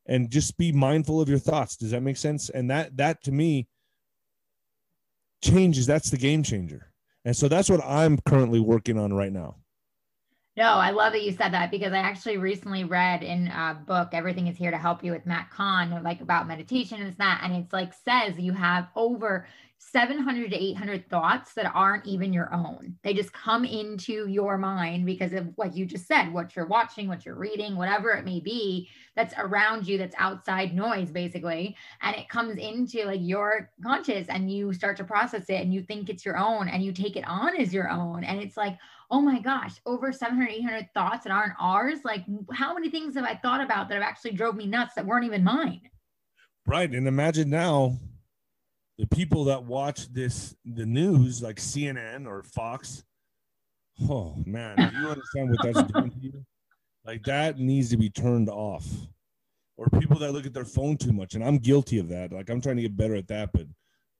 and 0.07 0.31
just 0.31 0.57
be 0.57 0.73
mindful 0.73 1.21
of 1.21 1.29
your 1.29 1.39
thoughts. 1.39 1.77
Does 1.77 1.91
that 1.93 2.03
make 2.03 2.17
sense? 2.17 2.51
And 2.51 2.71
that, 2.71 2.97
that 2.97 3.23
to 3.25 3.33
me 3.33 3.69
changes. 5.43 5.87
That's 5.87 6.11
the 6.11 6.17
game 6.17 6.43
changer. 6.43 6.93
And 7.25 7.37
so 7.37 7.49
that's 7.49 7.71
what 7.71 7.83
I'm 7.85 8.19
currently 8.27 8.61
working 8.61 8.99
on 8.99 9.13
right 9.15 9.33
now. 9.33 9.57
No, 10.57 10.75
I 10.75 10.91
love 10.91 11.13
that 11.15 11.25
you 11.25 11.33
said 11.33 11.53
that 11.53 11.73
because 11.73 11.93
I 11.93 11.99
actually 11.99 12.37
recently 12.37 12.85
read 12.85 13.25
in 13.25 13.49
a 13.49 13.77
book, 13.87 14.11
Everything 14.13 14.47
is 14.47 14.57
Here 14.57 14.71
to 14.71 14.79
Help 14.79 15.03
You 15.03 15.11
with 15.11 15.27
Matt 15.27 15.51
Kahn, 15.51 16.01
like 16.05 16.21
about 16.21 16.47
meditation 16.47 17.03
and 17.03 17.17
that. 17.17 17.41
And 17.43 17.57
it's 17.57 17.73
like 17.73 17.93
says 18.05 18.39
you 18.39 18.53
have 18.53 18.87
over 18.95 19.49
700 19.93 20.51
to 20.51 20.57
800 20.57 21.09
thoughts 21.09 21.53
that 21.55 21.71
aren't 21.75 22.07
even 22.07 22.33
your 22.33 22.53
own. 22.53 22.97
They 23.03 23.13
just 23.13 23.33
come 23.33 23.65
into 23.65 24.27
your 24.27 24.57
mind 24.57 25.07
because 25.07 25.33
of 25.33 25.53
what 25.57 25.77
you 25.77 25.85
just 25.85 26.07
said, 26.07 26.33
what 26.33 26.57
you're 26.57 26.67
watching, 26.67 27.07
what 27.07 27.27
you're 27.27 27.35
reading, 27.35 27.77
whatever 27.77 28.11
it 28.11 28.25
may 28.25 28.41
be 28.41 28.89
that's 29.15 29.35
around 29.37 29.87
you, 29.87 29.99
that's 29.99 30.15
outside 30.19 30.75
noise, 30.75 31.11
basically. 31.11 31.77
And 32.03 32.17
it 32.17 32.29
comes 32.29 32.57
into 32.57 33.05
like 33.05 33.21
your 33.23 33.71
conscious 33.83 34.27
and 34.29 34.51
you 34.51 34.73
start 34.73 34.97
to 34.97 35.05
process 35.05 35.49
it 35.49 35.61
and 35.61 35.73
you 35.73 35.83
think 35.83 36.09
it's 36.09 36.25
your 36.25 36.39
own 36.39 36.69
and 36.69 36.83
you 36.83 36.93
take 36.93 37.17
it 37.17 37.27
on 37.27 37.57
as 37.57 37.73
your 37.73 37.91
own. 37.91 38.25
And 38.25 38.41
it's 38.41 38.57
like, 38.57 38.79
oh 39.11 39.21
my 39.21 39.39
gosh, 39.39 39.75
over 39.87 40.13
700, 40.13 40.51
800 40.51 40.89
thoughts 40.95 41.25
that 41.25 41.31
aren't 41.31 41.55
ours. 41.61 42.01
Like, 42.05 42.25
how 42.53 42.75
many 42.75 42.91
things 42.91 43.15
have 43.17 43.25
I 43.25 43.35
thought 43.35 43.61
about 43.61 43.89
that 43.89 43.95
have 43.95 44.03
actually 44.03 44.33
drove 44.33 44.57
me 44.57 44.67
nuts 44.67 44.95
that 44.95 45.07
weren't 45.07 45.27
even 45.27 45.45
mine? 45.45 45.83
Right. 46.67 46.91
And 46.91 47.07
imagine 47.07 47.51
now 47.51 47.99
the 48.99 49.07
people 49.09 49.45
that 49.45 49.65
watch 49.65 50.13
this 50.13 50.55
the 50.65 50.87
news 50.87 51.43
like 51.43 51.57
CNN 51.57 52.27
or 52.27 52.43
Fox. 52.43 53.05
Oh 54.09 54.37
man, 54.45 54.77
do 54.77 54.99
you 54.99 55.09
understand 55.09 55.51
what 55.51 55.63
that's 55.63 55.93
doing 55.93 56.11
to 56.11 56.19
you? 56.19 56.45
Like 57.05 57.23
that 57.25 57.59
needs 57.59 57.91
to 57.91 57.97
be 57.97 58.11
turned 58.11 58.49
off. 58.49 58.87
Or 59.77 59.89
people 59.99 60.19
that 60.21 60.33
look 60.33 60.47
at 60.47 60.55
their 60.55 60.65
phone 60.65 60.97
too 60.97 61.13
much, 61.13 61.35
and 61.35 61.43
I'm 61.43 61.59
guilty 61.59 61.99
of 61.99 62.09
that. 62.09 62.33
Like 62.33 62.49
I'm 62.49 62.61
trying 62.61 62.77
to 62.77 62.83
get 62.83 62.97
better 62.97 63.17
at 63.17 63.27
that, 63.29 63.51
but 63.53 63.67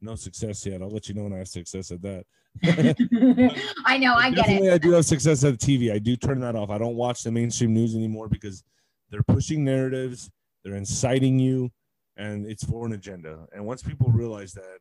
no 0.01 0.17
success 0.17 0.67
yet. 0.67 0.83
I'll 0.83 0.91
let 0.91 1.09
you 1.09 1.15
know 1.15 1.23
when 1.25 1.33
I 1.33 1.39
have 1.39 1.49
success 1.49 1.93
at 1.93 2.03
that. 2.03 2.25
I 3.85 3.99
know, 3.99 4.15
I 4.15 4.31
get 4.31 4.49
it. 4.49 4.73
I 4.73 4.79
do 4.79 4.91
have 4.93 5.05
success 5.05 5.45
at 5.45 5.59
the 5.59 5.67
TV. 5.67 5.93
I 5.93 5.99
do 5.99 6.17
turn 6.17 6.41
that 6.41 6.57
off. 6.57 6.71
I 6.71 6.79
don't 6.79 6.97
watch 6.97 7.23
the 7.23 7.31
mainstream 7.31 7.73
news 7.73 7.95
anymore 7.95 8.29
because 8.29 8.65
they're 9.11 9.23
pushing 9.23 9.65
narratives, 9.65 10.31
they're 10.65 10.75
inciting 10.75 11.39
you, 11.39 11.71
and 12.17 12.47
it's 12.47 12.65
for 12.65 12.87
an 12.87 12.93
agenda. 12.93 13.47
And 13.53 13.65
once 13.67 13.83
people 13.83 14.11
realize 14.11 14.53
that, 14.53 14.79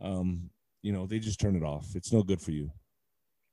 um, 0.00 0.50
you 0.82 0.92
know, 0.92 1.06
they 1.06 1.18
just 1.18 1.40
turn 1.40 1.56
it 1.56 1.62
off. 1.62 1.88
It's 1.94 2.12
no 2.12 2.22
good 2.22 2.40
for 2.40 2.50
you. 2.50 2.70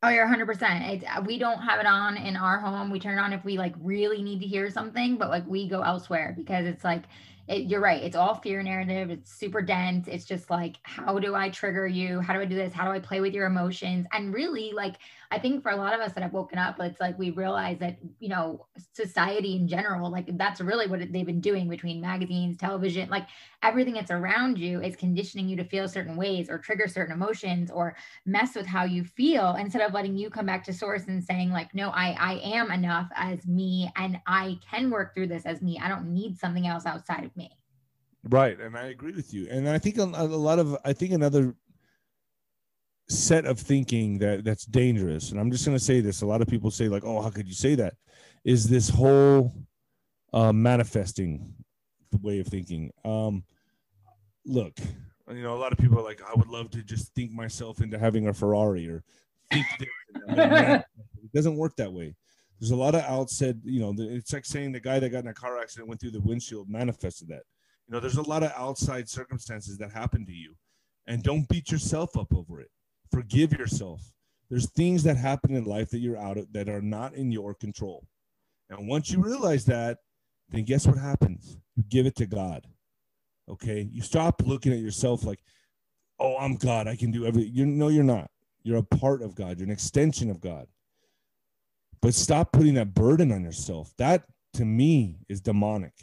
Oh, 0.03 0.09
you're 0.09 0.27
100%. 0.27 1.27
we 1.27 1.37
don't 1.37 1.59
have 1.59 1.79
it 1.79 1.85
on 1.85 2.17
in 2.17 2.35
our 2.35 2.59
home. 2.59 2.89
We 2.89 2.99
turn 2.99 3.19
it 3.19 3.21
on 3.21 3.33
if 3.33 3.45
we 3.45 3.57
like 3.57 3.75
really 3.79 4.23
need 4.23 4.41
to 4.41 4.47
hear 4.47 4.69
something, 4.71 5.17
but 5.17 5.29
like 5.29 5.45
we 5.47 5.67
go 5.67 5.81
elsewhere 5.81 6.33
because 6.35 6.65
it's 6.65 6.83
like 6.83 7.03
it, 7.47 7.67
you're 7.67 7.81
right. 7.81 8.01
It's 8.01 8.15
all 8.15 8.35
fear 8.35 8.63
narrative. 8.63 9.09
It's 9.09 9.31
super 9.31 9.61
dense. 9.61 10.07
It's 10.07 10.25
just 10.25 10.49
like, 10.49 10.77
how 10.83 11.19
do 11.19 11.35
I 11.35 11.49
trigger 11.49 11.85
you? 11.85 12.19
How 12.19 12.33
do 12.33 12.39
I 12.39 12.45
do 12.45 12.55
this? 12.55 12.73
How 12.73 12.85
do 12.85 12.91
I 12.91 12.99
play 12.99 13.19
with 13.19 13.33
your 13.33 13.45
emotions? 13.45 14.07
And 14.11 14.33
really, 14.33 14.71
like, 14.71 14.95
I 15.31 15.39
think 15.39 15.63
for 15.63 15.71
a 15.71 15.77
lot 15.77 15.93
of 15.93 16.01
us 16.01 16.11
that 16.11 16.23
have 16.23 16.33
woken 16.33 16.59
up, 16.59 16.75
it's 16.81 16.99
like 16.99 17.17
we 17.17 17.29
realize 17.29 17.79
that, 17.79 17.97
you 18.19 18.27
know, 18.27 18.67
society 18.93 19.55
in 19.55 19.65
general, 19.65 20.11
like, 20.11 20.37
that's 20.37 20.59
really 20.59 20.87
what 20.87 20.99
they've 20.99 21.25
been 21.25 21.39
doing 21.39 21.69
between 21.69 22.01
magazines, 22.01 22.57
television, 22.57 23.09
like 23.09 23.27
everything 23.63 23.93
that's 23.93 24.11
around 24.11 24.59
you 24.59 24.81
is 24.81 24.97
conditioning 24.97 25.47
you 25.47 25.55
to 25.55 25.63
feel 25.63 25.87
certain 25.87 26.17
ways 26.17 26.49
or 26.49 26.57
trigger 26.57 26.85
certain 26.85 27.15
emotions 27.15 27.71
or 27.71 27.95
mess 28.25 28.55
with 28.55 28.65
how 28.65 28.83
you 28.83 29.05
feel 29.05 29.55
instead 29.57 29.81
of 29.81 29.93
letting 29.93 30.17
you 30.17 30.29
come 30.29 30.45
back 30.45 30.65
to 30.65 30.73
source 30.73 31.07
and 31.07 31.23
saying, 31.23 31.49
like, 31.49 31.73
no, 31.73 31.91
I, 31.91 32.15
I 32.19 32.33
am 32.43 32.69
enough 32.69 33.09
as 33.15 33.47
me 33.47 33.89
and 33.95 34.19
I 34.27 34.59
can 34.69 34.89
work 34.89 35.15
through 35.15 35.27
this 35.27 35.45
as 35.45 35.61
me. 35.61 35.79
I 35.81 35.87
don't 35.87 36.13
need 36.13 36.37
something 36.37 36.67
else 36.67 36.85
outside 36.85 37.23
of 37.23 37.33
me. 37.37 37.51
Right, 38.23 38.59
and 38.59 38.77
I 38.77 38.87
agree 38.87 39.13
with 39.13 39.33
you. 39.33 39.47
And 39.49 39.67
I 39.67 39.79
think 39.79 39.97
a, 39.97 40.03
a 40.03 40.25
lot 40.25 40.59
of 40.59 40.77
I 40.85 40.93
think 40.93 41.13
another 41.13 41.55
set 43.11 43.45
of 43.45 43.59
thinking 43.59 44.17
that 44.19 44.43
that's 44.43 44.65
dangerous. 44.65 45.31
And 45.31 45.39
I'm 45.39 45.51
just 45.51 45.65
going 45.65 45.77
to 45.77 45.83
say 45.83 45.99
this. 45.99 46.21
A 46.21 46.25
lot 46.25 46.41
of 46.41 46.47
people 46.47 46.71
say 46.71 46.87
like, 46.87 47.03
"Oh, 47.05 47.21
how 47.21 47.29
could 47.29 47.47
you 47.47 47.53
say 47.53 47.75
that?" 47.75 47.93
Is 48.43 48.67
this 48.67 48.89
whole 48.89 49.53
uh, 50.33 50.53
manifesting 50.53 51.53
way 52.21 52.39
of 52.39 52.47
thinking? 52.47 52.91
Um, 53.05 53.43
look, 54.45 54.77
you 55.29 55.43
know, 55.43 55.55
a 55.55 55.59
lot 55.59 55.71
of 55.71 55.77
people 55.77 55.99
are 55.99 56.03
like, 56.03 56.21
"I 56.23 56.33
would 56.35 56.47
love 56.47 56.71
to 56.71 56.83
just 56.83 57.13
think 57.13 57.31
myself 57.31 57.81
into 57.81 57.99
having 57.99 58.27
a 58.27 58.33
Ferrari 58.33 58.87
or 58.87 59.03
think 59.51 59.65
this." 59.79 59.89
it 60.27 61.33
doesn't 61.33 61.55
work 61.55 61.75
that 61.77 61.91
way 61.91 62.15
there's 62.61 62.71
a 62.71 62.75
lot 62.75 62.93
of 62.93 63.01
outside, 63.05 63.59
you 63.63 63.81
know, 63.81 63.93
it's 63.97 64.31
like 64.31 64.45
saying 64.45 64.71
the 64.71 64.79
guy 64.79 64.99
that 64.99 65.09
got 65.09 65.23
in 65.23 65.29
a 65.29 65.33
car 65.33 65.59
accident 65.59 65.89
went 65.89 65.99
through 65.99 66.11
the 66.11 66.21
windshield 66.21 66.69
manifested 66.69 67.27
that. 67.29 67.41
You 67.87 67.93
know, 67.93 67.99
there's 67.99 68.17
a 68.17 68.29
lot 68.29 68.43
of 68.43 68.53
outside 68.55 69.09
circumstances 69.09 69.79
that 69.79 69.91
happen 69.91 70.27
to 70.27 70.31
you. 70.31 70.53
And 71.07 71.23
don't 71.23 71.49
beat 71.49 71.71
yourself 71.71 72.15
up 72.15 72.31
over 72.35 72.61
it. 72.61 72.69
Forgive 73.11 73.53
yourself. 73.53 74.01
There's 74.49 74.69
things 74.71 75.03
that 75.03 75.17
happen 75.17 75.55
in 75.55 75.63
life 75.65 75.89
that 75.91 75.99
you're 75.99 76.17
out 76.17 76.37
of 76.37 76.51
that 76.53 76.69
are 76.69 76.81
not 76.81 77.13
in 77.13 77.31
your 77.31 77.53
control. 77.53 78.05
And 78.69 78.87
once 78.87 79.11
you 79.11 79.21
realize 79.21 79.65
that, 79.65 79.99
then 80.49 80.63
guess 80.63 80.85
what 80.85 80.97
happens? 80.97 81.57
You 81.75 81.83
give 81.89 82.05
it 82.05 82.15
to 82.17 82.25
God. 82.25 82.67
Okay? 83.49 83.89
You 83.91 84.01
stop 84.01 84.41
looking 84.45 84.73
at 84.73 84.79
yourself 84.79 85.23
like, 85.23 85.39
oh, 86.19 86.37
I'm 86.37 86.55
God. 86.55 86.87
I 86.87 86.95
can 86.95 87.11
do 87.11 87.25
everything. 87.25 87.53
You 87.53 87.65
know, 87.65 87.87
you're 87.87 88.03
not. 88.03 88.29
You're 88.63 88.77
a 88.77 88.83
part 88.83 89.21
of 89.21 89.35
God. 89.35 89.57
You're 89.57 89.67
an 89.67 89.71
extension 89.71 90.29
of 90.29 90.41
God 90.41 90.67
but 92.01 92.13
stop 92.13 92.51
putting 92.51 92.73
that 92.75 92.93
burden 92.93 93.31
on 93.31 93.43
yourself. 93.43 93.93
That 93.97 94.23
to 94.55 94.65
me 94.65 95.17
is 95.29 95.39
demonic. 95.39 95.93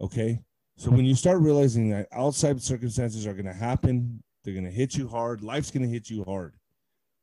Okay. 0.00 0.40
So 0.76 0.90
when 0.90 1.04
you 1.04 1.14
start 1.14 1.40
realizing 1.40 1.90
that 1.90 2.08
outside 2.12 2.60
circumstances 2.60 3.26
are 3.26 3.32
going 3.32 3.46
to 3.46 3.52
happen, 3.52 4.22
they're 4.44 4.54
going 4.54 4.64
to 4.64 4.70
hit 4.70 4.94
you 4.94 5.08
hard, 5.08 5.42
life's 5.42 5.70
going 5.70 5.82
to 5.82 5.92
hit 5.92 6.10
you 6.10 6.24
hard, 6.24 6.54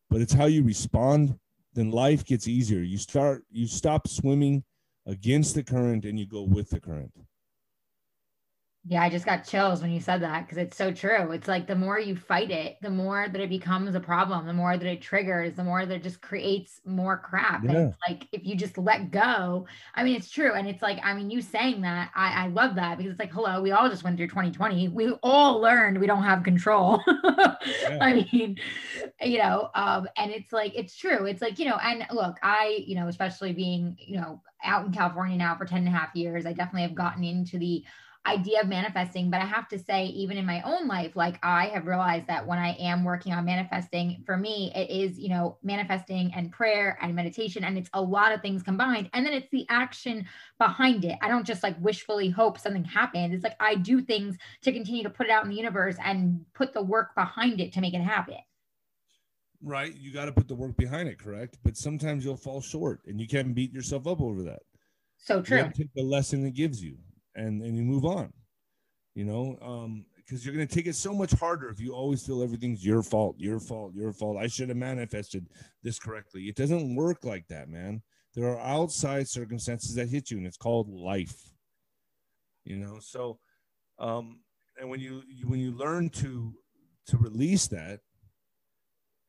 but 0.10 0.22
it's 0.22 0.34
how 0.34 0.46
you 0.46 0.64
respond, 0.64 1.38
then 1.74 1.92
life 1.92 2.26
gets 2.26 2.48
easier. 2.48 2.80
You 2.80 2.98
start, 2.98 3.44
you 3.52 3.68
stop 3.68 4.08
swimming 4.08 4.64
against 5.06 5.56
the 5.56 5.64
current 5.64 6.06
and 6.06 6.20
you 6.20 6.26
go 6.26 6.42
with 6.42 6.70
the 6.70 6.80
current. 6.80 7.14
Yeah, 8.84 9.04
I 9.04 9.10
just 9.10 9.28
got 9.28 9.46
chills 9.48 9.84
when 9.84 9.92
you 9.92 10.00
said 10.00 10.24
that 10.24 10.42
because 10.42 10.58
it's 10.58 10.76
so 10.76 10.92
true. 10.92 11.32
It's 11.34 11.48
like 11.48 11.68
the 11.68 11.76
more 11.76 12.00
you 12.00 12.16
fight 12.16 12.50
it, 12.50 12.78
the 12.82 12.90
more 12.90 13.28
that 13.30 13.40
it 13.40 13.50
becomes 13.50 13.94
a 13.94 14.00
problem, 14.00 14.48
the 14.48 14.54
more 14.54 14.76
that 14.76 14.88
it 14.88 15.04
triggers, 15.04 15.54
the 15.54 15.64
more 15.64 15.86
that 15.86 15.94
it 15.94 16.02
just 16.02 16.20
creates 16.20 16.82
more 16.84 17.20
crap. 17.20 17.64
Yeah. 17.64 17.72
And 17.72 17.94
like 18.10 18.28
if 18.32 18.44
you 18.44 18.56
just 18.56 18.80
let 18.80 19.12
go, 19.12 19.68
I 19.94 20.04
mean, 20.04 20.16
it's 20.16 20.32
true. 20.32 20.54
And 20.54 20.68
it's 20.68 20.82
like, 20.82 21.00
I 21.04 21.14
mean, 21.14 21.30
you 21.30 21.44
saying 21.44 21.82
that, 21.82 22.10
I, 22.16 22.46
I 22.46 22.48
love 22.48 22.74
that 22.74 22.98
because 22.98 23.12
it's 23.12 23.20
like, 23.20 23.32
hello, 23.32 23.62
we 23.62 23.70
all 23.72 23.88
just 23.88 24.04
went 24.04 24.18
through 24.18 24.30
2020. 24.30 24.88
We 24.88 25.12
all 25.22 25.60
learned 25.60 26.00
we 26.00 26.08
don't 26.08 26.24
have 26.24 26.42
control. 26.42 27.04
yeah. 27.08 28.00
I 28.02 28.26
mean, 28.32 28.58
you 29.22 29.38
know, 29.38 29.70
um, 29.76 30.08
and 30.18 30.32
it's 30.32 30.52
like, 30.52 30.74
it's 30.76 30.98
true. 30.98 31.28
It's 31.28 31.44
like, 31.44 31.60
you 31.60 31.66
know, 31.66 31.78
and 31.84 32.04
look, 32.12 32.38
I, 32.42 32.84
you 32.88 32.96
know, 32.96 33.10
especially 33.10 33.54
being, 33.54 33.96
you 34.00 34.20
know, 34.20 34.42
out 34.64 34.88
in 34.88 34.92
California 34.92 35.38
now 35.38 35.56
for 35.56 35.66
10 35.66 35.80
and 35.80 35.88
a 35.88 35.92
half 35.92 36.16
years, 36.16 36.48
I 36.48 36.54
definitely 36.54 36.82
have 36.82 36.96
gotten 36.96 37.24
into 37.24 37.60
the, 37.60 37.84
idea 38.26 38.62
of 38.62 38.68
manifesting. 38.68 39.30
But 39.32 39.42
I 39.42 39.46
have 39.46 39.68
to 39.70 39.80
say, 39.80 40.06
even 40.06 40.38
in 40.38 40.46
my 40.46 40.62
own 40.62 40.88
life, 40.88 41.16
like 41.16 41.40
I 41.44 41.68
have 41.68 41.88
realized 41.88 42.28
that 42.28 42.46
when 42.46 42.60
I 42.60 42.76
am 42.80 43.04
working 43.04 43.34
on 43.34 43.46
manifesting, 43.46 44.24
for 44.26 44.38
me, 44.38 44.72
it 44.76 44.90
is, 44.90 45.18
you 45.18 45.30
know, 45.30 45.58
manifesting 45.64 46.32
and 46.36 46.52
prayer 46.52 46.98
and 47.02 47.16
meditation. 47.16 47.64
And 47.64 47.78
it's 47.78 47.90
a 47.94 48.02
lot 48.02 48.32
of 48.32 48.42
things 48.42 48.64
combined. 48.64 49.10
And 49.14 49.26
then 49.26 49.34
it's 49.34 49.50
the 49.52 49.66
action 49.70 50.28
behind 50.60 51.06
it. 51.06 51.18
I 51.22 51.28
don't 51.28 51.46
just 51.46 51.64
like 51.64 51.76
wishfully 51.80 52.30
hope 52.30 52.60
something 52.60 52.86
happens. 52.86 53.34
It's 53.34 53.44
like 53.44 53.58
I 53.60 53.76
do 53.76 54.02
things 54.02 54.38
to 54.62 54.72
continue 54.72 55.04
to 55.04 55.10
put 55.10 55.28
it 55.28 55.32
out 55.32 55.44
in 55.44 55.50
the 55.50 55.58
universe 55.58 55.96
and 56.04 56.46
put 56.54 56.74
the 56.74 56.84
work 56.84 57.16
behind 57.16 57.60
it 57.60 57.74
to 57.74 57.82
make 57.82 57.94
it 57.94 58.02
happen 58.02 58.38
right 59.64 59.96
you 59.96 60.12
got 60.12 60.26
to 60.26 60.32
put 60.32 60.48
the 60.48 60.56
work 60.56 60.76
behind 60.76 61.08
it 61.08 61.20
correct 61.20 61.58
but 61.64 61.78
sometimes 61.78 62.26
you'll 62.26 62.36
fall 62.36 62.62
short 62.62 63.00
and 63.06 63.22
you 63.22 63.28
can't 63.28 63.54
beat 63.54 63.72
yourself 63.72 64.08
up 64.08 64.20
over 64.20 64.42
that 64.42 64.62
so 65.18 65.40
true 65.40 65.58
you 65.58 65.72
take 65.76 65.94
the 65.96 66.02
lesson 66.02 66.46
it 66.46 66.56
gives 66.56 66.84
you 66.84 66.98
and 67.36 67.62
and 67.62 67.76
you 67.76 67.84
move 67.84 68.06
on 68.06 68.32
you 69.16 69.24
know 69.26 69.58
um 69.62 70.06
because 70.18 70.46
you're 70.46 70.56
going 70.56 70.68
to 70.68 70.74
take 70.74 70.88
it 70.88 70.96
so 70.96 71.14
much 71.14 71.34
harder 71.34 71.70
if 71.70 71.80
you 71.80 71.94
always 71.94 72.26
feel 72.26 72.42
everything's 72.42 72.86
your 72.86 73.04
fault 73.04 73.36
your 73.38 73.60
fault 73.60 73.94
your 73.94 74.14
fault. 74.14 74.38
I 74.38 74.48
should 74.48 74.70
have 74.70 74.78
manifested 74.78 75.48
this 75.84 76.00
correctly. 76.00 76.44
It 76.44 76.56
doesn't 76.56 76.96
work 76.96 77.26
like 77.26 77.48
that 77.50 77.68
man. 77.68 78.02
There 78.34 78.48
are 78.48 78.60
outside 78.60 79.28
circumstances 79.28 79.94
that 79.96 80.08
hit 80.08 80.32
you 80.32 80.38
and 80.38 80.48
it's 80.48 80.58
called 80.58 80.88
life 80.88 81.52
you 82.64 82.78
know? 82.78 83.00
So 83.00 83.40
um 84.00 84.40
and 84.80 84.90
when 84.90 85.00
you 85.00 85.24
when 85.46 85.60
you 85.60 85.72
learn 85.72 86.10
to 86.10 86.54
to 87.08 87.18
release 87.18 87.68
that 87.68 88.00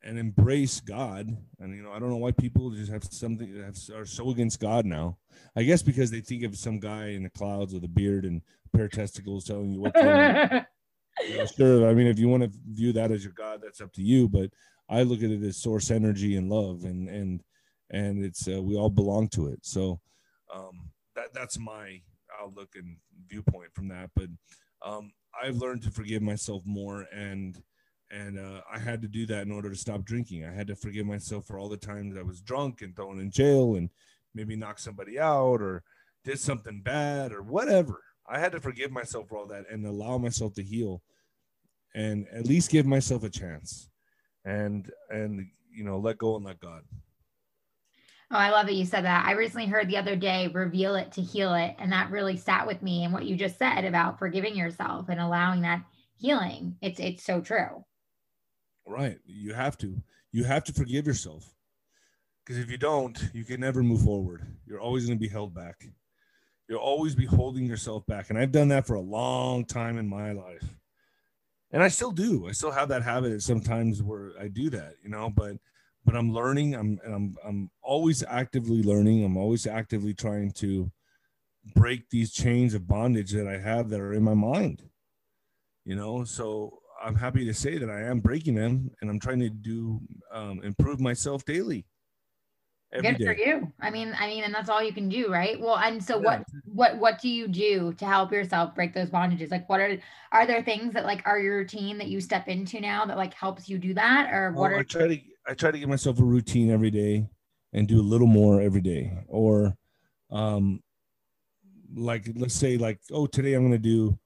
and 0.04 0.18
embrace 0.18 0.80
God. 0.80 1.36
And 1.60 1.74
you 1.74 1.82
know, 1.82 1.92
I 1.92 1.98
don't 1.98 2.10
know 2.10 2.16
why 2.16 2.32
people 2.32 2.70
just 2.70 2.90
have 2.90 3.04
something 3.04 3.54
have, 3.62 3.76
are 3.94 4.06
so 4.06 4.30
against 4.30 4.60
God 4.60 4.84
now. 4.84 5.18
I 5.56 5.62
guess 5.62 5.82
because 5.82 6.10
they 6.10 6.20
think 6.20 6.44
of 6.44 6.56
some 6.56 6.80
guy 6.80 7.08
in 7.08 7.22
the 7.22 7.30
clouds 7.30 7.74
with 7.74 7.84
a 7.84 7.88
beard 7.88 8.24
and 8.24 8.42
a 8.66 8.76
pair 8.76 8.86
of 8.86 8.92
testicles 8.92 9.44
telling 9.44 9.72
you 9.72 9.80
what. 9.80 9.94
To 9.94 10.66
you 11.28 11.38
know, 11.38 11.46
sure, 11.46 11.88
I 11.88 11.94
mean, 11.94 12.06
if 12.06 12.18
you 12.18 12.28
want 12.28 12.42
to 12.42 12.50
view 12.72 12.92
that 12.94 13.10
as 13.10 13.24
your 13.24 13.34
God, 13.34 13.60
that's 13.62 13.80
up 13.80 13.92
to 13.94 14.02
you. 14.02 14.28
But 14.28 14.50
I 14.88 15.02
look 15.02 15.22
at 15.22 15.30
it 15.30 15.42
as 15.42 15.56
source 15.56 15.90
energy 15.90 16.36
and 16.36 16.50
love, 16.50 16.84
and 16.84 17.08
and 17.08 17.42
and 17.90 18.24
it's 18.24 18.48
uh, 18.48 18.62
we 18.62 18.76
all 18.76 18.90
belong 18.90 19.28
to 19.28 19.48
it. 19.48 19.60
So 19.62 20.00
um, 20.54 20.90
that 21.14 21.32
that's 21.32 21.58
my 21.58 22.00
outlook 22.40 22.70
and 22.74 22.96
viewpoint 23.26 23.72
from 23.74 23.88
that. 23.88 24.10
But 24.16 24.28
um, 24.84 25.12
I've 25.40 25.56
learned 25.56 25.82
to 25.84 25.90
forgive 25.90 26.22
myself 26.22 26.62
more 26.66 27.06
and 27.14 27.56
and 28.12 28.38
uh, 28.38 28.60
I 28.70 28.78
had 28.78 29.00
to 29.02 29.08
do 29.08 29.24
that 29.26 29.46
in 29.46 29.50
order 29.50 29.70
to 29.70 29.76
stop 29.76 30.04
drinking. 30.04 30.44
I 30.44 30.52
had 30.52 30.66
to 30.66 30.76
forgive 30.76 31.06
myself 31.06 31.46
for 31.46 31.58
all 31.58 31.70
the 31.70 31.78
times 31.78 32.16
I 32.16 32.22
was 32.22 32.42
drunk 32.42 32.82
and 32.82 32.94
thrown 32.94 33.18
in 33.18 33.30
jail 33.30 33.76
and 33.76 33.88
maybe 34.34 34.54
knocked 34.54 34.80
somebody 34.80 35.18
out 35.18 35.62
or 35.62 35.82
did 36.22 36.38
something 36.38 36.82
bad 36.82 37.32
or 37.32 37.42
whatever. 37.42 38.02
I 38.28 38.38
had 38.38 38.52
to 38.52 38.60
forgive 38.60 38.92
myself 38.92 39.28
for 39.28 39.38
all 39.38 39.46
that 39.46 39.64
and 39.70 39.86
allow 39.86 40.18
myself 40.18 40.52
to 40.54 40.62
heal 40.62 41.02
and 41.94 42.26
at 42.32 42.46
least 42.46 42.70
give 42.70 42.86
myself 42.86 43.24
a 43.24 43.30
chance 43.30 43.88
and 44.44 44.90
and 45.10 45.46
you 45.74 45.84
know 45.84 45.98
let 45.98 46.18
go 46.18 46.36
and 46.36 46.44
let 46.44 46.60
God. 46.60 46.82
Oh, 48.30 48.36
I 48.36 48.50
love 48.50 48.66
that 48.66 48.74
you 48.74 48.86
said 48.86 49.04
that. 49.04 49.26
I 49.26 49.32
recently 49.32 49.66
heard 49.66 49.88
the 49.88 49.98
other 49.98 50.16
day, 50.16 50.48
reveal 50.48 50.94
it 50.94 51.12
to 51.12 51.20
heal 51.20 51.52
it. 51.52 51.76
And 51.78 51.92
that 51.92 52.10
really 52.10 52.38
sat 52.38 52.66
with 52.66 52.80
me. 52.80 53.04
And 53.04 53.12
what 53.12 53.26
you 53.26 53.36
just 53.36 53.58
said 53.58 53.84
about 53.84 54.18
forgiving 54.18 54.56
yourself 54.56 55.10
and 55.10 55.20
allowing 55.20 55.60
that 55.62 55.84
healing, 56.16 56.76
it's 56.80 56.98
it's 56.98 57.24
so 57.24 57.42
true. 57.42 57.84
Right. 58.86 59.18
You 59.24 59.54
have 59.54 59.78
to. 59.78 60.02
You 60.32 60.44
have 60.44 60.64
to 60.64 60.72
forgive 60.72 61.06
yourself. 61.06 61.54
Because 62.44 62.58
if 62.62 62.70
you 62.70 62.78
don't, 62.78 63.30
you 63.32 63.44
can 63.44 63.60
never 63.60 63.82
move 63.82 64.02
forward. 64.02 64.44
You're 64.66 64.80
always 64.80 65.06
going 65.06 65.18
to 65.18 65.22
be 65.22 65.28
held 65.28 65.54
back. 65.54 65.84
You'll 66.68 66.80
always 66.80 67.14
be 67.14 67.26
holding 67.26 67.66
yourself 67.66 68.04
back. 68.06 68.30
And 68.30 68.38
I've 68.38 68.52
done 68.52 68.68
that 68.68 68.86
for 68.86 68.94
a 68.94 69.00
long 69.00 69.64
time 69.64 69.98
in 69.98 70.08
my 70.08 70.32
life. 70.32 70.64
And 71.70 71.82
I 71.82 71.88
still 71.88 72.12
do. 72.12 72.48
I 72.48 72.52
still 72.52 72.70
have 72.70 72.88
that 72.88 73.02
habit 73.02 73.40
sometimes 73.42 74.02
where 74.02 74.32
I 74.40 74.48
do 74.48 74.70
that, 74.70 74.94
you 75.02 75.08
know, 75.10 75.30
but 75.30 75.56
but 76.04 76.16
I'm 76.16 76.32
learning. 76.32 76.74
I'm 76.74 76.98
I'm 77.06 77.36
I'm 77.44 77.70
always 77.82 78.22
actively 78.28 78.82
learning. 78.82 79.24
I'm 79.24 79.36
always 79.36 79.66
actively 79.66 80.12
trying 80.14 80.50
to 80.52 80.90
break 81.74 82.10
these 82.10 82.32
chains 82.32 82.74
of 82.74 82.88
bondage 82.88 83.32
that 83.32 83.46
I 83.46 83.58
have 83.58 83.88
that 83.90 84.00
are 84.00 84.12
in 84.12 84.22
my 84.22 84.34
mind. 84.34 84.82
You 85.84 85.96
know, 85.96 86.24
so 86.24 86.78
I'm 87.02 87.14
happy 87.14 87.44
to 87.44 87.54
say 87.54 87.78
that 87.78 87.90
I 87.90 88.02
am 88.02 88.20
breaking 88.20 88.54
them, 88.54 88.90
and 89.00 89.10
I'm 89.10 89.18
trying 89.18 89.40
to 89.40 89.50
do 89.50 90.00
um, 90.32 90.60
improve 90.62 91.00
myself 91.00 91.44
daily. 91.44 91.84
Good 92.92 93.16
day. 93.16 93.24
for 93.24 93.32
you. 93.32 93.72
I 93.80 93.90
mean, 93.90 94.14
I 94.18 94.26
mean, 94.26 94.44
and 94.44 94.54
that's 94.54 94.68
all 94.68 94.82
you 94.82 94.92
can 94.92 95.08
do, 95.08 95.32
right? 95.32 95.58
Well, 95.58 95.78
and 95.78 96.02
so 96.02 96.16
yeah. 96.16 96.22
what, 96.24 96.44
what, 96.66 96.98
what 96.98 97.20
do 97.22 97.28
you 97.28 97.48
do 97.48 97.94
to 97.94 98.04
help 98.04 98.30
yourself 98.30 98.74
break 98.74 98.92
those 98.92 99.08
bondages? 99.08 99.50
Like, 99.50 99.66
what 99.68 99.80
are, 99.80 99.98
are 100.30 100.46
there 100.46 100.62
things 100.62 100.92
that 100.92 101.04
like 101.04 101.22
are 101.24 101.38
your 101.38 101.56
routine 101.56 101.96
that 101.98 102.08
you 102.08 102.20
step 102.20 102.48
into 102.48 102.80
now 102.80 103.06
that 103.06 103.16
like 103.16 103.32
helps 103.32 103.68
you 103.68 103.78
do 103.78 103.94
that, 103.94 104.30
or 104.30 104.52
what? 104.52 104.70
Well, 104.70 104.72
are 104.72 104.80
I 104.80 104.82
try 104.82 105.08
to, 105.08 105.20
I 105.48 105.54
try 105.54 105.70
to 105.70 105.78
give 105.78 105.88
myself 105.88 106.20
a 106.20 106.24
routine 106.24 106.70
every 106.70 106.90
day, 106.90 107.26
and 107.72 107.88
do 107.88 107.98
a 107.98 108.02
little 108.02 108.26
more 108.26 108.60
every 108.60 108.82
day, 108.82 109.12
or, 109.26 109.74
um, 110.30 110.82
like 111.94 112.26
let's 112.36 112.54
say 112.54 112.76
like 112.78 112.98
oh 113.10 113.26
today 113.26 113.54
I'm 113.54 113.62
gonna 113.62 113.78
do 113.78 114.18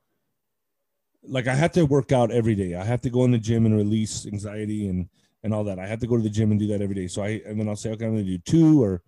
like 1.29 1.47
I 1.47 1.55
have 1.55 1.72
to 1.72 1.85
work 1.85 2.12
out 2.12 2.31
every 2.31 2.55
day. 2.55 2.74
I 2.74 2.85
have 2.85 3.01
to 3.03 3.11
go 3.11 3.24
in 3.24 3.31
the 3.31 3.39
gym 3.39 3.66
and 3.66 3.77
release 3.77 4.27
anxiety 4.27 4.89
and 4.89 5.09
and 5.43 5.55
all 5.55 5.64
that. 5.64 5.79
I 5.79 5.87
have 5.87 6.01
to 6.01 6.07
go 6.07 6.16
to 6.16 6.22
the 6.22 6.31
gym 6.31 6.51
and 6.51 6.59
do 6.59 6.66
that 6.68 6.83
every 6.83 6.95
day. 6.95 7.07
So 7.07 7.22
I 7.22 7.41
and 7.47 7.59
then 7.59 7.68
I'll 7.68 7.77
say, 7.77 7.91
okay, 7.91 8.05
I'm 8.05 8.14
going 8.14 8.24
to 8.24 8.31
do 8.31 8.39
two, 8.39 8.83
or 8.83 9.03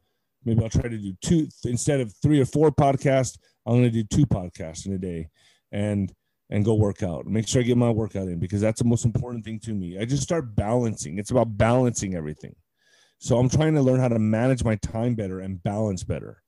maybe 0.45 0.63
I'll 0.63 0.71
try 0.71 0.89
to 0.89 0.99
do 0.99 1.15
two 1.23 1.49
instead 1.65 2.01
of 2.01 2.13
three 2.23 2.41
or 2.41 2.47
four 2.47 2.71
podcasts. 2.71 3.39
I'm 3.67 3.75
going 3.75 3.85
to 3.85 3.91
do 3.91 4.05
two 4.05 4.27
podcasts 4.27 4.87
in 4.87 4.93
a 4.93 4.99
day, 4.99 5.29
and 5.73 6.13
and 6.51 6.65
go 6.65 6.75
work 6.75 7.03
out. 7.03 7.27
Make 7.27 7.47
sure 7.47 7.61
I 7.61 7.65
get 7.65 7.77
my 7.77 7.91
workout 7.91 8.29
in 8.29 8.39
because 8.39 8.61
that's 8.61 8.81
the 8.81 8.89
most 8.89 9.05
important 9.05 9.45
thing 9.45 9.61
to 9.61 9.75
me. 9.75 9.99
I 9.99 10.05
just 10.05 10.23
start 10.23 10.55
balancing. 10.55 11.19
It's 11.19 11.31
about 11.31 11.57
balancing 11.57 12.15
everything. 12.15 12.55
So 13.19 13.39
I'm 13.39 13.49
trying 13.49 13.75
to 13.75 13.83
learn 13.83 14.01
how 14.01 14.09
to 14.09 14.19
manage 14.19 14.65
my 14.65 14.77
time 14.77 15.15
better 15.15 15.41
and 15.41 15.63
balance 15.63 16.05
better 16.05 16.43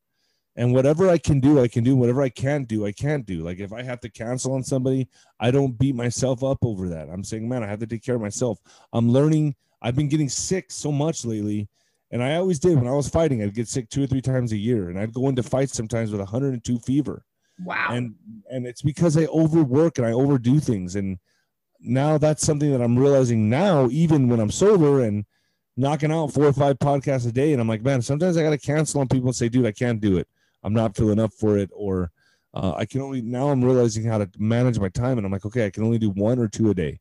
and 0.57 0.75
whatever 0.75 1.09
I 1.09 1.19
can 1.19 1.41
do, 1.41 1.61
I 1.61 1.69
can 1.69 1.85
do. 1.85 1.97
Whatever 1.97 2.23
I 2.23 2.29
can't 2.29 2.67
do, 2.67 2.85
I 2.85 2.93
can't 2.93 3.25
do. 3.25 3.43
Like 3.43 3.61
if 3.61 3.73
I 3.73 3.83
have 3.83 4.01
to 4.01 4.11
cancel 4.11 4.55
on 4.55 4.63
somebody, 4.63 5.09
I 5.39 5.51
don't 5.51 5.79
beat 5.79 5.95
myself 5.95 6.43
up 6.43 6.59
over 6.65 6.89
that. 6.89 7.09
I'm 7.09 7.25
saying, 7.25 7.49
man, 7.49 7.63
I 7.63 7.69
have 7.69 7.79
to 7.81 7.87
take 7.87 8.05
care 8.05 8.17
of 8.17 8.21
myself. 8.21 8.59
I'm 8.93 9.11
learning. 9.11 9.55
I've 9.81 9.97
been 9.97 10.09
getting 10.09 10.29
sick 10.29 10.71
so 10.71 10.93
much 10.93 11.25
lately, 11.25 11.69
and 12.11 12.23
I 12.23 12.35
always 12.35 12.59
did 12.59 12.77
when 12.77 12.89
I 12.89 12.93
was 12.93 13.09
fighting. 13.09 13.43
I'd 13.43 13.55
get 13.55 13.69
sick 13.69 13.89
two 13.89 14.03
or 14.03 14.07
three 14.07 14.21
times 14.21 14.53
a 14.53 14.57
year, 14.57 14.91
and 14.91 14.99
I'd 14.99 15.15
go 15.15 15.29
into 15.29 15.43
fights 15.43 15.75
sometimes 15.75 16.11
with 16.11 16.21
102 16.21 16.79
fever. 16.81 17.25
Wow. 17.65 17.89
And 17.91 18.15
and 18.51 18.67
it's 18.67 18.83
because 18.83 19.17
I 19.17 19.27
overwork 19.27 19.99
and 19.99 20.07
I 20.07 20.13
overdo 20.13 20.59
things, 20.61 20.97
and 20.97 21.19
now 21.81 22.19
that's 22.19 22.45
something 22.45 22.73
that 22.73 22.83
I'm 22.83 22.99
realizing 22.99 23.49
now, 23.49 23.89
even 23.91 24.29
when 24.29 24.41
I'm 24.41 24.51
sober 24.51 25.05
and 25.05 25.25
knocking 25.77 26.13
out 26.13 26.33
four 26.33 26.45
or 26.45 26.53
five 26.53 26.79
podcasts 26.79 27.27
a 27.29 27.33
day, 27.33 27.53
and 27.53 27.61
I'm 27.61 27.69
like, 27.69 27.83
man, 27.83 28.03
sometimes 28.03 28.37
I 28.37 28.43
got 28.43 28.51
to 28.51 28.59
cancel 28.59 29.01
on 29.01 29.09
people 29.09 29.29
and 29.29 29.37
say, 29.37 29.49
dude, 29.49 29.67
I 29.67 29.73
can't 29.73 30.01
do 30.01 30.19
it. 30.19 30.29
I'm 30.63 30.73
not 30.73 30.97
feeling 30.97 31.19
up 31.19 31.33
for 31.33 31.57
it, 31.57 31.71
or 31.73 32.11
uh, 32.55 32.75
I 32.77 32.85
can 32.85 33.01
only 33.01 33.23
now 33.23 33.51
I'm 33.51 33.65
realizing 33.65 34.05
how 34.05 34.19
to 34.19 34.29
manage 34.39 34.79
my 34.79 34.89
time, 34.89 35.19
and 35.19 35.27
I'm 35.27 35.33
like, 35.33 35.47
okay, 35.47 35.67
I 35.67 35.71
can 35.71 35.85
only 35.85 35.99
do 35.99 36.11
one 36.11 36.39
or 36.39 36.49
two 36.49 36.71
a 36.71 36.75
day, 36.75 37.01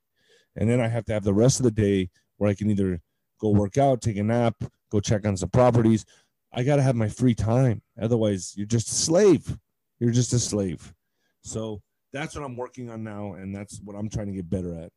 and 0.55 0.70
then 0.70 0.80
I 0.80 0.88
have 0.88 1.05
to 1.05 1.14
have 1.14 1.24
the 1.24 1.34
rest 1.34 1.60
of 1.60 1.64
the 1.64 1.72
day 1.72 2.10
where 2.38 2.49
I 2.49 2.53
can 2.53 2.70
either 2.70 3.01
go 3.39 3.49
work 3.49 3.78
out, 3.78 4.01
take 4.01 4.18
a 4.18 4.24
nap, 4.24 4.55
go 4.91 4.99
check 4.99 5.26
on 5.26 5.38
some 5.38 5.49
properties. 5.49 6.05
I 6.53 6.64
got 6.64 6.78
to 6.78 6.82
have 6.82 6.95
my 6.95 7.10
free 7.10 7.36
time, 7.36 7.82
otherwise 8.01 8.53
you're 8.55 8.66
just 8.66 8.89
a 8.89 8.95
slave. 8.95 9.57
You're 9.99 10.12
just 10.12 10.32
a 10.34 10.39
slave. 10.39 10.93
So 11.41 11.82
that's 12.14 12.36
what 12.36 12.45
I'm 12.45 12.55
working 12.55 12.89
on 12.89 13.03
now, 13.03 13.34
and 13.34 13.53
that's 13.53 13.82
what 13.84 13.95
I'm 13.95 14.10
trying 14.10 14.28
to 14.28 14.34
get 14.34 14.49
better 14.49 14.74
at. 14.76 14.91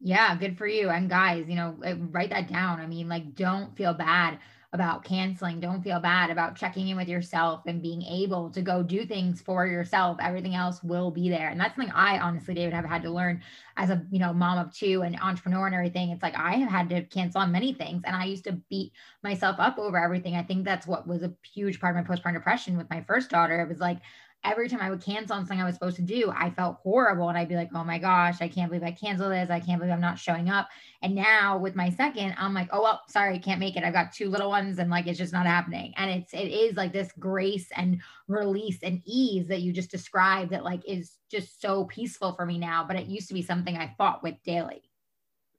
Yeah, 0.00 0.36
good 0.36 0.56
for 0.56 0.66
you. 0.66 0.90
And 0.90 1.10
guys, 1.10 1.44
you 1.48 1.56
know, 1.56 1.76
write 2.12 2.30
that 2.30 2.48
down. 2.48 2.78
I 2.78 2.86
mean, 2.86 3.08
like, 3.08 3.34
don't 3.34 3.76
feel 3.76 3.94
bad 3.94 4.38
about 4.74 5.02
canceling. 5.02 5.60
Don't 5.60 5.82
feel 5.82 5.98
bad 5.98 6.28
about 6.30 6.54
checking 6.54 6.88
in 6.88 6.96
with 6.96 7.08
yourself 7.08 7.62
and 7.66 7.80
being 7.80 8.02
able 8.02 8.50
to 8.50 8.60
go 8.60 8.82
do 8.82 9.06
things 9.06 9.40
for 9.40 9.66
yourself. 9.66 10.18
Everything 10.20 10.54
else 10.54 10.82
will 10.82 11.10
be 11.10 11.30
there. 11.30 11.48
And 11.48 11.58
that's 11.58 11.74
something 11.74 11.92
I 11.94 12.18
honestly, 12.18 12.52
David, 12.52 12.74
have 12.74 12.84
had 12.84 13.02
to 13.02 13.10
learn 13.10 13.42
as 13.78 13.88
a, 13.88 14.04
you 14.10 14.18
know, 14.18 14.34
mom 14.34 14.58
of 14.58 14.74
two 14.74 15.02
and 15.02 15.18
entrepreneur 15.20 15.66
and 15.66 15.74
everything. 15.74 16.10
It's 16.10 16.22
like 16.22 16.36
I 16.36 16.56
have 16.56 16.70
had 16.70 16.90
to 16.90 17.02
cancel 17.04 17.40
on 17.40 17.50
many 17.50 17.72
things 17.72 18.02
and 18.04 18.14
I 18.14 18.24
used 18.24 18.44
to 18.44 18.52
beat 18.68 18.92
myself 19.22 19.56
up 19.58 19.78
over 19.78 19.96
everything. 19.96 20.36
I 20.36 20.42
think 20.42 20.66
that's 20.66 20.86
what 20.86 21.06
was 21.06 21.22
a 21.22 21.32
huge 21.54 21.80
part 21.80 21.96
of 21.96 22.06
my 22.06 22.14
postpartum 22.14 22.34
depression 22.34 22.76
with 22.76 22.90
my 22.90 23.02
first 23.08 23.30
daughter. 23.30 23.60
It 23.62 23.68
was 23.68 23.80
like, 23.80 24.00
every 24.44 24.68
time 24.68 24.80
I 24.80 24.90
would 24.90 25.02
cancel 25.02 25.36
something 25.36 25.60
I 25.60 25.64
was 25.64 25.74
supposed 25.74 25.96
to 25.96 26.02
do, 26.02 26.32
I 26.34 26.50
felt 26.50 26.78
horrible. 26.82 27.28
And 27.28 27.36
I'd 27.36 27.48
be 27.48 27.56
like, 27.56 27.70
oh 27.74 27.84
my 27.84 27.98
gosh, 27.98 28.40
I 28.40 28.48
can't 28.48 28.70
believe 28.70 28.84
I 28.84 28.92
canceled 28.92 29.32
this. 29.32 29.50
I 29.50 29.60
can't 29.60 29.80
believe 29.80 29.92
I'm 29.92 30.00
not 30.00 30.18
showing 30.18 30.48
up. 30.48 30.68
And 31.02 31.14
now 31.14 31.58
with 31.58 31.74
my 31.74 31.90
second, 31.90 32.34
I'm 32.38 32.54
like, 32.54 32.68
oh, 32.72 32.82
well, 32.82 33.02
sorry, 33.08 33.34
I 33.34 33.38
can't 33.38 33.60
make 33.60 33.76
it. 33.76 33.82
I've 33.82 33.92
got 33.92 34.12
two 34.12 34.30
little 34.30 34.48
ones 34.48 34.78
and 34.78 34.90
like 34.90 35.06
it's 35.06 35.18
just 35.18 35.32
not 35.32 35.46
happening. 35.46 35.92
And 35.96 36.10
it's, 36.10 36.32
it 36.32 36.48
is 36.48 36.76
like 36.76 36.92
this 36.92 37.10
grace 37.18 37.68
and 37.76 38.00
release 38.28 38.78
and 38.82 39.02
ease 39.04 39.48
that 39.48 39.60
you 39.60 39.72
just 39.72 39.90
described 39.90 40.52
that 40.52 40.64
like 40.64 40.82
is 40.86 41.16
just 41.30 41.60
so 41.60 41.84
peaceful 41.84 42.32
for 42.32 42.46
me 42.46 42.58
now. 42.58 42.84
But 42.86 42.96
it 42.96 43.06
used 43.06 43.28
to 43.28 43.34
be 43.34 43.42
something 43.42 43.76
I 43.76 43.94
fought 43.98 44.22
with 44.22 44.36
daily. 44.44 44.82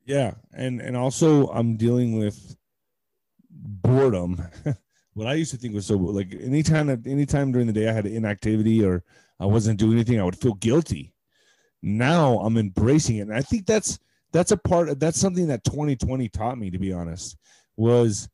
Yeah. 0.06 0.36
And, 0.54 0.80
and 0.80 0.96
also 0.96 1.48
I'm 1.48 1.76
dealing 1.76 2.18
with 2.18 2.56
boredom. 3.50 4.42
what 5.20 5.28
I 5.28 5.34
used 5.34 5.52
to 5.52 5.58
think 5.58 5.76
was 5.76 5.86
so 5.86 5.98
like 5.98 6.34
anytime 6.34 6.90
anytime 7.06 7.52
during 7.52 7.68
the 7.68 7.74
day 7.74 7.90
I 7.90 7.92
had 7.92 8.06
inactivity 8.06 8.86
or 8.86 9.04
I 9.38 9.46
wasn't 9.46 9.78
doing 9.78 9.94
anything, 9.94 10.18
I 10.18 10.24
would 10.24 10.38
feel 10.38 10.54
guilty. 10.54 11.14
Now 11.82 12.40
I'm 12.40 12.58
embracing 12.58 13.18
it, 13.18 13.24
and 13.24 13.36
I 13.36 13.42
think 13.42 13.66
that's 13.66 14.00
that's 14.32 14.52
a 14.52 14.58
part. 14.58 14.88
Of, 14.88 15.00
that's 15.00 15.20
something 15.20 15.48
that 15.48 15.66
2020 15.66 16.30
taught 16.30 16.58
me. 16.58 16.72
To 16.72 16.80
be 16.80 16.94
honest, 16.94 17.36
was 17.76 18.30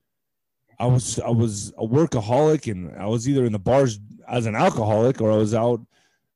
I 0.79 0.85
was 0.85 1.19
I 1.19 1.31
was 1.31 1.73
a 1.79 1.87
workaholic, 1.87 2.71
and 2.71 2.95
I 2.99 3.07
was 3.07 3.27
either 3.27 3.45
in 3.45 3.51
the 3.51 3.59
bars 3.59 3.99
as 4.27 4.45
an 4.45 4.55
alcoholic 4.55 5.21
or 5.21 5.31
I 5.31 5.37
was 5.37 5.55
out 5.55 5.81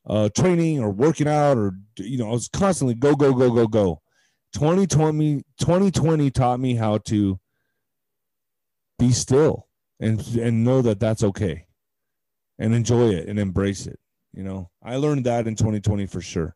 uh, 0.08 0.30
training 0.30 0.80
or 0.80 0.90
working 0.90 1.28
out, 1.28 1.60
or 1.60 1.74
you 1.98 2.18
know 2.18 2.28
I 2.28 2.32
was 2.32 2.48
constantly 2.48 2.96
go 2.96 3.16
go 3.16 3.34
go 3.34 3.54
go 3.54 3.68
go. 3.68 4.02
2020 4.54 5.44
2020 5.60 6.32
taught 6.32 6.60
me 6.60 6.74
how 6.74 6.98
to 6.98 7.40
be 8.98 9.12
still 9.12 9.69
and 10.00 10.26
and 10.38 10.64
know 10.64 10.82
that 10.82 11.00
that's 11.00 11.24
okay 11.24 11.66
and 12.58 12.74
enjoy 12.74 13.10
it 13.10 13.28
and 13.28 13.40
embrace 13.40 13.88
it 13.88 14.00
you 14.34 14.44
know? 14.44 14.70
I 14.84 14.96
learned 14.96 15.26
that 15.26 15.48
in 15.48 15.56
2020 15.56 16.06
for 16.06 16.22
sure. 16.22 16.56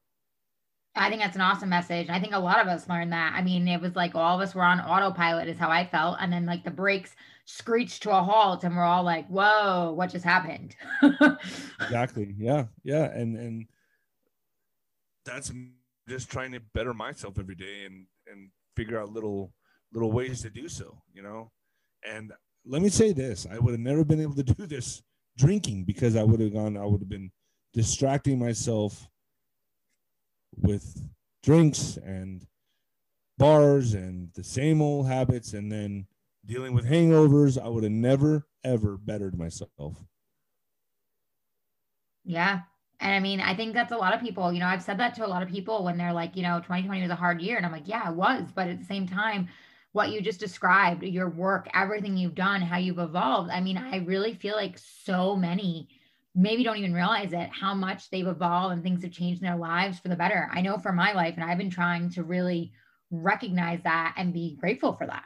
I 0.95 1.09
think 1.09 1.21
that's 1.21 1.35
an 1.35 1.41
awesome 1.41 1.69
message. 1.69 2.07
I 2.09 2.19
think 2.19 2.33
a 2.35 2.39
lot 2.39 2.61
of 2.61 2.67
us 2.67 2.87
learned 2.87 3.13
that. 3.13 3.33
I 3.35 3.41
mean 3.41 3.67
it 3.67 3.81
was 3.81 3.95
like 3.95 4.13
all 4.13 4.39
of 4.39 4.47
us 4.47 4.53
were 4.53 4.63
on 4.63 4.79
autopilot 4.79 5.47
is 5.47 5.57
how 5.57 5.69
i 5.69 5.85
felt. 5.85 6.17
And 6.19 6.31
then 6.31 6.45
like 6.45 6.63
the 6.63 6.71
brakes 6.71 7.15
screeched 7.45 8.03
to 8.03 8.11
a 8.11 8.21
halt 8.21 8.63
and 8.63 8.75
we're 8.75 8.83
all 8.83 9.03
like 9.03 9.27
whoa 9.27 9.91
what 9.93 10.11
just 10.11 10.25
happened? 10.25 10.75
Exactly. 11.81 12.35
Yeah. 12.37 12.65
Yeah. 12.83 13.05
And 13.05 13.35
and 13.37 13.65
that's 15.25 15.51
just 16.07 16.29
trying 16.29 16.51
to 16.51 16.59
better 16.73 16.93
myself 16.93 17.39
every 17.39 17.55
day 17.55 17.85
and 17.85 18.05
and 18.31 18.49
figure 18.75 19.01
out 19.01 19.11
little 19.11 19.51
little 19.93 20.11
ways 20.11 20.41
to 20.43 20.49
do 20.49 20.69
so, 20.69 21.01
you 21.11 21.23
know. 21.23 21.51
And 22.07 22.33
let 22.65 22.81
me 22.81 22.89
say 22.89 23.13
this: 23.13 23.47
I 23.49 23.59
would 23.59 23.71
have 23.71 23.79
never 23.79 24.03
been 24.03 24.21
able 24.21 24.35
to 24.35 24.43
do 24.57 24.65
this 24.65 25.01
drinking 25.37 25.85
because 25.85 26.15
I 26.15 26.23
would 26.23 26.39
have 26.39 26.53
gone. 26.53 26.77
I 26.77 26.85
would 26.85 27.01
have 27.01 27.09
been 27.09 27.31
distracting 27.73 28.39
myself 28.39 29.07
with 30.55 31.09
drinks 31.41 31.97
and 31.97 32.45
bars 33.37 33.93
and 33.93 34.29
the 34.35 34.43
same 34.43 34.81
old 34.81 35.07
habits, 35.07 35.53
and 35.53 35.71
then 35.71 36.07
dealing 36.45 36.73
with 36.73 36.85
hangovers. 36.85 37.61
I 37.61 37.67
would 37.67 37.83
have 37.83 37.91
never 37.91 38.47
ever 38.63 38.97
bettered 38.97 39.37
myself. 39.37 39.97
Yeah, 42.25 42.61
and 43.03 43.13
I 43.13 43.19
mean, 43.19 43.41
I 43.41 43.53
think 43.53 43.73
that's 43.73 43.91
a 43.91 43.97
lot 43.97 44.13
of 44.13 44.21
people, 44.21 44.53
you 44.53 44.61
know, 44.61 44.65
I've 44.65 44.81
said 44.81 44.97
that 44.99 45.13
to 45.15 45.25
a 45.25 45.27
lot 45.27 45.43
of 45.43 45.49
people 45.49 45.83
when 45.83 45.97
they're 45.97 46.13
like, 46.13 46.37
you 46.37 46.41
know, 46.41 46.59
2020 46.59 47.01
was 47.01 47.11
a 47.11 47.15
hard 47.15 47.41
year. 47.41 47.57
And 47.57 47.65
I'm 47.65 47.71
like, 47.71 47.87
yeah, 47.87 48.09
it 48.09 48.15
was. 48.15 48.45
But 48.55 48.69
at 48.69 48.79
the 48.79 48.85
same 48.85 49.05
time, 49.05 49.49
what 49.93 50.11
you 50.11 50.21
just 50.21 50.39
described, 50.39 51.03
your 51.03 51.29
work, 51.29 51.69
everything 51.73 52.17
you've 52.17 52.35
done, 52.35 52.61
how 52.61 52.77
you've 52.77 52.99
evolved. 52.99 53.51
I 53.51 53.61
mean, 53.61 53.77
I 53.77 53.97
really 53.97 54.33
feel 54.33 54.55
like 54.55 54.77
so 54.77 55.35
many 55.35 55.87
maybe 56.35 56.63
don't 56.63 56.77
even 56.77 56.93
realize 56.93 57.31
it, 57.31 57.49
how 57.51 57.75
much 57.75 58.09
they've 58.09 58.27
evolved 58.27 58.73
and 58.73 58.83
things 58.83 59.03
have 59.03 59.11
changed 59.11 59.41
in 59.41 59.47
their 59.47 59.57
lives 59.57 59.99
for 59.99 60.07
the 60.07 60.15
better. 60.15 60.49
I 60.51 60.61
know 60.61 60.79
for 60.79 60.91
my 60.91 61.13
life, 61.13 61.35
and 61.37 61.43
I've 61.43 61.59
been 61.59 61.69
trying 61.69 62.09
to 62.11 62.23
really 62.23 62.73
recognize 63.11 63.81
that 63.83 64.15
and 64.17 64.33
be 64.33 64.57
grateful 64.59 64.93
for 64.93 65.05
that. 65.05 65.25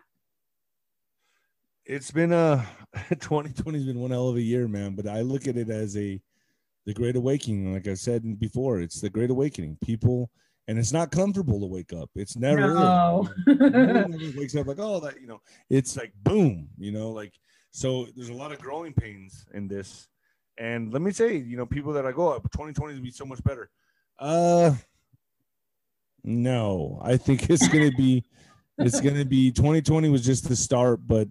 It's 1.86 2.12
been 2.12 2.34
a 2.34 2.68
2020 3.10 3.78
has 3.78 3.88
been 3.88 4.00
one 4.00 4.12
hell 4.12 4.28
of 4.28 4.36
a 4.36 4.42
year, 4.42 4.68
man. 4.68 4.96
But 4.96 5.08
I 5.08 5.22
look 5.22 5.48
at 5.48 5.56
it 5.56 5.70
as 5.70 5.96
a 5.96 6.22
the 6.86 6.94
great 6.94 7.16
awakening. 7.16 7.74
Like 7.74 7.88
I 7.88 7.94
said 7.94 8.38
before, 8.38 8.82
it's 8.82 9.00
the 9.00 9.10
great 9.10 9.30
awakening. 9.30 9.78
People 9.82 10.30
and 10.68 10.78
it's 10.78 10.92
not 10.92 11.12
comfortable 11.12 11.60
to 11.60 11.66
wake 11.66 11.94
up. 11.94 12.10
It's 12.16 12.36
never 12.36 12.74
no. 12.74 13.30
wakes 14.38 14.56
up 14.56 14.68
like, 14.68 14.80
oh, 14.80 15.00
that 15.00 15.20
you 15.22 15.28
know, 15.28 15.42
it's 15.70 15.96
like 15.96 16.12
boom, 16.24 16.70
you 16.78 16.92
know, 16.92 17.10
like 17.10 17.34
so. 17.72 18.08
There's 18.16 18.30
a 18.30 18.34
lot 18.34 18.52
of 18.52 18.60
growing 18.60 18.94
pains 18.94 19.46
in 19.54 19.68
this, 19.68 20.08
and 20.58 20.92
let 20.92 21.02
me 21.02 21.12
say, 21.12 21.38
you 21.38 21.58
know, 21.58 21.66
people 21.66 21.94
that 21.94 22.06
I 22.06 22.12
go, 22.12 22.34
oh, 22.34 22.40
2020 22.40 22.96
to 22.96 23.02
be 23.02 23.12
so 23.12 23.26
much 23.26 23.44
better. 23.44 23.70
Uh, 24.20 24.74
no, 26.24 27.00
I 27.02 27.16
think 27.16 27.50
it's 27.50 27.68
gonna 27.68 27.92
be, 27.92 28.26
it's 28.78 29.00
gonna 29.00 29.26
be 29.26 29.52
2020 29.52 30.10
was 30.10 30.26
just 30.26 30.50
the 30.50 30.56
start, 30.56 31.00
but 31.06 31.30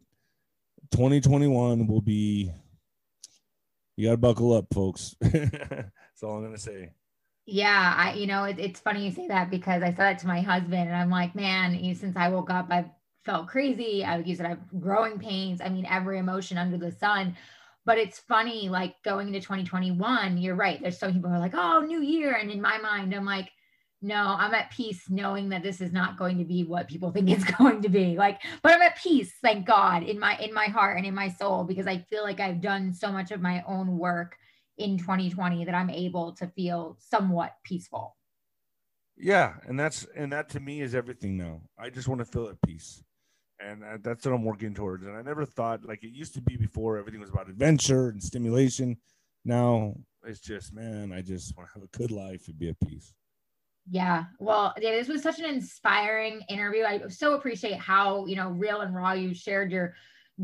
2021 0.92 1.86
will 1.86 2.00
be. 2.00 2.50
You 3.96 4.08
gotta 4.08 4.18
buckle 4.18 4.52
up, 4.52 4.66
folks. 4.72 5.16
That's 5.20 6.22
all 6.22 6.36
I'm 6.36 6.44
gonna 6.44 6.58
say. 6.58 6.90
Yeah, 7.46 7.94
I 7.96 8.14
you 8.14 8.26
know 8.26 8.44
it, 8.44 8.58
it's 8.58 8.80
funny 8.80 9.04
you 9.04 9.12
say 9.12 9.28
that 9.28 9.50
because 9.50 9.82
I 9.82 9.88
said 9.90 9.96
that 9.98 10.18
to 10.20 10.26
my 10.26 10.40
husband 10.40 10.88
and 10.88 10.96
I'm 10.96 11.10
like, 11.10 11.34
man, 11.34 11.74
you 11.74 11.94
since 11.94 12.16
I 12.16 12.28
woke 12.28 12.50
up, 12.50 12.66
I've 12.70 12.90
felt 13.24 13.48
crazy. 13.48 14.04
I 14.04 14.16
would 14.16 14.26
use 14.26 14.40
it. 14.40 14.46
I've 14.46 14.80
growing 14.80 15.18
pains. 15.18 15.60
I 15.60 15.68
mean, 15.68 15.86
every 15.86 16.18
emotion 16.18 16.58
under 16.58 16.76
the 16.76 16.90
sun. 16.92 17.36
But 17.84 17.98
it's 17.98 18.18
funny, 18.18 18.68
like 18.68 19.00
going 19.04 19.28
into 19.28 19.40
2021, 19.40 20.38
you're 20.38 20.56
right. 20.56 20.80
There's 20.82 20.98
some 20.98 21.12
people 21.12 21.30
who 21.30 21.36
are 21.36 21.40
like, 21.40 21.54
oh, 21.54 21.80
new 21.86 22.00
year. 22.02 22.32
And 22.34 22.50
in 22.50 22.60
my 22.60 22.78
mind, 22.78 23.14
I'm 23.14 23.24
like, 23.24 23.50
no, 24.02 24.16
I'm 24.16 24.54
at 24.54 24.72
peace 24.72 25.04
knowing 25.08 25.48
that 25.50 25.62
this 25.62 25.80
is 25.80 25.92
not 25.92 26.18
going 26.18 26.38
to 26.38 26.44
be 26.44 26.64
what 26.64 26.88
people 26.88 27.12
think 27.12 27.30
it's 27.30 27.44
going 27.58 27.82
to 27.82 27.88
be. 27.88 28.16
Like, 28.16 28.40
but 28.62 28.72
I'm 28.72 28.82
at 28.82 28.96
peace, 28.96 29.32
thank 29.40 29.66
God, 29.66 30.02
in 30.02 30.18
my 30.18 30.36
in 30.38 30.52
my 30.52 30.66
heart 30.66 30.96
and 30.96 31.06
in 31.06 31.14
my 31.14 31.28
soul, 31.28 31.62
because 31.64 31.86
I 31.86 31.98
feel 32.10 32.24
like 32.24 32.40
I've 32.40 32.60
done 32.60 32.92
so 32.92 33.12
much 33.12 33.30
of 33.30 33.40
my 33.40 33.62
own 33.68 33.98
work 33.98 34.36
in 34.78 34.98
2020 34.98 35.64
that 35.64 35.74
I'm 35.74 35.90
able 35.90 36.32
to 36.32 36.46
feel 36.48 36.96
somewhat 37.00 37.54
peaceful. 37.64 38.16
Yeah, 39.16 39.54
and 39.66 39.80
that's 39.80 40.06
and 40.14 40.32
that 40.32 40.50
to 40.50 40.60
me 40.60 40.82
is 40.82 40.94
everything 40.94 41.36
now. 41.36 41.62
I 41.78 41.88
just 41.88 42.08
want 42.08 42.18
to 42.18 42.24
feel 42.24 42.48
at 42.48 42.60
peace. 42.62 43.02
And 43.58 43.82
uh, 43.82 43.96
that's 44.02 44.26
what 44.26 44.34
I'm 44.34 44.44
working 44.44 44.74
towards. 44.74 45.06
And 45.06 45.16
I 45.16 45.22
never 45.22 45.46
thought 45.46 45.86
like 45.86 46.04
it 46.04 46.12
used 46.12 46.34
to 46.34 46.42
be 46.42 46.56
before 46.56 46.98
everything 46.98 47.20
was 47.20 47.30
about 47.30 47.48
adventure 47.48 48.10
and 48.10 48.22
stimulation. 48.22 48.98
Now 49.46 49.94
it's 50.26 50.40
just, 50.40 50.74
man, 50.74 51.12
I 51.12 51.22
just 51.22 51.56
want 51.56 51.68
to 51.68 51.74
have 51.74 51.82
a 51.82 51.96
good 51.96 52.10
life 52.10 52.48
and 52.48 52.58
be 52.58 52.68
at 52.68 52.80
peace. 52.80 53.14
Yeah. 53.88 54.24
Well, 54.40 54.74
David, 54.76 55.00
this 55.00 55.08
was 55.08 55.22
such 55.22 55.38
an 55.38 55.44
inspiring 55.44 56.42
interview. 56.48 56.84
I 56.84 57.08
so 57.08 57.34
appreciate 57.34 57.78
how, 57.78 58.26
you 58.26 58.36
know, 58.36 58.50
real 58.50 58.80
and 58.80 58.94
raw 58.94 59.12
you 59.12 59.32
shared 59.32 59.70
your 59.70 59.94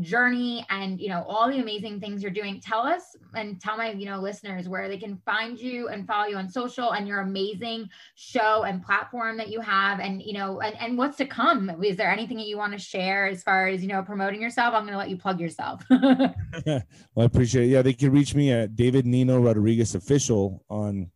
journey 0.01 0.65
and 0.69 0.99
you 0.99 1.07
know 1.07 1.23
all 1.27 1.47
the 1.49 1.59
amazing 1.59 1.99
things 1.99 2.21
you're 2.21 2.31
doing. 2.31 2.59
Tell 2.59 2.81
us 2.81 3.15
and 3.35 3.61
tell 3.61 3.77
my 3.77 3.91
you 3.91 4.05
know 4.05 4.19
listeners 4.19 4.67
where 4.67 4.87
they 4.87 4.97
can 4.97 5.17
find 5.17 5.59
you 5.59 5.89
and 5.89 6.07
follow 6.07 6.27
you 6.27 6.37
on 6.37 6.49
social 6.49 6.93
and 6.93 7.07
your 7.07 7.19
amazing 7.21 7.89
show 8.15 8.63
and 8.63 8.83
platform 8.83 9.37
that 9.37 9.49
you 9.49 9.61
have 9.61 9.99
and 9.99 10.21
you 10.21 10.33
know 10.33 10.61
and, 10.61 10.75
and 10.79 10.97
what's 10.97 11.17
to 11.17 11.25
come. 11.25 11.69
Is 11.83 11.95
there 11.97 12.09
anything 12.09 12.37
that 12.37 12.47
you 12.47 12.57
want 12.57 12.73
to 12.73 12.79
share 12.79 13.27
as 13.27 13.43
far 13.43 13.67
as 13.67 13.81
you 13.81 13.87
know 13.87 14.01
promoting 14.01 14.41
yourself? 14.41 14.73
I'm 14.73 14.83
going 14.83 14.93
to 14.93 14.97
let 14.97 15.09
you 15.09 15.17
plug 15.17 15.39
yourself. 15.39 15.83
Well 17.15 17.23
i 17.23 17.25
appreciate 17.25 17.65
it. 17.65 17.67
Yeah 17.67 17.81
they 17.81 17.93
can 17.93 18.11
reach 18.11 18.33
me 18.35 18.51
at 18.51 18.75
david 18.75 19.05
nino 19.05 19.39
rodriguez 19.39 19.95
official 19.95 20.63
on 20.69 21.11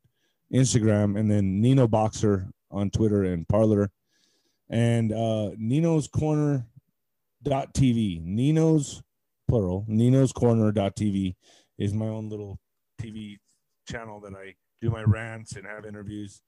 instagram 0.53 1.17
and 1.19 1.29
then 1.29 1.61
nino 1.61 1.87
boxer 1.87 2.47
on 2.71 2.89
twitter 2.89 3.23
and 3.23 3.47
Parler 3.47 3.89
and 4.69 5.11
uh 5.11 5.51
nino's 5.57 6.07
corner 6.07 6.65
TV. 7.49 8.23
Nino's 8.23 9.01
plural. 9.47 9.85
Nino's 9.87 10.31
Corner 10.31 10.71
dot 10.71 10.95
TV 10.95 11.35
is 11.77 11.93
my 11.93 12.07
own 12.07 12.29
little 12.29 12.59
TV 13.01 13.37
channel 13.87 14.19
that 14.21 14.33
I 14.33 14.55
do 14.81 14.89
my 14.89 15.03
rants 15.03 15.55
and 15.55 15.65
have 15.65 15.85
interviews. 15.85 16.41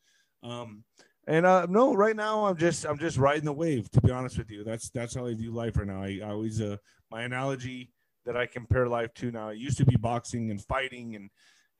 Um, 0.44 0.84
and 1.28 1.46
uh, 1.46 1.68
no, 1.70 1.94
right 1.94 2.16
now 2.16 2.46
I'm 2.46 2.58
just 2.58 2.86
I'm 2.86 2.98
just 2.98 3.18
riding 3.18 3.46
the 3.46 3.54
wave. 3.54 3.90
To 3.92 4.02
be 4.02 4.12
honest 4.12 4.38
with 4.38 4.50
you, 4.50 4.64
that's 4.64 4.90
that's 4.90 5.16
how 5.16 5.28
I 5.28 5.34
view 5.34 5.52
life 5.52 5.78
right 5.78 5.88
now. 5.88 6.02
I, 6.02 6.20
I 6.24 6.32
always 6.32 6.62
uh, 6.62 6.78
my 7.12 7.24
analogy 7.24 7.92
that 8.26 8.36
I 8.36 8.46
compare 8.46 8.88
life 8.88 9.14
to 9.16 9.32
now. 9.32 9.50
It 9.50 9.58
used 9.58 9.78
to 9.78 9.86
be 9.86 9.96
boxing 9.96 10.50
and 10.52 10.62
fighting, 10.62 11.16
and 11.16 11.30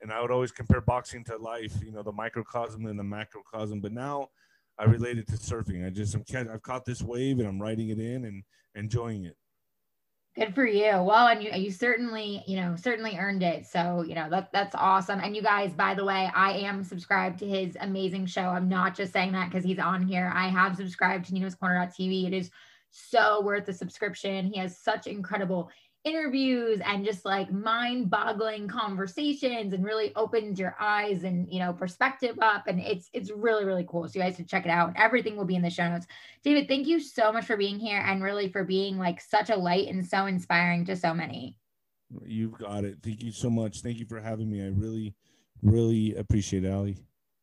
and 0.02 0.12
I 0.12 0.20
would 0.22 0.30
always 0.30 0.52
compare 0.52 0.80
boxing 0.80 1.24
to 1.24 1.36
life. 1.36 1.74
You 1.82 1.92
know, 1.92 2.02
the 2.02 2.12
microcosm 2.12 2.86
and 2.86 2.98
the 2.98 3.04
macrocosm. 3.04 3.80
But 3.80 3.92
now 3.92 4.28
I 4.80 4.84
relate 4.84 5.18
it 5.18 5.28
to 5.28 5.34
surfing. 5.34 5.86
I 5.86 5.90
just 5.90 6.14
I'm 6.14 6.24
I've 6.50 6.62
caught 6.62 6.86
this 6.86 7.02
wave 7.02 7.38
and 7.38 7.46
I'm 7.46 7.60
riding 7.60 7.90
it 7.90 7.98
in 7.98 8.24
and 8.24 8.42
enjoying 8.74 9.24
it. 9.24 9.36
Good 10.34 10.54
for 10.54 10.64
you. 10.64 11.02
Well, 11.02 11.28
and 11.28 11.42
you 11.42 11.50
you 11.52 11.70
certainly, 11.70 12.42
you 12.46 12.56
know, 12.56 12.74
certainly 12.76 13.18
earned 13.18 13.42
it. 13.42 13.66
So, 13.66 14.02
you 14.06 14.14
know, 14.14 14.30
that 14.30 14.50
that's 14.52 14.74
awesome. 14.74 15.20
And 15.20 15.36
you 15.36 15.42
guys, 15.42 15.74
by 15.74 15.92
the 15.94 16.04
way, 16.04 16.30
I 16.34 16.52
am 16.52 16.82
subscribed 16.82 17.40
to 17.40 17.46
his 17.46 17.76
amazing 17.80 18.24
show. 18.24 18.42
I'm 18.42 18.68
not 18.68 18.96
just 18.96 19.12
saying 19.12 19.32
that 19.32 19.50
because 19.50 19.64
he's 19.64 19.78
on 19.78 20.06
here. 20.06 20.32
I 20.34 20.48
have 20.48 20.76
subscribed 20.76 21.26
to 21.26 21.34
Nino's 21.34 21.56
Corner 21.56 21.84
TV. 21.86 22.26
It 22.26 22.32
is 22.32 22.50
so 22.90 23.42
worth 23.42 23.66
the 23.66 23.72
subscription. 23.74 24.46
He 24.46 24.58
has 24.60 24.78
such 24.78 25.06
incredible 25.06 25.70
interviews 26.04 26.80
and 26.84 27.04
just 27.04 27.24
like 27.24 27.52
mind-boggling 27.52 28.66
conversations 28.68 29.74
and 29.74 29.84
really 29.84 30.12
opens 30.16 30.58
your 30.58 30.74
eyes 30.80 31.24
and 31.24 31.46
you 31.52 31.58
know 31.58 31.74
perspective 31.74 32.38
up 32.40 32.66
and 32.68 32.80
it's 32.80 33.10
it's 33.12 33.30
really 33.30 33.64
really 33.64 33.86
cool. 33.88 34.08
So 34.08 34.18
you 34.18 34.24
guys 34.24 34.36
should 34.36 34.48
check 34.48 34.64
it 34.64 34.70
out. 34.70 34.94
Everything 34.96 35.36
will 35.36 35.44
be 35.44 35.56
in 35.56 35.62
the 35.62 35.70
show 35.70 35.88
notes. 35.88 36.06
David 36.42 36.68
thank 36.68 36.86
you 36.86 37.00
so 37.00 37.32
much 37.32 37.44
for 37.44 37.56
being 37.56 37.78
here 37.78 38.02
and 38.06 38.22
really 38.22 38.50
for 38.50 38.64
being 38.64 38.98
like 38.98 39.20
such 39.20 39.50
a 39.50 39.56
light 39.56 39.88
and 39.88 40.06
so 40.06 40.26
inspiring 40.26 40.84
to 40.86 40.96
so 40.96 41.12
many. 41.12 41.56
You've 42.24 42.58
got 42.58 42.84
it. 42.84 42.98
Thank 43.02 43.22
you 43.22 43.32
so 43.32 43.50
much. 43.50 43.82
Thank 43.82 43.98
you 43.98 44.06
for 44.06 44.20
having 44.20 44.50
me. 44.50 44.62
I 44.62 44.68
really 44.68 45.14
really 45.62 46.14
appreciate 46.14 46.64
it 46.64 46.72
ali 46.72 46.96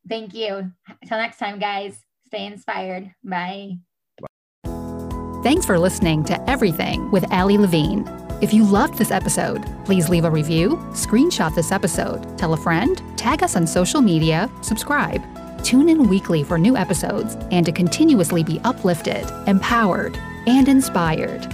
thank 0.08 0.34
you. 0.34 0.72
Until 1.02 1.18
next 1.18 1.38
time 1.38 1.60
guys. 1.60 2.00
Stay 2.28 2.46
inspired. 2.46 3.14
Bye. 3.24 3.78
Thanks 5.44 5.66
for 5.66 5.80
listening 5.80 6.26
to 6.26 6.50
Everything 6.50 7.10
with 7.12 7.32
Ali 7.32 7.58
Levine. 7.58 8.27
If 8.40 8.54
you 8.54 8.64
loved 8.64 9.00
this 9.00 9.10
episode, 9.10 9.66
please 9.84 10.10
leave 10.10 10.24
a 10.24 10.30
review, 10.30 10.78
screenshot 10.92 11.56
this 11.56 11.72
episode, 11.72 12.38
tell 12.38 12.54
a 12.54 12.58
friend, 12.58 13.02
tag 13.18 13.42
us 13.42 13.56
on 13.56 13.66
social 13.66 14.00
media, 14.00 14.48
subscribe. 14.62 15.24
Tune 15.64 15.90
in 15.90 16.08
weekly 16.08 16.44
for 16.44 16.60
new 16.60 16.78
episodes 16.78 17.36
and 17.50 17.66
to 17.66 17.72
continuously 17.72 18.44
be 18.44 18.62
uplifted, 18.64 19.26
empowered, 19.48 20.20
and 20.46 20.70
inspired. 20.70 21.52